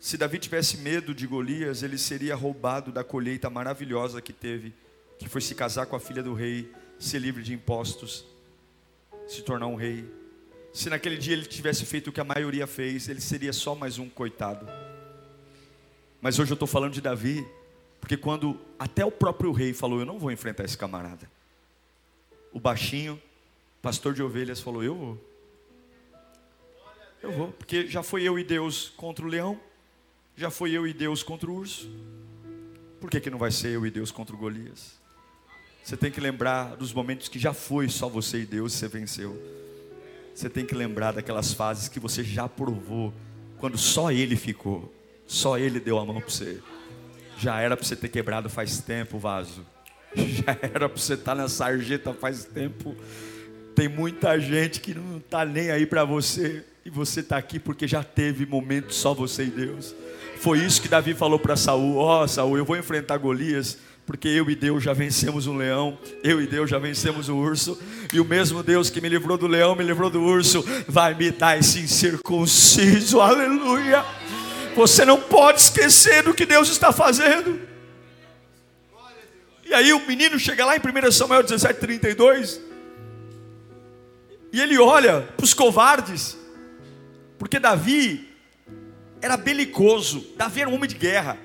Se 0.00 0.18
Davi 0.18 0.38
tivesse 0.38 0.78
medo 0.78 1.14
de 1.14 1.26
Golias, 1.26 1.82
ele 1.82 1.98
seria 1.98 2.34
roubado 2.34 2.90
da 2.90 3.04
colheita 3.04 3.48
maravilhosa 3.48 4.20
que 4.20 4.32
teve, 4.32 4.74
que 5.18 5.28
foi 5.28 5.40
se 5.40 5.54
casar 5.54 5.86
com 5.86 5.94
a 5.94 6.00
filha 6.00 6.22
do 6.22 6.34
rei, 6.34 6.70
ser 6.98 7.20
livre 7.20 7.42
de 7.42 7.54
impostos, 7.54 8.26
se 9.28 9.42
tornar 9.42 9.68
um 9.68 9.76
rei. 9.76 10.04
Se 10.72 10.90
naquele 10.90 11.16
dia 11.16 11.32
ele 11.32 11.46
tivesse 11.46 11.86
feito 11.86 12.10
o 12.10 12.12
que 12.12 12.20
a 12.20 12.24
maioria 12.24 12.66
fez, 12.66 13.08
ele 13.08 13.20
seria 13.20 13.52
só 13.52 13.74
mais 13.74 13.98
um 13.98 14.08
coitado. 14.08 14.66
Mas 16.24 16.38
hoje 16.38 16.52
eu 16.52 16.54
estou 16.54 16.66
falando 16.66 16.94
de 16.94 17.02
Davi, 17.02 17.46
porque 18.00 18.16
quando 18.16 18.58
até 18.78 19.04
o 19.04 19.10
próprio 19.10 19.52
rei 19.52 19.74
falou: 19.74 20.00
Eu 20.00 20.06
não 20.06 20.18
vou 20.18 20.32
enfrentar 20.32 20.64
esse 20.64 20.76
camarada. 20.76 21.30
O 22.50 22.58
baixinho, 22.58 23.20
pastor 23.82 24.14
de 24.14 24.22
ovelhas, 24.22 24.58
falou: 24.58 24.82
Eu 24.82 24.94
vou. 24.94 25.24
Eu 27.22 27.30
vou, 27.30 27.48
porque 27.48 27.86
já 27.88 28.02
foi 28.02 28.22
eu 28.22 28.38
e 28.38 28.42
Deus 28.42 28.90
contra 28.96 29.22
o 29.22 29.28
leão, 29.28 29.60
já 30.34 30.50
foi 30.50 30.72
eu 30.72 30.86
e 30.86 30.94
Deus 30.94 31.22
contra 31.22 31.50
o 31.50 31.56
urso. 31.56 31.90
Por 32.98 33.10
que, 33.10 33.20
que 33.20 33.28
não 33.28 33.38
vai 33.38 33.50
ser 33.50 33.72
eu 33.72 33.84
e 33.84 33.90
Deus 33.90 34.10
contra 34.10 34.34
o 34.34 34.38
Golias? 34.38 34.98
Você 35.82 35.94
tem 35.94 36.10
que 36.10 36.22
lembrar 36.22 36.74
dos 36.74 36.90
momentos 36.90 37.28
que 37.28 37.38
já 37.38 37.52
foi 37.52 37.86
só 37.90 38.08
você 38.08 38.40
e 38.40 38.46
Deus 38.46 38.72
e 38.72 38.78
você 38.78 38.88
venceu. 38.88 39.38
Você 40.34 40.48
tem 40.48 40.64
que 40.64 40.74
lembrar 40.74 41.12
daquelas 41.12 41.52
fases 41.52 41.86
que 41.86 42.00
você 42.00 42.24
já 42.24 42.48
provou, 42.48 43.12
quando 43.58 43.76
só 43.76 44.10
Ele 44.10 44.36
ficou. 44.36 44.90
Só 45.26 45.58
Ele 45.58 45.80
deu 45.80 45.98
a 45.98 46.04
mão 46.04 46.20
para 46.20 46.28
você. 46.28 46.58
Já 47.38 47.60
era 47.60 47.76
para 47.76 47.84
você 47.84 47.96
ter 47.96 48.08
quebrado 48.08 48.48
faz 48.48 48.78
tempo 48.78 49.16
o 49.16 49.20
vaso. 49.20 49.64
Já 50.14 50.56
era 50.62 50.88
para 50.88 50.98
você 50.98 51.14
estar 51.14 51.34
tá 51.34 51.42
na 51.42 51.48
sarjeta 51.48 52.12
faz 52.14 52.44
tempo. 52.44 52.94
Tem 53.74 53.88
muita 53.88 54.38
gente 54.38 54.80
que 54.80 54.94
não 54.94 55.18
está 55.18 55.44
nem 55.44 55.70
aí 55.70 55.86
para 55.86 56.04
você. 56.04 56.64
E 56.84 56.90
você 56.90 57.20
está 57.20 57.38
aqui 57.38 57.58
porque 57.58 57.88
já 57.88 58.04
teve 58.04 58.44
momento 58.44 58.92
só 58.92 59.14
você 59.14 59.44
e 59.44 59.50
Deus. 59.50 59.94
Foi 60.36 60.58
isso 60.58 60.82
que 60.82 60.86
Davi 60.86 61.14
falou 61.14 61.38
para 61.38 61.56
Saul: 61.56 61.96
Ó 61.96 62.22
oh, 62.22 62.28
Saul, 62.28 62.58
eu 62.58 62.64
vou 62.64 62.76
enfrentar 62.76 63.16
Golias 63.16 63.78
porque 64.06 64.28
eu 64.28 64.50
e 64.50 64.54
Deus 64.54 64.82
já 64.82 64.92
vencemos 64.92 65.46
um 65.46 65.56
leão, 65.56 65.98
eu 66.22 66.40
e 66.40 66.46
Deus 66.46 66.68
já 66.68 66.78
vencemos 66.78 67.28
o 67.28 67.34
um 67.34 67.38
urso, 67.38 67.78
e 68.12 68.20
o 68.20 68.24
mesmo 68.24 68.62
Deus 68.62 68.90
que 68.90 69.00
me 69.00 69.08
livrou 69.08 69.38
do 69.38 69.46
leão, 69.46 69.74
me 69.74 69.82
livrou 69.82 70.10
do 70.10 70.20
urso, 70.20 70.64
vai 70.86 71.14
me 71.14 71.30
dar 71.30 71.58
esse 71.58 71.80
incircunciso, 71.80 73.20
aleluia. 73.20 74.04
Você 74.74 75.04
não 75.04 75.20
pode 75.20 75.60
esquecer 75.60 76.22
do 76.22 76.34
que 76.34 76.44
Deus 76.44 76.68
está 76.68 76.92
fazendo. 76.92 77.60
E 79.64 79.72
aí 79.72 79.92
o 79.92 80.06
menino 80.06 80.38
chega 80.38 80.64
lá 80.64 80.76
em 80.76 80.80
1 80.80 81.12
Samuel 81.12 81.42
17, 81.42 81.80
32. 81.80 82.60
E 84.52 84.60
ele 84.60 84.78
olha 84.78 85.22
para 85.36 85.44
os 85.44 85.54
covardes. 85.54 86.36
Porque 87.38 87.58
Davi 87.58 88.28
era 89.20 89.36
belicoso. 89.36 90.26
Davi 90.36 90.60
era 90.60 90.70
um 90.70 90.74
homem 90.74 90.88
de 90.88 90.96
guerra. 90.96 91.38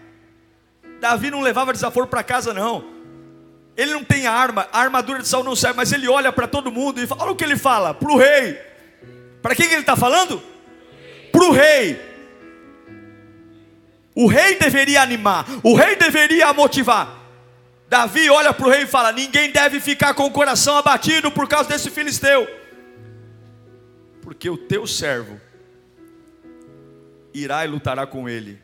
Davi 1.00 1.32
não 1.32 1.42
levava 1.42 1.72
desaforo 1.72 2.08
para 2.08 2.24
casa, 2.24 2.54
não. 2.54 3.00
Ele 3.78 3.94
não 3.94 4.04
tem 4.04 4.28
arma, 4.28 4.68
a 4.74 4.82
armadura 4.82 5.22
de 5.22 5.28
Saul 5.28 5.44
não 5.44 5.56
serve, 5.56 5.78
mas 5.78 5.94
ele 5.94 6.06
olha 6.10 6.34
para 6.34 6.46
todo 6.46 6.70
mundo 6.70 7.02
e 7.02 7.08
fala: 7.08 7.24
olha 7.24 7.32
o 7.32 7.36
que 7.36 7.46
ele 7.46 7.56
fala, 7.56 7.94
para 7.94 8.12
o 8.12 8.18
rei. 8.18 8.60
Para 9.42 9.56
quem 9.56 9.68
que 9.68 9.74
ele 9.74 9.82
está 9.82 9.96
falando? 9.96 10.44
Para 11.32 11.46
o 11.46 11.52
rei. 11.52 12.09
O 14.20 14.28
rei 14.28 14.60
deveria 14.60 15.02
animar, 15.02 15.46
o 15.64 15.74
rei 15.74 15.96
deveria 15.96 16.52
motivar. 16.52 17.18
Davi 17.88 18.30
olha 18.30 18.54
para 18.54 18.68
o 18.68 18.70
rei 18.70 18.82
e 18.82 18.86
fala: 18.86 19.14
Ninguém 19.14 19.50
deve 19.50 19.80
ficar 19.80 20.14
com 20.14 20.26
o 20.26 20.32
coração 20.32 20.76
abatido 20.76 21.32
por 21.32 21.48
causa 21.48 21.70
desse 21.70 21.90
filisteu, 21.90 22.46
porque 24.22 24.50
o 24.50 24.58
teu 24.58 24.86
servo 24.86 25.40
irá 27.34 27.64
e 27.64 27.70
lutará 27.70 28.06
com 28.06 28.28
ele. 28.28 28.60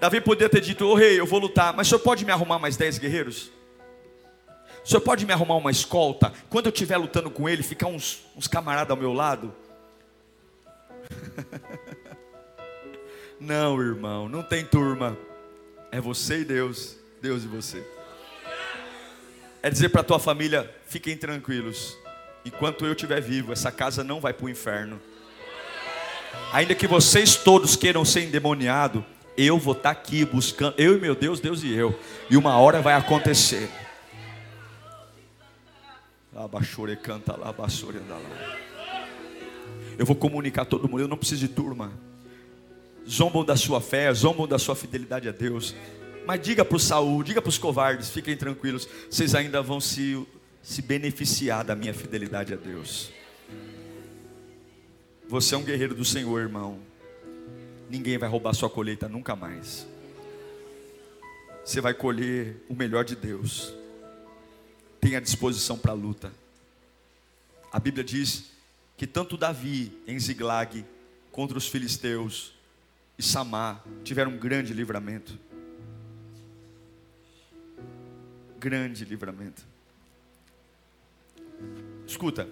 Davi 0.00 0.18
poderia 0.18 0.48
ter 0.48 0.62
dito: 0.62 0.86
Ô 0.86 0.92
oh, 0.92 0.94
rei, 0.94 1.20
eu 1.20 1.26
vou 1.26 1.38
lutar, 1.38 1.74
mas 1.76 1.86
o 1.86 1.90
senhor 1.90 2.00
pode 2.00 2.24
me 2.24 2.32
arrumar 2.32 2.58
mais 2.58 2.74
dez 2.74 2.96
guerreiros? 2.96 3.52
O 4.82 4.88
senhor 4.88 5.02
pode 5.02 5.26
me 5.26 5.32
arrumar 5.34 5.56
uma 5.56 5.70
escolta? 5.70 6.32
Quando 6.48 6.68
eu 6.68 6.72
estiver 6.72 6.96
lutando 6.96 7.30
com 7.30 7.46
ele, 7.46 7.62
ficar 7.62 7.88
uns, 7.88 8.24
uns 8.34 8.48
camaradas 8.48 8.92
ao 8.92 8.96
meu 8.96 9.12
lado? 9.12 9.54
Não, 13.40 13.80
irmão, 13.80 14.28
não 14.28 14.42
tem 14.42 14.64
turma. 14.64 15.16
É 15.92 16.00
você 16.00 16.40
e 16.40 16.44
Deus, 16.44 16.96
Deus 17.22 17.44
e 17.44 17.46
você. 17.46 17.86
É 19.62 19.70
dizer 19.70 19.88
para 19.90 20.00
a 20.00 20.04
tua 20.04 20.18
família: 20.18 20.74
fiquem 20.86 21.16
tranquilos. 21.16 21.96
Enquanto 22.44 22.84
eu 22.84 22.92
estiver 22.92 23.20
vivo, 23.20 23.52
essa 23.52 23.70
casa 23.70 24.02
não 24.02 24.20
vai 24.20 24.32
para 24.32 24.46
o 24.46 24.48
inferno. 24.48 25.00
Ainda 26.52 26.74
que 26.74 26.86
vocês 26.86 27.36
todos 27.36 27.76
queiram 27.76 28.04
ser 28.04 28.22
endemoniados, 28.22 29.02
eu 29.36 29.58
vou 29.58 29.74
estar 29.74 29.90
aqui 29.90 30.24
buscando, 30.24 30.74
eu 30.78 30.96
e 30.96 31.00
meu 31.00 31.14
Deus, 31.14 31.40
Deus 31.40 31.62
e 31.62 31.72
eu, 31.72 31.98
e 32.30 32.36
uma 32.36 32.56
hora 32.58 32.80
vai 32.80 32.94
acontecer. 32.94 33.70
Abaixore 36.34 36.96
canta 36.96 37.36
lá, 37.36 37.48
abaixore 37.48 37.98
lá. 38.08 38.18
Eu 39.98 40.06
vou 40.06 40.16
comunicar 40.16 40.64
todo 40.64 40.88
mundo, 40.88 41.00
eu 41.00 41.08
não 41.08 41.16
preciso 41.16 41.40
de 41.40 41.48
turma. 41.48 41.92
Zombam 43.08 43.44
da 43.44 43.56
sua 43.56 43.80
fé, 43.80 44.12
zombam 44.12 44.46
da 44.46 44.58
sua 44.58 44.76
fidelidade 44.76 45.28
a 45.28 45.32
Deus. 45.32 45.74
Mas 46.26 46.42
diga 46.42 46.62
para 46.62 46.76
o 46.76 46.80
Saul, 46.80 47.22
diga 47.22 47.40
para 47.40 47.48
os 47.48 47.56
covardes, 47.56 48.10
fiquem 48.10 48.36
tranquilos, 48.36 48.86
vocês 49.10 49.34
ainda 49.34 49.62
vão 49.62 49.80
se, 49.80 50.26
se 50.62 50.82
beneficiar 50.82 51.64
da 51.64 51.74
minha 51.74 51.94
fidelidade 51.94 52.52
a 52.52 52.56
Deus. 52.56 53.10
Você 55.26 55.54
é 55.54 55.58
um 55.58 55.64
guerreiro 55.64 55.94
do 55.94 56.04
Senhor, 56.04 56.38
irmão. 56.38 56.78
Ninguém 57.88 58.18
vai 58.18 58.28
roubar 58.28 58.52
sua 58.52 58.68
colheita 58.68 59.08
nunca 59.08 59.34
mais. 59.34 59.86
Você 61.64 61.80
vai 61.80 61.94
colher 61.94 62.62
o 62.68 62.74
melhor 62.74 63.04
de 63.04 63.16
Deus. 63.16 63.72
Tenha 65.00 65.20
disposição 65.20 65.78
para 65.78 65.92
a 65.92 65.94
luta. 65.94 66.30
A 67.72 67.78
Bíblia 67.78 68.04
diz 68.04 68.50
que 68.98 69.06
tanto 69.06 69.36
Davi 69.36 69.92
em 70.06 70.18
Ziglag 70.18 70.84
contra 71.30 71.56
os 71.56 71.66
filisteus 71.66 72.57
e 73.18 73.22
Samar 73.22 73.84
tiveram 74.04 74.30
um 74.32 74.38
grande 74.38 74.72
livramento. 74.72 75.38
Grande 78.58 79.04
livramento. 79.04 79.66
Escuta, 82.06 82.48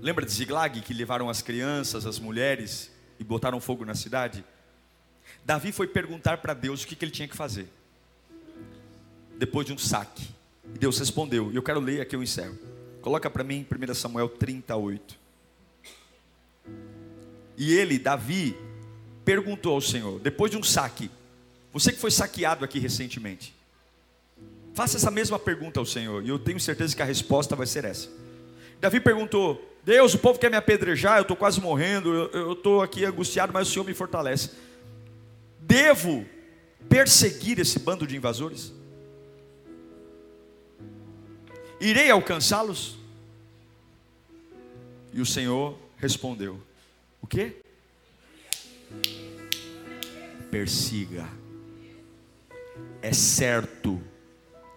Lembra 0.00 0.24
de 0.24 0.32
Ziglag 0.32 0.80
que 0.80 0.94
levaram 0.94 1.28
as 1.28 1.42
crianças, 1.42 2.06
as 2.06 2.18
mulheres 2.18 2.90
e 3.18 3.24
botaram 3.24 3.60
fogo 3.60 3.84
na 3.84 3.94
cidade? 3.94 4.44
Davi 5.44 5.72
foi 5.72 5.88
perguntar 5.88 6.38
para 6.38 6.54
Deus 6.54 6.82
o 6.82 6.86
que, 6.86 6.94
que 6.94 7.04
ele 7.04 7.10
tinha 7.10 7.26
que 7.26 7.36
fazer. 7.36 7.68
Depois 9.36 9.66
de 9.66 9.72
um 9.72 9.78
saque. 9.78 10.28
E 10.74 10.78
Deus 10.78 10.98
respondeu. 10.98 11.50
E 11.50 11.56
eu 11.56 11.62
quero 11.62 11.80
ler 11.80 12.00
aqui 12.00 12.14
eu 12.14 12.22
encerro. 12.22 12.56
Coloca 13.02 13.28
para 13.28 13.42
mim 13.42 13.66
1 13.70 13.94
Samuel 13.94 14.28
38. 14.28 15.18
E 17.56 17.74
ele, 17.74 17.98
Davi, 17.98 18.56
perguntou 19.28 19.74
ao 19.74 19.80
Senhor, 19.82 20.18
depois 20.20 20.50
de 20.50 20.56
um 20.56 20.62
saque, 20.62 21.10
você 21.70 21.92
que 21.92 21.98
foi 21.98 22.10
saqueado 22.10 22.64
aqui 22.64 22.78
recentemente, 22.78 23.54
faça 24.72 24.96
essa 24.96 25.10
mesma 25.10 25.38
pergunta 25.38 25.78
ao 25.78 25.84
Senhor, 25.84 26.24
e 26.24 26.30
eu 26.30 26.38
tenho 26.38 26.58
certeza 26.58 26.96
que 26.96 27.02
a 27.02 27.04
resposta 27.04 27.54
vai 27.54 27.66
ser 27.66 27.84
essa. 27.84 28.08
Davi 28.80 29.00
perguntou: 29.00 29.62
Deus, 29.84 30.14
o 30.14 30.18
povo 30.18 30.38
quer 30.38 30.50
me 30.50 30.56
apedrejar, 30.56 31.18
eu 31.18 31.22
estou 31.22 31.36
quase 31.36 31.60
morrendo, 31.60 32.10
eu 32.32 32.54
estou 32.54 32.80
aqui 32.80 33.04
angustiado, 33.04 33.52
mas 33.52 33.68
o 33.68 33.70
Senhor 33.70 33.84
me 33.84 33.92
fortalece. 33.92 34.52
Devo 35.60 36.24
perseguir 36.88 37.58
esse 37.58 37.78
bando 37.78 38.06
de 38.06 38.16
invasores? 38.16 38.72
Irei 41.78 42.10
alcançá-los? 42.10 42.96
E 45.12 45.20
o 45.20 45.26
Senhor 45.26 45.78
respondeu: 45.98 46.58
O 47.20 47.26
que? 47.26 47.67
Persiga. 50.50 51.28
É 53.02 53.12
certo 53.12 54.00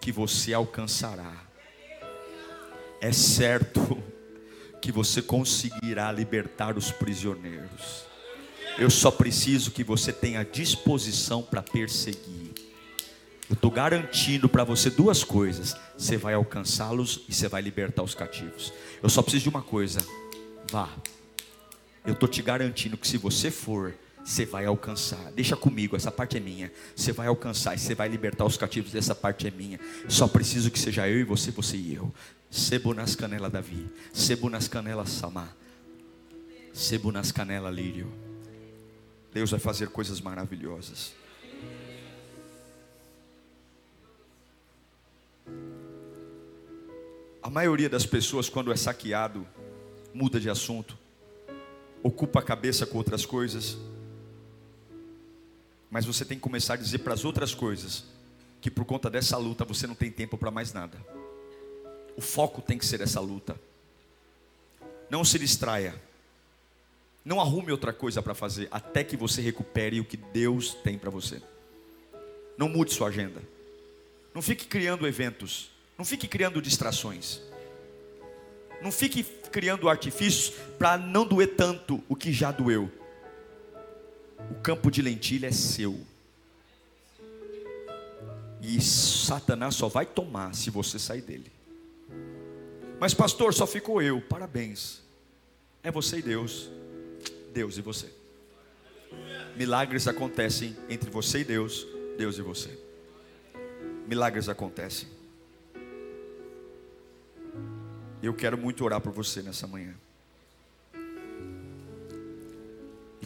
que 0.00 0.12
você 0.12 0.52
alcançará. 0.52 1.34
É 3.00 3.12
certo 3.12 4.02
que 4.80 4.92
você 4.92 5.22
conseguirá 5.22 6.10
libertar 6.12 6.76
os 6.76 6.90
prisioneiros. 6.90 8.04
Eu 8.78 8.90
só 8.90 9.10
preciso 9.10 9.70
que 9.70 9.84
você 9.84 10.12
tenha 10.12 10.44
disposição 10.44 11.42
para 11.42 11.62
perseguir. 11.62 12.52
Eu 13.48 13.54
estou 13.54 13.70
garantindo 13.70 14.48
para 14.48 14.64
você 14.64 14.88
duas 14.88 15.22
coisas: 15.22 15.76
você 15.96 16.16
vai 16.16 16.34
alcançá-los 16.34 17.24
e 17.28 17.34
você 17.34 17.48
vai 17.48 17.60
libertar 17.60 18.02
os 18.02 18.14
cativos. 18.14 18.72
Eu 19.02 19.08
só 19.08 19.22
preciso 19.22 19.44
de 19.44 19.48
uma 19.50 19.62
coisa: 19.62 20.00
vá. 20.70 20.88
Eu 22.04 22.14
estou 22.14 22.28
te 22.28 22.42
garantindo 22.42 22.96
que 22.96 23.06
se 23.06 23.16
você 23.16 23.50
for, 23.50 23.94
você 24.24 24.44
vai 24.44 24.66
alcançar. 24.66 25.32
Deixa 25.32 25.56
comigo, 25.56 25.96
essa 25.96 26.10
parte 26.10 26.36
é 26.36 26.40
minha. 26.40 26.72
Você 26.94 27.12
vai 27.12 27.26
alcançar 27.26 27.74
e 27.74 27.78
você 27.78 27.94
vai 27.94 28.08
libertar 28.08 28.44
os 28.44 28.56
cativos, 28.56 28.94
essa 28.94 29.14
parte 29.14 29.46
é 29.46 29.50
minha. 29.50 29.80
Só 30.08 30.28
preciso 30.28 30.70
que 30.70 30.78
seja 30.78 31.08
eu 31.08 31.20
e 31.20 31.24
você, 31.24 31.50
você 31.50 31.76
e 31.76 31.94
eu. 31.94 32.12
Sebo 32.50 32.92
nas 32.92 33.16
canelas 33.16 33.50
Davi, 33.50 33.90
sebo 34.12 34.50
nas 34.50 34.68
canelas 34.68 35.08
Samá, 35.08 35.48
sebo 36.72 37.10
nas 37.10 37.32
canelas 37.32 37.74
Lírio. 37.74 38.12
Deus 39.32 39.50
vai 39.50 39.58
fazer 39.58 39.88
coisas 39.88 40.20
maravilhosas. 40.20 41.14
A 47.42 47.50
maioria 47.50 47.88
das 47.88 48.06
pessoas, 48.06 48.48
quando 48.48 48.70
é 48.70 48.76
saqueado, 48.76 49.46
muda 50.14 50.38
de 50.38 50.50
assunto, 50.50 50.96
ocupa 52.02 52.40
a 52.40 52.42
cabeça 52.42 52.84
com 52.84 52.98
outras 52.98 53.24
coisas. 53.24 53.78
Mas 55.92 56.06
você 56.06 56.24
tem 56.24 56.38
que 56.38 56.42
começar 56.42 56.72
a 56.72 56.78
dizer 56.78 57.00
para 57.00 57.12
as 57.12 57.22
outras 57.22 57.54
coisas 57.54 58.04
que 58.62 58.70
por 58.70 58.82
conta 58.86 59.10
dessa 59.10 59.36
luta 59.36 59.62
você 59.62 59.86
não 59.86 59.94
tem 59.94 60.10
tempo 60.10 60.38
para 60.38 60.50
mais 60.50 60.72
nada. 60.72 60.96
O 62.16 62.22
foco 62.22 62.62
tem 62.62 62.78
que 62.78 62.86
ser 62.86 63.02
essa 63.02 63.20
luta. 63.20 63.60
Não 65.10 65.22
se 65.22 65.38
distraia. 65.38 65.94
Não 67.22 67.42
arrume 67.42 67.70
outra 67.70 67.92
coisa 67.92 68.22
para 68.22 68.34
fazer 68.34 68.68
até 68.70 69.04
que 69.04 69.18
você 69.18 69.42
recupere 69.42 70.00
o 70.00 70.04
que 70.04 70.16
Deus 70.16 70.72
tem 70.72 70.96
para 70.96 71.10
você. 71.10 71.42
Não 72.56 72.70
mude 72.70 72.94
sua 72.94 73.08
agenda. 73.08 73.42
Não 74.34 74.40
fique 74.40 74.64
criando 74.64 75.06
eventos. 75.06 75.70
Não 75.98 76.06
fique 76.06 76.26
criando 76.26 76.62
distrações. 76.62 77.42
Não 78.80 78.90
fique 78.90 79.22
criando 79.22 79.90
artifícios 79.90 80.54
para 80.78 80.96
não 80.96 81.26
doer 81.26 81.54
tanto 81.54 82.02
o 82.08 82.16
que 82.16 82.32
já 82.32 82.50
doeu. 82.50 82.90
O 84.50 84.54
campo 84.62 84.90
de 84.90 85.02
lentilha 85.02 85.46
é 85.46 85.52
seu. 85.52 85.98
E 88.60 88.80
Satanás 88.80 89.74
só 89.74 89.88
vai 89.88 90.06
tomar 90.06 90.54
se 90.54 90.70
você 90.70 90.98
sair 90.98 91.22
dele. 91.22 91.50
Mas, 93.00 93.12
pastor, 93.12 93.52
só 93.52 93.66
ficou 93.66 94.00
eu. 94.00 94.20
Parabéns. 94.20 95.02
É 95.82 95.90
você 95.90 96.18
e 96.18 96.22
Deus. 96.22 96.70
Deus 97.52 97.76
e 97.76 97.82
você. 97.82 98.08
Milagres 99.56 100.08
acontecem 100.08 100.76
entre 100.88 101.10
você 101.10 101.40
e 101.40 101.44
Deus, 101.44 101.86
Deus 102.16 102.38
e 102.38 102.42
você. 102.42 102.78
Milagres 104.06 104.48
acontecem. 104.48 105.08
Eu 108.22 108.32
quero 108.32 108.56
muito 108.56 108.84
orar 108.84 109.00
por 109.00 109.12
você 109.12 109.42
nessa 109.42 109.66
manhã. 109.66 109.94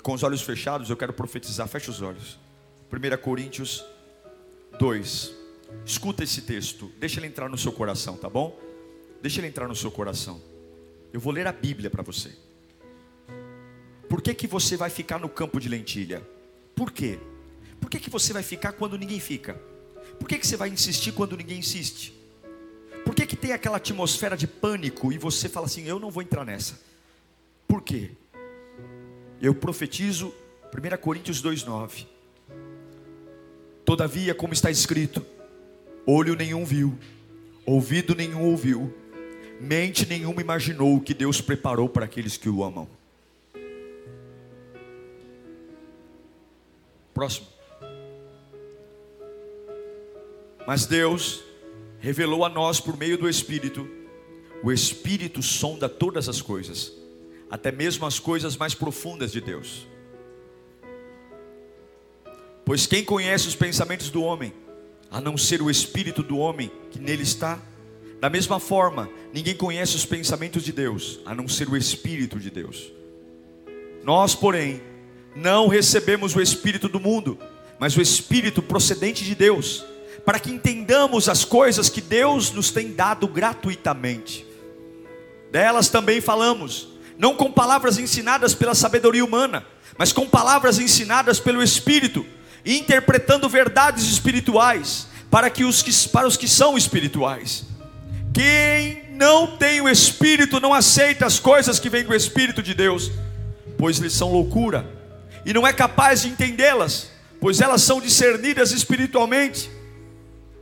Com 0.07 0.13
os 0.13 0.23
olhos 0.23 0.41
fechados, 0.41 0.89
eu 0.89 0.97
quero 0.97 1.13
profetizar. 1.13 1.67
Feche 1.67 1.91
os 1.91 2.01
olhos. 2.01 2.39
1 2.93 3.21
Coríntios 3.21 3.85
2. 4.79 5.35
Escuta 5.85 6.23
esse 6.23 6.43
texto. 6.43 6.93
Deixa 7.01 7.19
ele 7.19 7.27
entrar 7.27 7.49
no 7.49 7.59
seu 7.59 7.73
coração, 7.73 8.17
tá 8.17 8.31
bom? 8.31 8.57
Deixa 9.21 9.41
ele 9.41 9.49
entrar 9.49 9.67
no 9.67 9.75
seu 9.75 9.91
coração. 9.91 10.41
Eu 11.13 11.19
vou 11.19 11.33
ler 11.33 11.49
a 11.49 11.53
Bíblia 11.53 11.91
para 11.91 12.05
você. 12.05 12.31
Por 14.09 14.23
que, 14.23 14.33
que 14.33 14.47
você 14.47 14.77
vai 14.77 14.91
ficar 14.91 15.19
no 15.19 15.29
campo 15.29 15.59
de 15.59 15.69
lentilha? 15.69 16.23
Por 16.77 16.93
quê? 16.93 17.19
Por 17.81 17.91
que, 17.91 17.99
que 17.99 18.09
você 18.09 18.33
vai 18.33 18.45
ficar 18.45 18.75
quando 18.75 18.97
ninguém 18.97 19.19
fica? 19.19 19.55
Por 20.21 20.29
que, 20.29 20.39
que 20.39 20.47
você 20.47 20.57
vai 20.57 20.69
insistir 20.69 21.11
quando 21.15 21.37
ninguém 21.37 21.59
insiste? 21.59 22.17
Por 23.05 23.13
que, 23.13 23.27
que 23.27 23.35
tem 23.35 23.51
aquela 23.51 23.79
atmosfera 23.79 24.37
de 24.37 24.47
pânico 24.47 25.13
e 25.13 25.19
você 25.19 25.49
fala 25.49 25.67
assim: 25.67 25.85
eu 25.89 25.99
não 25.99 26.13
vou 26.13 26.23
entrar 26.23 26.45
nessa? 26.45 26.79
Por 27.67 27.83
quê? 27.83 28.13
Eu 29.41 29.55
profetizo 29.55 30.33
1 30.73 30.97
Coríntios 30.99 31.43
2,9. 31.43 32.07
Todavia, 33.85 34.35
como 34.35 34.53
está 34.53 34.71
escrito, 34.71 35.25
olho 36.07 36.35
nenhum 36.35 36.65
viu, 36.65 36.99
ouvido 37.65 38.15
nenhum 38.15 38.51
ouviu, 38.51 38.93
mente 39.61 40.07
nenhuma 40.07 40.41
imaginou 40.41 40.97
o 40.97 41.01
que 41.01 41.15
Deus 41.15 41.41
preparou 41.41 41.89
para 41.89 42.05
aqueles 42.05 42.37
que 42.37 42.49
o 42.49 42.65
amam. 42.65 42.89
Próximo. 47.15 47.47
Mas 50.67 50.85
Deus 50.85 51.43
revelou 52.01 52.45
a 52.45 52.49
nós 52.49 52.81
por 52.81 52.97
meio 52.97 53.17
do 53.17 53.29
Espírito, 53.29 53.89
o 54.63 54.73
Espírito 54.73 55.43
sonda 55.43 55.89
todas 55.89 56.29
as 56.29 56.43
coisas, 56.43 56.93
até 57.51 57.71
mesmo 57.71 58.07
as 58.07 58.19
coisas 58.19 58.57
mais 58.57 58.75
profundas 58.75 59.33
de 59.33 59.41
Deus. 59.41 59.87
Pois 62.65 62.87
quem 62.87 63.05
conhece 63.05 63.47
os 63.47 63.55
pensamentos 63.55 64.11
do 64.11 64.23
homem, 64.23 64.53
a 65.11 65.21
não 65.21 65.37
ser 65.37 65.63
o 65.63 65.71
espírito 65.71 66.23
do 66.23 66.39
homem 66.39 66.71
que 66.91 66.99
nele 66.99 67.23
está? 67.23 67.61
Da 68.21 68.31
mesma 68.31 68.59
forma, 68.59 69.11
ninguém 69.33 69.55
conhece 69.55 69.95
os 69.95 70.07
pensamentos 70.07 70.65
de 70.65 70.73
Deus, 70.73 71.21
a 71.27 71.35
não 71.35 71.47
ser 71.47 71.69
o 71.69 71.77
Espírito 71.77 72.41
de 72.41 72.51
Deus. 72.51 72.91
Nós, 74.03 74.35
porém, 74.35 74.81
não 75.35 75.69
recebemos 75.69 76.35
o 76.35 76.41
Espírito 76.41 76.89
do 76.89 76.99
mundo, 76.99 77.39
mas 77.79 77.97
o 77.97 78.01
Espírito 78.01 78.63
procedente 78.63 79.23
de 79.23 79.35
Deus, 79.35 79.85
para 80.25 80.41
que 80.41 80.51
entendamos 80.51 81.29
as 81.29 81.45
coisas 81.45 81.91
que 81.91 82.01
Deus 82.01 82.51
nos 82.51 82.71
tem 82.71 82.93
dado 82.93 83.29
gratuitamente. 83.29 84.47
Delas 85.53 85.89
também 85.89 86.21
falamos, 86.21 86.89
não 87.19 87.35
com 87.35 87.51
palavras 87.51 87.99
ensinadas 87.99 88.55
pela 88.55 88.75
sabedoria 88.75 89.25
humana, 89.25 89.65
mas 89.99 90.13
com 90.13 90.27
palavras 90.29 90.79
ensinadas 90.79 91.41
pelo 91.41 91.63
Espírito, 91.63 92.27
interpretando 92.65 93.49
verdades 93.49 94.05
espirituais 94.05 95.07
para, 95.31 95.49
que 95.49 95.65
os 95.65 95.83
que, 95.83 96.09
para 96.09 96.27
os 96.27 96.37
que 96.37 96.49
são 96.49 96.77
espirituais. 96.77 97.65
Quem 98.33 99.05
não 99.13 99.57
tem 99.57 99.81
o 99.81 99.89
Espírito 99.89 100.61
não 100.61 100.75
aceita 100.75 101.25
as 101.25 101.39
coisas 101.39 101.79
que 101.79 101.89
vêm 101.89 102.05
do 102.05 102.15
Espírito 102.15 102.63
de 102.63 102.75
Deus, 102.75 103.11
pois 103.79 103.99
lhes 103.99 104.13
são 104.13 104.31
loucura, 104.31 104.87
e 105.45 105.53
não 105.53 105.67
é 105.67 105.73
capaz 105.73 106.23
de 106.23 106.29
entendê-las, 106.29 107.11
pois 107.41 107.61
elas 107.61 107.83
são 107.83 108.01
discernidas 108.01 108.73
espiritualmente. 108.73 109.71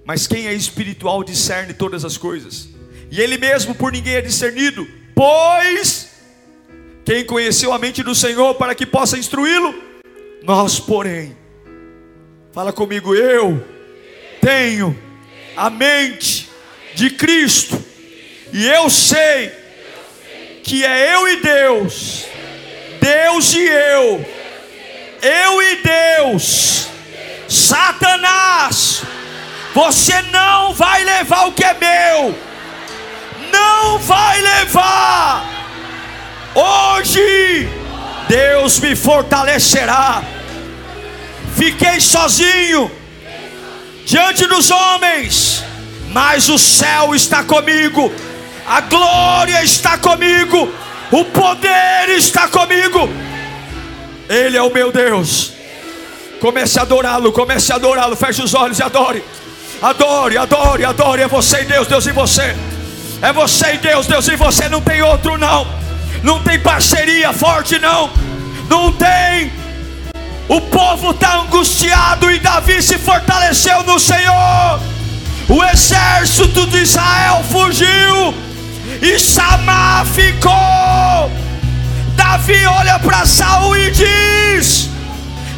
Mas 0.04 0.26
quem 0.26 0.46
é 0.46 0.52
espiritual 0.52 1.24
discerne 1.24 1.72
todas 1.72 2.04
as 2.04 2.16
coisas, 2.16 2.68
e 3.10 3.20
ele 3.20 3.38
mesmo 3.38 3.74
por 3.74 3.90
ninguém 3.90 4.14
é 4.14 4.20
discernido, 4.20 4.86
pois 5.14 6.03
quem 7.04 7.24
conheceu 7.24 7.72
a 7.72 7.78
mente 7.78 8.02
do 8.02 8.14
Senhor 8.14 8.54
para 8.54 8.74
que 8.74 8.86
possa 8.86 9.18
instruí-lo? 9.18 9.74
Nós, 10.42 10.80
porém, 10.80 11.36
fala 12.52 12.72
comigo, 12.72 13.14
eu 13.14 13.62
tenho 14.40 14.98
a 15.56 15.68
mente 15.68 16.48
de 16.94 17.10
Cristo, 17.10 17.82
e 18.52 18.66
eu 18.66 18.88
sei 18.88 19.52
que 20.62 20.84
é 20.84 21.14
eu 21.14 21.28
e 21.28 21.36
Deus, 21.36 22.24
Deus 23.00 23.52
e 23.52 23.66
eu, 23.66 24.26
eu 25.20 25.62
e 25.62 25.76
Deus, 25.76 26.88
Satanás, 27.48 29.02
você 29.74 30.22
não 30.22 30.72
vai 30.72 31.04
levar 31.04 31.48
o 31.48 31.52
que 31.52 31.64
é 31.64 31.74
meu, 31.74 32.34
não 33.52 33.98
vai 33.98 34.40
levar. 34.40 35.53
Hoje, 36.54 37.68
Deus 38.28 38.78
me 38.78 38.94
fortalecerá. 38.94 40.22
Fiquei 41.56 42.00
sozinho 42.00 42.90
diante 44.06 44.46
dos 44.46 44.70
homens, 44.70 45.64
mas 46.10 46.48
o 46.48 46.58
céu 46.58 47.14
está 47.14 47.42
comigo, 47.42 48.12
a 48.66 48.80
glória 48.82 49.62
está 49.62 49.98
comigo, 49.98 50.72
o 51.10 51.24
poder 51.24 52.08
está 52.10 52.48
comigo. 52.48 53.08
Ele 54.28 54.56
é 54.56 54.62
o 54.62 54.72
meu 54.72 54.90
Deus. 54.90 55.52
Comece 56.40 56.78
a 56.78 56.82
adorá-lo, 56.82 57.32
comece 57.32 57.72
a 57.72 57.76
adorá-lo. 57.76 58.16
Feche 58.16 58.42
os 58.42 58.54
olhos 58.54 58.78
e 58.78 58.82
adore. 58.82 59.22
Adore, 59.80 60.38
adore, 60.38 60.84
adore. 60.84 61.22
É 61.22 61.28
você 61.28 61.62
e 61.62 61.64
Deus, 61.64 61.86
Deus 61.86 62.06
e 62.06 62.12
você. 62.12 62.56
É 63.22 63.32
você 63.32 63.74
e 63.74 63.78
Deus, 63.78 64.06
Deus 64.06 64.28
e 64.28 64.36
você. 64.36 64.68
Não 64.68 64.80
tem 64.80 65.02
outro, 65.02 65.36
não. 65.36 65.83
Não 66.22 66.42
tem 66.42 66.58
parceria 66.58 67.32
forte, 67.32 67.78
não. 67.78 68.10
Não 68.68 68.92
tem. 68.92 69.52
O 70.48 70.60
povo 70.60 71.10
está 71.10 71.40
angustiado 71.40 72.30
e 72.30 72.38
Davi 72.38 72.82
se 72.82 72.98
fortaleceu 72.98 73.82
no 73.84 73.98
Senhor. 73.98 74.80
O 75.48 75.62
exército 75.64 76.66
de 76.66 76.78
Israel 76.78 77.44
fugiu 77.50 78.34
e 79.00 79.18
Samar 79.18 80.06
ficou. 80.06 81.30
Davi 82.16 82.64
olha 82.66 82.98
para 82.98 83.26
Saul 83.26 83.76
e 83.76 83.90
diz: 83.90 84.88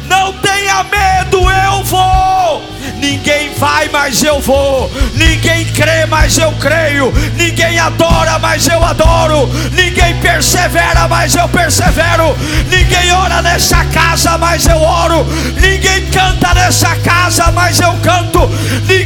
Não 0.07 0.33
tenha 0.33 0.83
medo, 0.83 1.39
eu 1.49 1.83
vou. 1.83 2.63
Ninguém 2.99 3.53
vai, 3.57 3.89
mas 3.89 4.23
eu 4.23 4.39
vou. 4.41 4.91
Ninguém 5.13 5.65
crê, 5.65 6.05
mas 6.05 6.37
eu 6.37 6.51
creio. 6.53 7.13
Ninguém 7.35 7.79
adora, 7.79 8.39
mas 8.39 8.67
eu 8.67 8.83
adoro. 8.83 9.47
Ninguém 9.71 10.15
persevera, 10.19 11.07
mas 11.07 11.35
eu 11.35 11.47
persevero. 11.49 12.35
Ninguém 12.69 13.11
ora 13.11 13.41
nessa 13.41 13.83
casa, 13.85 14.37
mas 14.37 14.65
eu 14.65 14.81
oro. 14.81 15.25
Ninguém 15.59 16.05
canta 16.07 16.53
nessa 16.53 16.95
casa, 16.97 17.51
mas 17.51 17.79
eu 17.79 17.93
canto. 18.01 18.47
Ninguém 18.87 18.96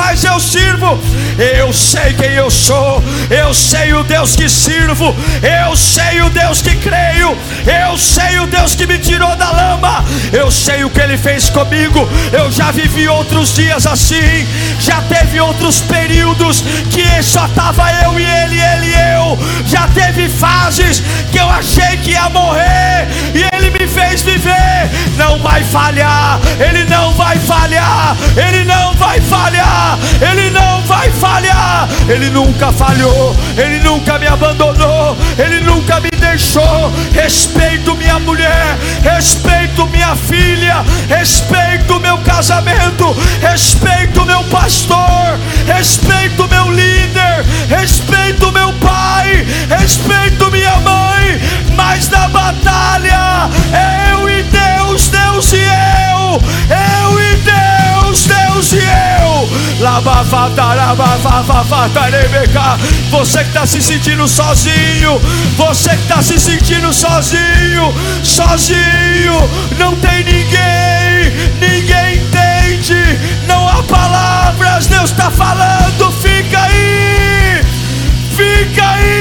mas 0.00 0.24
eu 0.24 0.40
sirvo. 0.40 0.98
Eu 1.38 1.72
sei 1.72 2.14
quem 2.14 2.32
eu 2.32 2.50
sou. 2.50 3.02
Eu 3.28 3.52
sei 3.52 3.92
o 3.92 4.02
Deus 4.02 4.34
que 4.34 4.48
sirvo. 4.48 5.14
Eu 5.42 5.76
sei 5.76 6.22
o 6.22 6.30
Deus 6.30 6.62
que 6.62 6.74
creio. 6.76 7.36
Eu 7.66 7.98
sei 7.98 8.38
o 8.40 8.46
Deus 8.46 8.74
que 8.74 8.86
me 8.86 8.98
tirou 8.98 9.36
da 9.36 9.50
lama. 9.50 10.04
Eu 10.32 10.50
sei 10.50 10.84
o 10.84 10.90
que 10.90 11.00
ele 11.00 11.18
fez 11.18 11.50
comigo. 11.50 12.08
Eu 12.32 12.50
já 12.50 12.70
vivi 12.70 13.06
outros 13.08 13.54
dias 13.54 13.86
assim, 13.86 14.46
já 14.80 15.02
teve 15.02 15.40
outros 15.40 15.80
períodos 15.80 16.64
que 16.90 17.22
só 17.22 17.46
tava 17.48 17.92
eu 18.04 18.18
e 18.18 18.24
ele, 18.24 18.60
ele 18.60 18.86
e 18.86 19.14
eu. 19.16 19.38
Já 19.66 19.86
teve 19.88 20.28
fases 20.28 21.02
que 21.30 21.38
eu 21.38 21.48
achei 21.48 21.96
que 21.98 22.12
ia 22.12 22.28
morrer 22.30 23.08
e 23.34 23.44
ele 23.54 23.70
me 23.70 23.86
fez 23.86 24.22
viver. 24.22 24.90
Não 25.16 25.38
vai 25.38 25.62
falhar, 25.64 26.40
ele 26.58 26.84
não 26.84 27.12
vai 27.12 27.38
falhar, 27.38 28.16
ele 28.36 28.64
não 28.64 28.94
vai 28.94 29.20
falhar, 29.20 29.89
ele 30.20 30.50
não 30.50 30.82
vai 30.82 31.10
falhar. 31.10 31.88
Ele 32.08 32.30
nunca 32.30 32.72
falhou, 32.72 33.36
ele 33.56 33.78
nunca 33.80 34.18
me 34.18 34.26
abandonou, 34.26 35.16
ele 35.38 35.60
nunca 35.60 36.00
me 36.00 36.10
deixou. 36.18 36.92
Respeito 37.12 37.96
minha 37.96 38.18
mulher, 38.18 38.76
respeito 39.02 39.86
minha 39.86 40.14
filha, 40.16 40.84
respeito 41.08 42.00
meu 42.00 42.18
casamento, 42.18 43.16
respeito 43.40 44.24
meu 44.26 44.42
pastor, 44.44 45.38
respeito 45.66 46.48
meu 46.48 46.70
líder, 46.70 47.44
respeito 47.68 48.50
meu 48.52 48.72
pai, 48.74 49.46
respeito 49.68 50.50
minha 50.50 50.76
mãe, 50.78 51.40
mas 51.76 52.08
na 52.08 52.28
batalha 52.28 53.48
eu 54.10 54.28
e 54.28 54.42
Deus, 54.42 55.08
Deus 55.08 55.52
e 55.52 55.62
eu, 55.62 56.40
eu 56.70 57.20
e 57.20 57.36
Deus, 58.10 58.26
Deus 58.26 58.72
e 58.72 58.78
eu. 58.78 59.48
Você 63.10 63.38
que 63.44 63.48
está 63.48 63.66
se 63.66 63.80
sentindo 63.80 64.26
sozinho, 64.26 65.20
você 65.56 65.90
que 65.90 66.02
está 66.02 66.20
se 66.22 66.40
sentindo 66.40 66.92
sozinho, 66.92 67.94
sozinho, 68.24 69.48
não 69.78 69.94
tem 69.96 70.24
ninguém, 70.24 71.30
ninguém 71.60 72.16
entende, 72.16 72.96
não 73.46 73.68
há 73.68 73.82
palavras, 73.84 74.86
Deus 74.86 75.10
está 75.10 75.30
falando, 75.30 76.10
fica 76.20 76.60
aí, 76.62 77.62
fica 78.36 78.90
aí. 78.90 79.19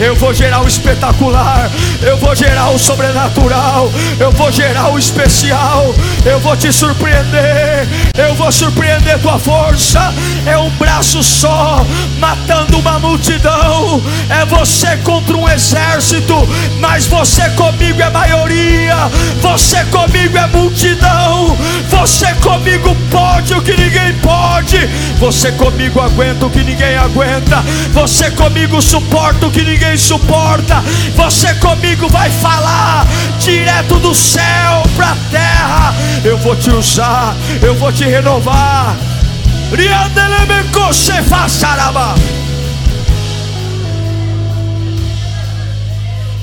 Eu 0.00 0.16
vou 0.16 0.32
gerar 0.32 0.62
o 0.62 0.66
espetacular, 0.66 1.70
eu 2.00 2.16
vou 2.16 2.34
gerar 2.34 2.70
o 2.70 2.78
sobrenatural, 2.78 3.90
eu 4.18 4.32
vou 4.32 4.50
gerar 4.50 4.88
o 4.92 4.98
especial, 4.98 5.94
eu 6.24 6.40
vou 6.40 6.56
te 6.56 6.72
surpreender, 6.72 7.86
eu 8.16 8.34
vou 8.34 8.50
surpreender 8.50 9.18
tua 9.18 9.38
força. 9.38 10.14
É 10.46 10.56
um 10.56 10.70
braço 10.70 11.22
só 11.22 11.84
matando 12.18 12.78
uma 12.78 12.98
multidão, 12.98 14.02
é 14.30 14.46
você 14.46 14.96
contra 14.98 15.36
um 15.36 15.48
exército, 15.48 16.34
mas 16.78 17.06
você 17.06 17.50
comigo 17.50 18.00
é 18.00 18.08
maioria, 18.08 18.96
você 19.40 19.84
comigo 19.86 20.38
é 20.38 20.46
multidão, 20.46 21.56
você 21.90 22.32
comigo 22.36 22.96
pode 23.10 23.52
o 23.54 23.60
que 23.60 23.76
ninguém 23.76 24.14
pode. 24.22 24.77
Você 25.18 25.52
comigo 25.52 26.00
aguenta 26.00 26.46
o 26.46 26.50
que 26.50 26.62
ninguém 26.62 26.96
aguenta. 26.96 27.62
Você 27.92 28.30
comigo 28.30 28.80
suporta 28.80 29.46
o 29.46 29.50
que 29.50 29.62
ninguém 29.62 29.96
suporta. 29.96 30.82
Você 31.14 31.54
comigo 31.54 32.08
vai 32.08 32.30
falar 32.30 33.06
direto 33.38 33.98
do 33.98 34.14
céu 34.14 34.82
para 34.96 35.16
terra. 35.30 35.94
Eu 36.24 36.38
vou 36.38 36.56
te 36.56 36.70
usar, 36.70 37.34
eu 37.62 37.74
vou 37.74 37.92
te 37.92 38.04
renovar. 38.04 38.96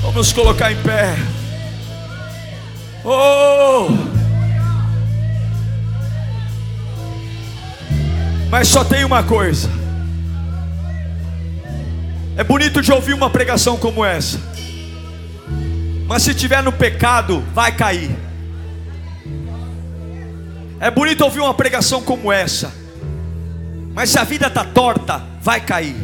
Vamos 0.02 0.32
colocar 0.32 0.72
em 0.72 0.76
pé. 0.76 1.14
Oh! 3.04 4.15
Mas 8.48 8.68
só 8.68 8.84
tem 8.84 9.04
uma 9.04 9.22
coisa. 9.22 9.68
É 12.36 12.44
bonito 12.44 12.82
de 12.82 12.92
ouvir 12.92 13.14
uma 13.14 13.30
pregação 13.30 13.76
como 13.76 14.04
essa. 14.04 14.38
Mas 16.06 16.22
se 16.22 16.34
tiver 16.34 16.62
no 16.62 16.72
pecado, 16.72 17.42
vai 17.52 17.74
cair. 17.74 18.14
É 20.78 20.90
bonito 20.90 21.22
ouvir 21.22 21.40
uma 21.40 21.54
pregação 21.54 22.02
como 22.02 22.30
essa. 22.30 22.72
Mas 23.94 24.10
se 24.10 24.18
a 24.18 24.24
vida 24.24 24.46
está 24.46 24.64
torta, 24.64 25.24
vai 25.40 25.60
cair. 25.60 25.96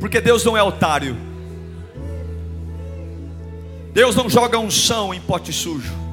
Porque 0.00 0.20
Deus 0.20 0.44
não 0.44 0.56
é 0.56 0.62
otário. 0.62 1.16
Deus 3.92 4.16
não 4.16 4.28
joga 4.28 4.58
unção 4.58 5.12
em 5.12 5.20
pote 5.20 5.52
sujo. 5.52 6.05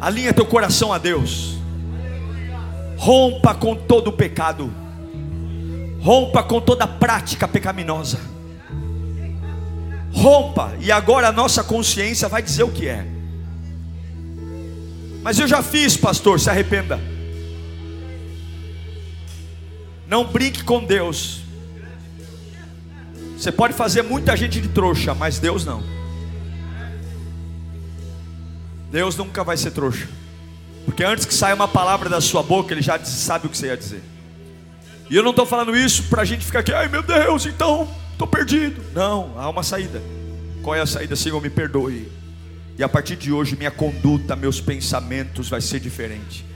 Alinha 0.00 0.32
teu 0.32 0.46
coração 0.46 0.92
a 0.92 0.98
Deus. 0.98 1.58
Rompa 2.96 3.54
com 3.54 3.74
todo 3.74 4.08
o 4.08 4.12
pecado. 4.12 4.72
Rompa 6.00 6.42
com 6.42 6.60
toda 6.60 6.86
prática 6.86 7.48
pecaminosa. 7.48 8.18
Rompa, 10.12 10.74
e 10.80 10.90
agora 10.90 11.28
a 11.28 11.32
nossa 11.32 11.62
consciência 11.62 12.28
vai 12.28 12.42
dizer 12.42 12.62
o 12.62 12.70
que 12.70 12.88
é. 12.88 13.06
Mas 15.22 15.38
eu 15.38 15.46
já 15.46 15.62
fiz, 15.62 15.96
pastor, 15.96 16.40
se 16.40 16.48
arrependa. 16.48 16.98
Não 20.06 20.24
brinque 20.24 20.64
com 20.64 20.82
Deus. 20.82 21.42
Você 23.36 23.52
pode 23.52 23.74
fazer 23.74 24.02
muita 24.02 24.36
gente 24.36 24.60
de 24.60 24.68
trouxa, 24.68 25.14
mas 25.14 25.38
Deus 25.38 25.64
não. 25.64 25.97
Deus 28.90 29.16
nunca 29.16 29.44
vai 29.44 29.56
ser 29.56 29.70
trouxa. 29.70 30.08
Porque 30.84 31.04
antes 31.04 31.26
que 31.26 31.34
saia 31.34 31.54
uma 31.54 31.68
palavra 31.68 32.08
da 32.08 32.20
sua 32.20 32.42
boca, 32.42 32.72
Ele 32.72 32.82
já 32.82 33.02
sabe 33.04 33.46
o 33.46 33.50
que 33.50 33.58
você 33.58 33.66
ia 33.66 33.76
dizer. 33.76 34.02
E 35.10 35.16
eu 35.16 35.22
não 35.22 35.30
estou 35.30 35.46
falando 35.46 35.76
isso 35.76 36.04
para 36.04 36.22
a 36.22 36.24
gente 36.24 36.44
ficar 36.44 36.60
aqui, 36.60 36.72
ai 36.72 36.88
meu 36.88 37.02
Deus, 37.02 37.46
então 37.46 37.88
estou 38.12 38.26
perdido. 38.26 38.82
Não, 38.94 39.32
há 39.36 39.48
uma 39.48 39.62
saída. 39.62 40.02
Qual 40.62 40.74
é 40.74 40.80
a 40.80 40.86
saída? 40.86 41.16
Senhor, 41.16 41.40
me 41.40 41.50
perdoe. 41.50 42.10
E 42.78 42.82
a 42.82 42.88
partir 42.88 43.16
de 43.16 43.32
hoje, 43.32 43.56
minha 43.56 43.70
conduta, 43.70 44.36
meus 44.36 44.60
pensamentos 44.60 45.48
vai 45.48 45.60
ser 45.60 45.80
diferente. 45.80 46.46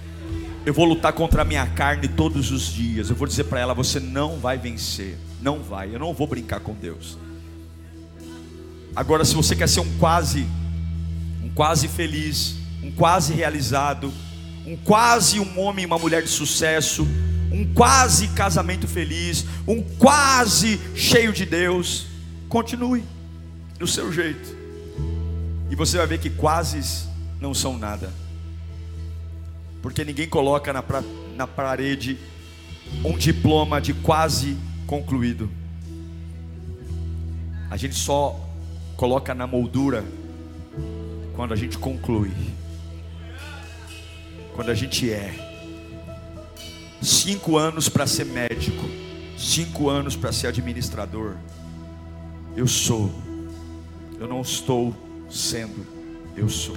Eu 0.64 0.72
vou 0.72 0.84
lutar 0.84 1.12
contra 1.12 1.42
a 1.42 1.44
minha 1.44 1.66
carne 1.66 2.06
todos 2.06 2.52
os 2.52 2.72
dias. 2.72 3.10
Eu 3.10 3.16
vou 3.16 3.26
dizer 3.26 3.44
para 3.44 3.58
ela: 3.58 3.74
você 3.74 3.98
não 3.98 4.38
vai 4.38 4.56
vencer. 4.56 5.18
Não 5.40 5.58
vai. 5.60 5.94
Eu 5.94 5.98
não 5.98 6.14
vou 6.14 6.26
brincar 6.26 6.60
com 6.60 6.74
Deus. 6.74 7.18
Agora, 8.94 9.24
se 9.24 9.34
você 9.34 9.56
quer 9.56 9.68
ser 9.68 9.80
um 9.80 9.98
quase, 9.98 10.46
um 11.42 11.50
quase 11.50 11.88
feliz, 11.88 12.56
um 12.82 12.90
quase 12.90 13.32
realizado, 13.32 14.12
um 14.66 14.76
quase 14.76 15.40
um 15.40 15.58
homem 15.60 15.82
e 15.82 15.86
uma 15.86 15.98
mulher 15.98 16.22
de 16.22 16.28
sucesso, 16.28 17.06
um 17.50 17.72
quase 17.74 18.28
casamento 18.28 18.86
feliz, 18.86 19.44
um 19.66 19.82
quase 19.82 20.80
cheio 20.94 21.32
de 21.32 21.44
Deus, 21.44 22.06
continue 22.48 23.04
do 23.78 23.86
seu 23.86 24.12
jeito. 24.12 24.56
E 25.70 25.74
você 25.74 25.98
vai 25.98 26.06
ver 26.06 26.18
que 26.18 26.30
quases 26.30 27.08
não 27.40 27.52
são 27.52 27.76
nada. 27.76 28.12
Porque 29.82 30.04
ninguém 30.04 30.28
coloca 30.28 30.72
na, 30.72 30.82
pra, 30.82 31.02
na 31.34 31.46
parede 31.46 32.16
um 33.04 33.18
diploma 33.18 33.80
de 33.80 33.92
quase 33.92 34.56
concluído. 34.86 35.50
A 37.70 37.76
gente 37.76 37.94
só 37.94 38.38
coloca 38.96 39.34
na 39.34 39.46
moldura 39.46 40.04
quando 41.42 41.54
a 41.54 41.56
gente 41.56 41.76
conclui. 41.76 42.30
Quando 44.54 44.70
a 44.70 44.74
gente 44.74 45.10
é. 45.10 45.34
Cinco 47.02 47.58
anos 47.58 47.88
para 47.88 48.06
ser 48.06 48.26
médico, 48.26 48.84
cinco 49.36 49.88
anos 49.88 50.14
para 50.14 50.30
ser 50.30 50.46
administrador. 50.46 51.34
Eu 52.56 52.68
sou. 52.68 53.10
Eu 54.20 54.28
não 54.28 54.40
estou 54.40 54.94
sendo, 55.28 55.84
eu 56.36 56.48
sou. 56.48 56.76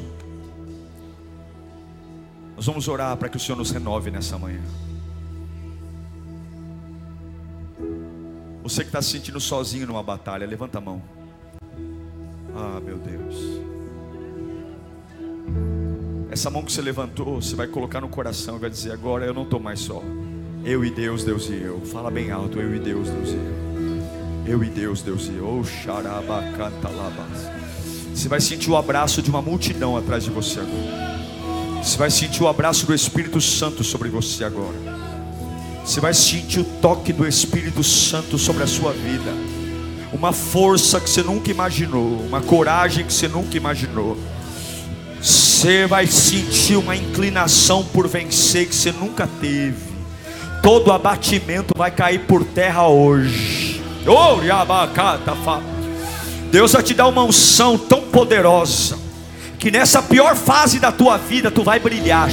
Nós 2.56 2.66
vamos 2.66 2.88
orar 2.88 3.16
para 3.18 3.30
que 3.30 3.38
o 3.38 3.40
Senhor 3.40 3.56
nos 3.56 3.70
renove 3.70 4.10
nessa 4.10 4.36
manhã. 4.36 4.64
Você 8.64 8.82
que 8.82 8.88
está 8.88 9.00
se 9.00 9.12
sentindo 9.12 9.40
sozinho 9.40 9.86
numa 9.86 10.02
batalha, 10.02 10.48
levanta 10.48 10.80
a 10.80 10.82
mão. 10.82 11.04
Ah, 12.56 12.82
meu 12.84 12.98
Deus. 12.98 13.65
Essa 16.36 16.50
mão 16.50 16.64
que 16.64 16.74
você 16.74 16.82
levantou, 16.82 17.42
você 17.42 17.56
vai 17.56 17.66
colocar 17.66 18.02
no 18.02 18.10
coração 18.10 18.58
e 18.58 18.60
vai 18.60 18.70
dizer: 18.70 18.92
Agora 18.92 19.26
eu 19.26 19.34
não 19.34 19.44
estou 19.44 19.58
mais 19.58 19.80
só. 19.80 20.04
Eu 20.66 20.84
e 20.84 20.90
Deus, 20.90 21.24
Deus 21.24 21.48
e 21.48 21.54
eu. 21.54 21.80
Fala 21.86 22.12
bem 22.12 22.30
alto: 22.30 22.60
Eu 22.60 22.76
e 22.76 22.80
Deus, 22.80 23.08
Deus 23.08 23.30
e 23.30 23.36
eu. 23.36 23.56
Eu 24.46 24.62
e 24.62 24.70
Deus, 24.70 25.02
Deus 25.02 25.28
e 25.28 25.36
eu. 25.38 25.62
Oh, 25.62 25.64
você 28.14 28.28
vai 28.28 28.42
sentir 28.42 28.70
o 28.70 28.76
abraço 28.76 29.22
de 29.22 29.30
uma 29.30 29.42
multidão 29.42 29.96
atrás 29.96 30.26
de 30.26 30.30
você 30.30 30.60
agora. 30.60 31.82
Você 31.82 31.98
vai 31.98 32.12
sentir 32.12 32.44
o 32.44 32.50
abraço 32.50 32.86
do 32.86 32.94
Espírito 32.94 33.40
Santo 33.40 33.82
sobre 33.82 34.10
você 34.10 34.44
agora. 34.44 34.76
Você 35.86 36.02
vai 36.02 36.14
sentir 36.14 36.60
o 36.60 36.66
toque 36.82 37.14
do 37.14 37.26
Espírito 37.26 37.82
Santo 37.82 38.38
sobre 38.38 38.62
a 38.62 38.68
sua 38.68 38.92
vida. 38.92 39.32
Uma 40.12 40.34
força 40.34 41.00
que 41.00 41.10
você 41.10 41.24
nunca 41.24 41.50
imaginou, 41.50 42.20
uma 42.28 42.42
coragem 42.42 43.06
que 43.06 43.14
você 43.14 43.30
nunca 43.30 43.56
imaginou. 43.56 44.18
Você 45.56 45.88
vai 45.88 46.06
sentir 46.06 46.76
uma 46.76 46.98
inclinação 46.98 47.82
por 47.82 48.10
vencer 48.10 48.68
que 48.68 48.76
você 48.76 48.92
nunca 48.92 49.26
teve. 49.40 49.96
Todo 50.62 50.92
abatimento 50.92 51.74
vai 51.78 51.90
cair 51.90 52.20
por 52.20 52.44
terra 52.44 52.90
hoje. 52.90 53.82
Oh, 54.06 54.36
Deus 56.52 56.74
vai 56.74 56.84
te 56.84 56.94
dar 56.94 57.08
uma 57.08 57.24
unção 57.24 57.78
tão 57.78 58.02
poderosa 58.02 59.00
que 59.58 59.72
nessa 59.72 60.02
pior 60.04 60.36
fase 60.36 60.78
da 60.78 60.92
tua 60.92 61.18
vida 61.18 61.50
tu 61.50 61.64
vai 61.64 61.80
brilhar. 61.80 62.30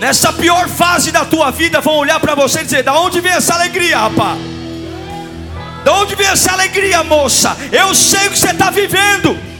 Nessa 0.00 0.32
pior 0.32 0.68
fase 0.68 1.12
da 1.12 1.24
tua 1.24 1.52
vida, 1.52 1.80
vão 1.80 1.94
olhar 1.94 2.18
para 2.18 2.34
você 2.34 2.62
e 2.62 2.64
dizer: 2.64 2.82
Da 2.82 2.98
onde 2.98 3.20
vem 3.20 3.32
essa 3.32 3.54
alegria, 3.54 3.98
rapaz? 3.98 4.36
Da 5.84 5.92
onde 5.94 6.16
vem 6.16 6.26
essa 6.26 6.52
alegria, 6.52 7.04
moça? 7.04 7.56
Eu 7.70 7.94
sei 7.94 8.26
o 8.26 8.32
que 8.32 8.38
você 8.38 8.50
está 8.50 8.68
vivendo. 8.68 9.55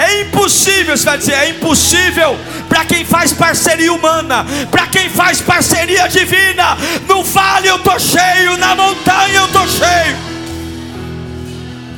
É 0.00 0.22
impossível, 0.22 0.96
você 0.96 1.04
vai 1.04 1.18
dizer, 1.18 1.34
é 1.34 1.50
impossível 1.50 2.34
para 2.66 2.86
quem 2.86 3.04
faz 3.04 3.34
parceria 3.34 3.92
humana, 3.92 4.46
para 4.70 4.86
quem 4.86 5.10
faz 5.10 5.42
parceria 5.42 6.08
divina. 6.08 6.74
No 7.06 7.22
vale 7.22 7.68
eu 7.68 7.76
estou 7.76 7.98
cheio, 8.00 8.56
na 8.56 8.74
montanha 8.74 9.40
eu 9.40 9.44
estou 9.44 9.68
cheio. 9.68 10.16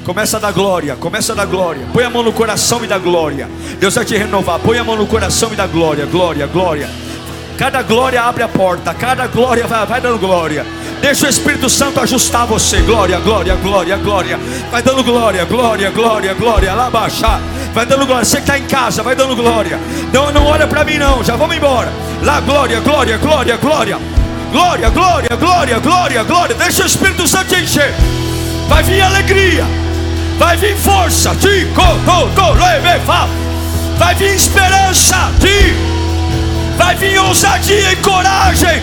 Começa 0.04 0.36
a 0.36 0.40
dar 0.40 0.50
glória, 0.50 0.96
começa 0.96 1.32
a 1.32 1.36
dar 1.36 1.46
glória. 1.46 1.86
Põe 1.92 2.02
a 2.02 2.10
mão 2.10 2.24
no 2.24 2.32
coração 2.32 2.84
e 2.84 2.88
dá 2.88 2.98
glória. 2.98 3.48
Deus 3.78 3.94
vai 3.94 4.04
te 4.04 4.16
renovar. 4.16 4.58
Põe 4.58 4.78
a 4.78 4.82
mão 4.82 4.96
no 4.96 5.06
coração 5.06 5.52
e 5.52 5.56
dá 5.56 5.68
glória, 5.68 6.04
glória, 6.06 6.44
glória. 6.48 6.90
Cada 7.56 7.82
glória 7.82 8.22
abre 8.22 8.42
a 8.42 8.48
porta, 8.48 8.94
cada 8.94 9.26
glória 9.26 9.66
vai, 9.66 9.86
vai 9.86 10.00
dando 10.00 10.18
glória. 10.18 10.64
Deixa 11.00 11.26
o 11.26 11.28
Espírito 11.28 11.68
Santo 11.68 12.00
ajustar 12.00 12.46
você. 12.46 12.80
Glória, 12.80 13.18
glória, 13.18 13.56
glória, 13.56 13.96
glória. 13.96 14.38
Vai 14.70 14.82
dando 14.82 15.02
glória, 15.02 15.44
glória, 15.44 15.90
glória, 15.90 16.32
glória. 16.32 16.72
Lá 16.74 16.88
baixar. 16.88 17.40
Vai 17.74 17.84
dando 17.84 18.06
glória. 18.06 18.24
Você 18.24 18.36
que 18.36 18.42
está 18.42 18.56
em 18.56 18.66
casa, 18.66 19.02
vai 19.02 19.16
dando 19.16 19.34
glória. 19.34 19.80
Não, 20.12 20.30
não 20.32 20.46
olha 20.46 20.66
para 20.66 20.84
mim, 20.84 20.98
não. 20.98 21.24
Já 21.24 21.34
vamos 21.34 21.56
embora. 21.56 21.92
Lá, 22.22 22.40
glória, 22.40 22.78
glória, 22.80 23.18
glória, 23.18 23.56
glória. 23.56 23.98
Glória, 24.52 24.90
glória, 24.90 25.36
glória, 25.36 25.78
glória, 25.80 26.22
glória. 26.22 26.54
Deixa 26.54 26.84
o 26.84 26.86
Espírito 26.86 27.26
Santo 27.26 27.48
te 27.48 27.62
encher. 27.62 27.92
Vai 28.68 28.84
vir 28.84 29.00
alegria. 29.02 29.64
Vai 30.38 30.56
vir 30.56 30.76
força. 30.76 31.32
Vai 33.98 34.14
vir 34.14 34.34
esperança. 34.34 35.32
Ti 35.40 36.01
vai 36.82 36.96
vir 36.96 37.16
ousadia 37.20 37.92
e 37.92 37.96
coragem. 37.96 38.82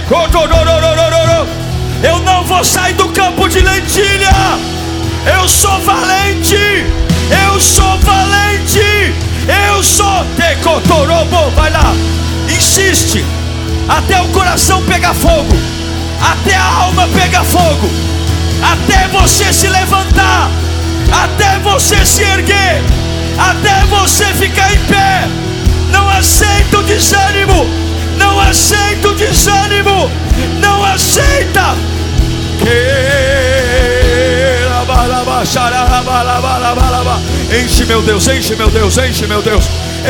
Eu 2.02 2.20
não 2.20 2.46
vou 2.46 2.64
sair 2.64 2.94
do 2.94 3.10
campo 3.10 3.50
de 3.50 3.60
lentilha. 3.60 4.32
Eu 5.38 5.48
sou 5.50 5.78
valente. 5.82 6.86
Eu 7.46 7.60
sou 7.60 7.98
valente. 8.00 9.14
Eu 9.68 9.84
sou 9.84 10.26
Tecotorobo. 10.38 11.52
Vai 11.52 11.72
lá, 11.72 11.94
insiste 12.48 13.26
até 13.90 14.22
o 14.22 14.30
coração 14.30 14.82
pegar 14.84 15.14
fogo, 15.14 15.58
até 16.22 16.56
a 16.56 16.64
alma 16.84 17.08
pegar 17.08 17.44
fogo, 17.44 17.90
até 18.62 19.08
você 19.08 19.52
se 19.52 19.68
levantar, 19.68 20.50
até 21.12 21.58
você 21.60 22.06
se 22.06 22.22
erguer, 22.22 22.82
até 23.38 23.84
você 23.88 24.26
ficar 24.36 24.72
em 24.72 24.80
pé. 24.86 25.28
Não 25.92 26.08
aceita 26.08 26.78
o 26.78 26.84
desânimo. 26.84 27.89
Não 28.20 28.40
aceita 28.40 29.08
o 29.08 29.16
desânimo. 29.16 30.12
Não 30.62 30.84
aceita. 30.84 31.76
Enche 37.52 37.86
meu 37.86 38.02
Deus, 38.02 38.28
enche 38.28 38.56
meu 38.56 38.70
Deus, 38.70 38.98
enche 38.98 39.26
meu 39.28 39.42
Deus. 39.42 39.66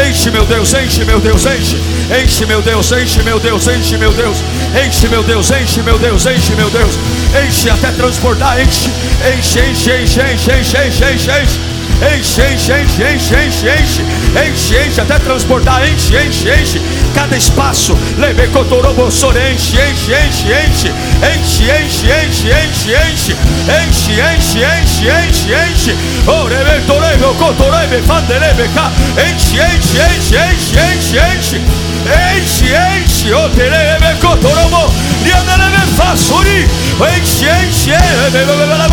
Enche 0.07 0.31
meu 0.31 0.45
Deus, 0.45 0.73
enche 0.73 1.05
meu 1.05 1.19
Deus, 1.19 1.45
enche. 1.45 1.77
Enche 2.21 2.45
meu 2.45 2.61
Deus, 2.61 2.91
enche 2.91 3.23
meu 3.23 3.39
Deus, 3.39 3.67
enche 3.67 3.97
meu 3.97 4.11
Deus. 4.11 4.37
Enche 4.75 5.07
meu 5.07 5.23
Deus, 5.23 5.51
enche 5.51 5.81
meu 5.81 5.97
Deus, 5.97 6.25
enche 6.25 6.55
meu 6.55 6.69
Deus. 6.69 6.97
Enche 7.45 7.69
até 7.69 7.91
transportar, 7.91 8.59
enche. 8.59 8.89
Enche, 9.37 9.59
enche, 9.59 9.91
enche, 9.91 10.21
enche, 10.21 10.51
enche, 10.51 11.05
enche, 11.05 11.31
enche 11.31 11.68
enche, 12.01 12.41
enche, 12.45 12.73
enche, 12.73 13.03
enche, 13.03 13.35
enche, 13.35 13.69
enche, 13.69 14.03
enche, 14.33 14.77
enche, 14.83 15.01
até 15.01 15.19
transportar, 15.23 15.83
enche, 15.83 16.17
enche, 16.17 16.49
enche, 16.51 16.81
cada 17.13 17.35
espaço, 17.35 17.97
leve 18.17 18.49
cotorobossor, 18.51 19.35
enche, 19.37 19.81
enche, 19.81 20.15
enche, 20.15 20.53
enche, 20.53 20.93
enche, 21.21 21.71
enche, 21.71 22.09
enche, 22.11 22.51
enche, 22.51 22.95
enche, 22.95 23.35
enche, 23.67 24.21
enche, 24.21 24.63
enche, 24.63 25.09
enche, 25.09 25.53
enche, 25.53 25.95
orebe, 26.25 26.81
torebe, 26.85 27.25
cotorebe, 27.37 28.01
fandelebe, 28.01 28.69
cá, 28.73 28.91
enche, 29.15 29.59
enche, 29.59 29.99
enche, 29.99 30.37
enche, 30.37 30.79
enche, 30.79 31.19
enche, 31.19 31.61
enche, 32.05 32.75
enche, 32.75 33.33
o 33.33 33.49
terebe, 33.49 34.15
cotorobo, 34.19 34.91
rianelebe, 35.23 35.81
façuri, 35.95 36.67
enche, 36.99 37.49
enche, 37.49 37.97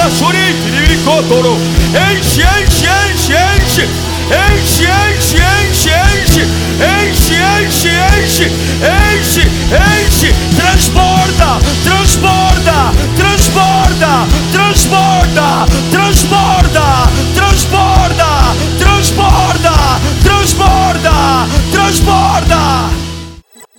basuri, 0.06 0.54
tiribicotoro, 0.62 1.58
enche, 1.92 2.46
enche, 2.58 2.85
enche, 2.86 3.34
enche, 3.34 3.88
enche, 4.28 4.86
enche, 4.86 5.42
enche, 5.42 5.92
enche, 5.92 6.46
enche, 6.78 7.90
enche, 7.90 7.90
enche, 8.00 8.50
enche, 8.80 9.50
enche, 9.70 10.34
transborda, 10.56 11.58
transborda, 11.84 12.92
transborda, 13.16 14.26
transborda, 14.52 15.66
transborda, 15.90 17.08
transborda, 17.34 18.54
transborda, 18.78 20.00
transborda, 20.22 21.46
transborda. 21.70 22.90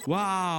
Uau! 0.07 0.46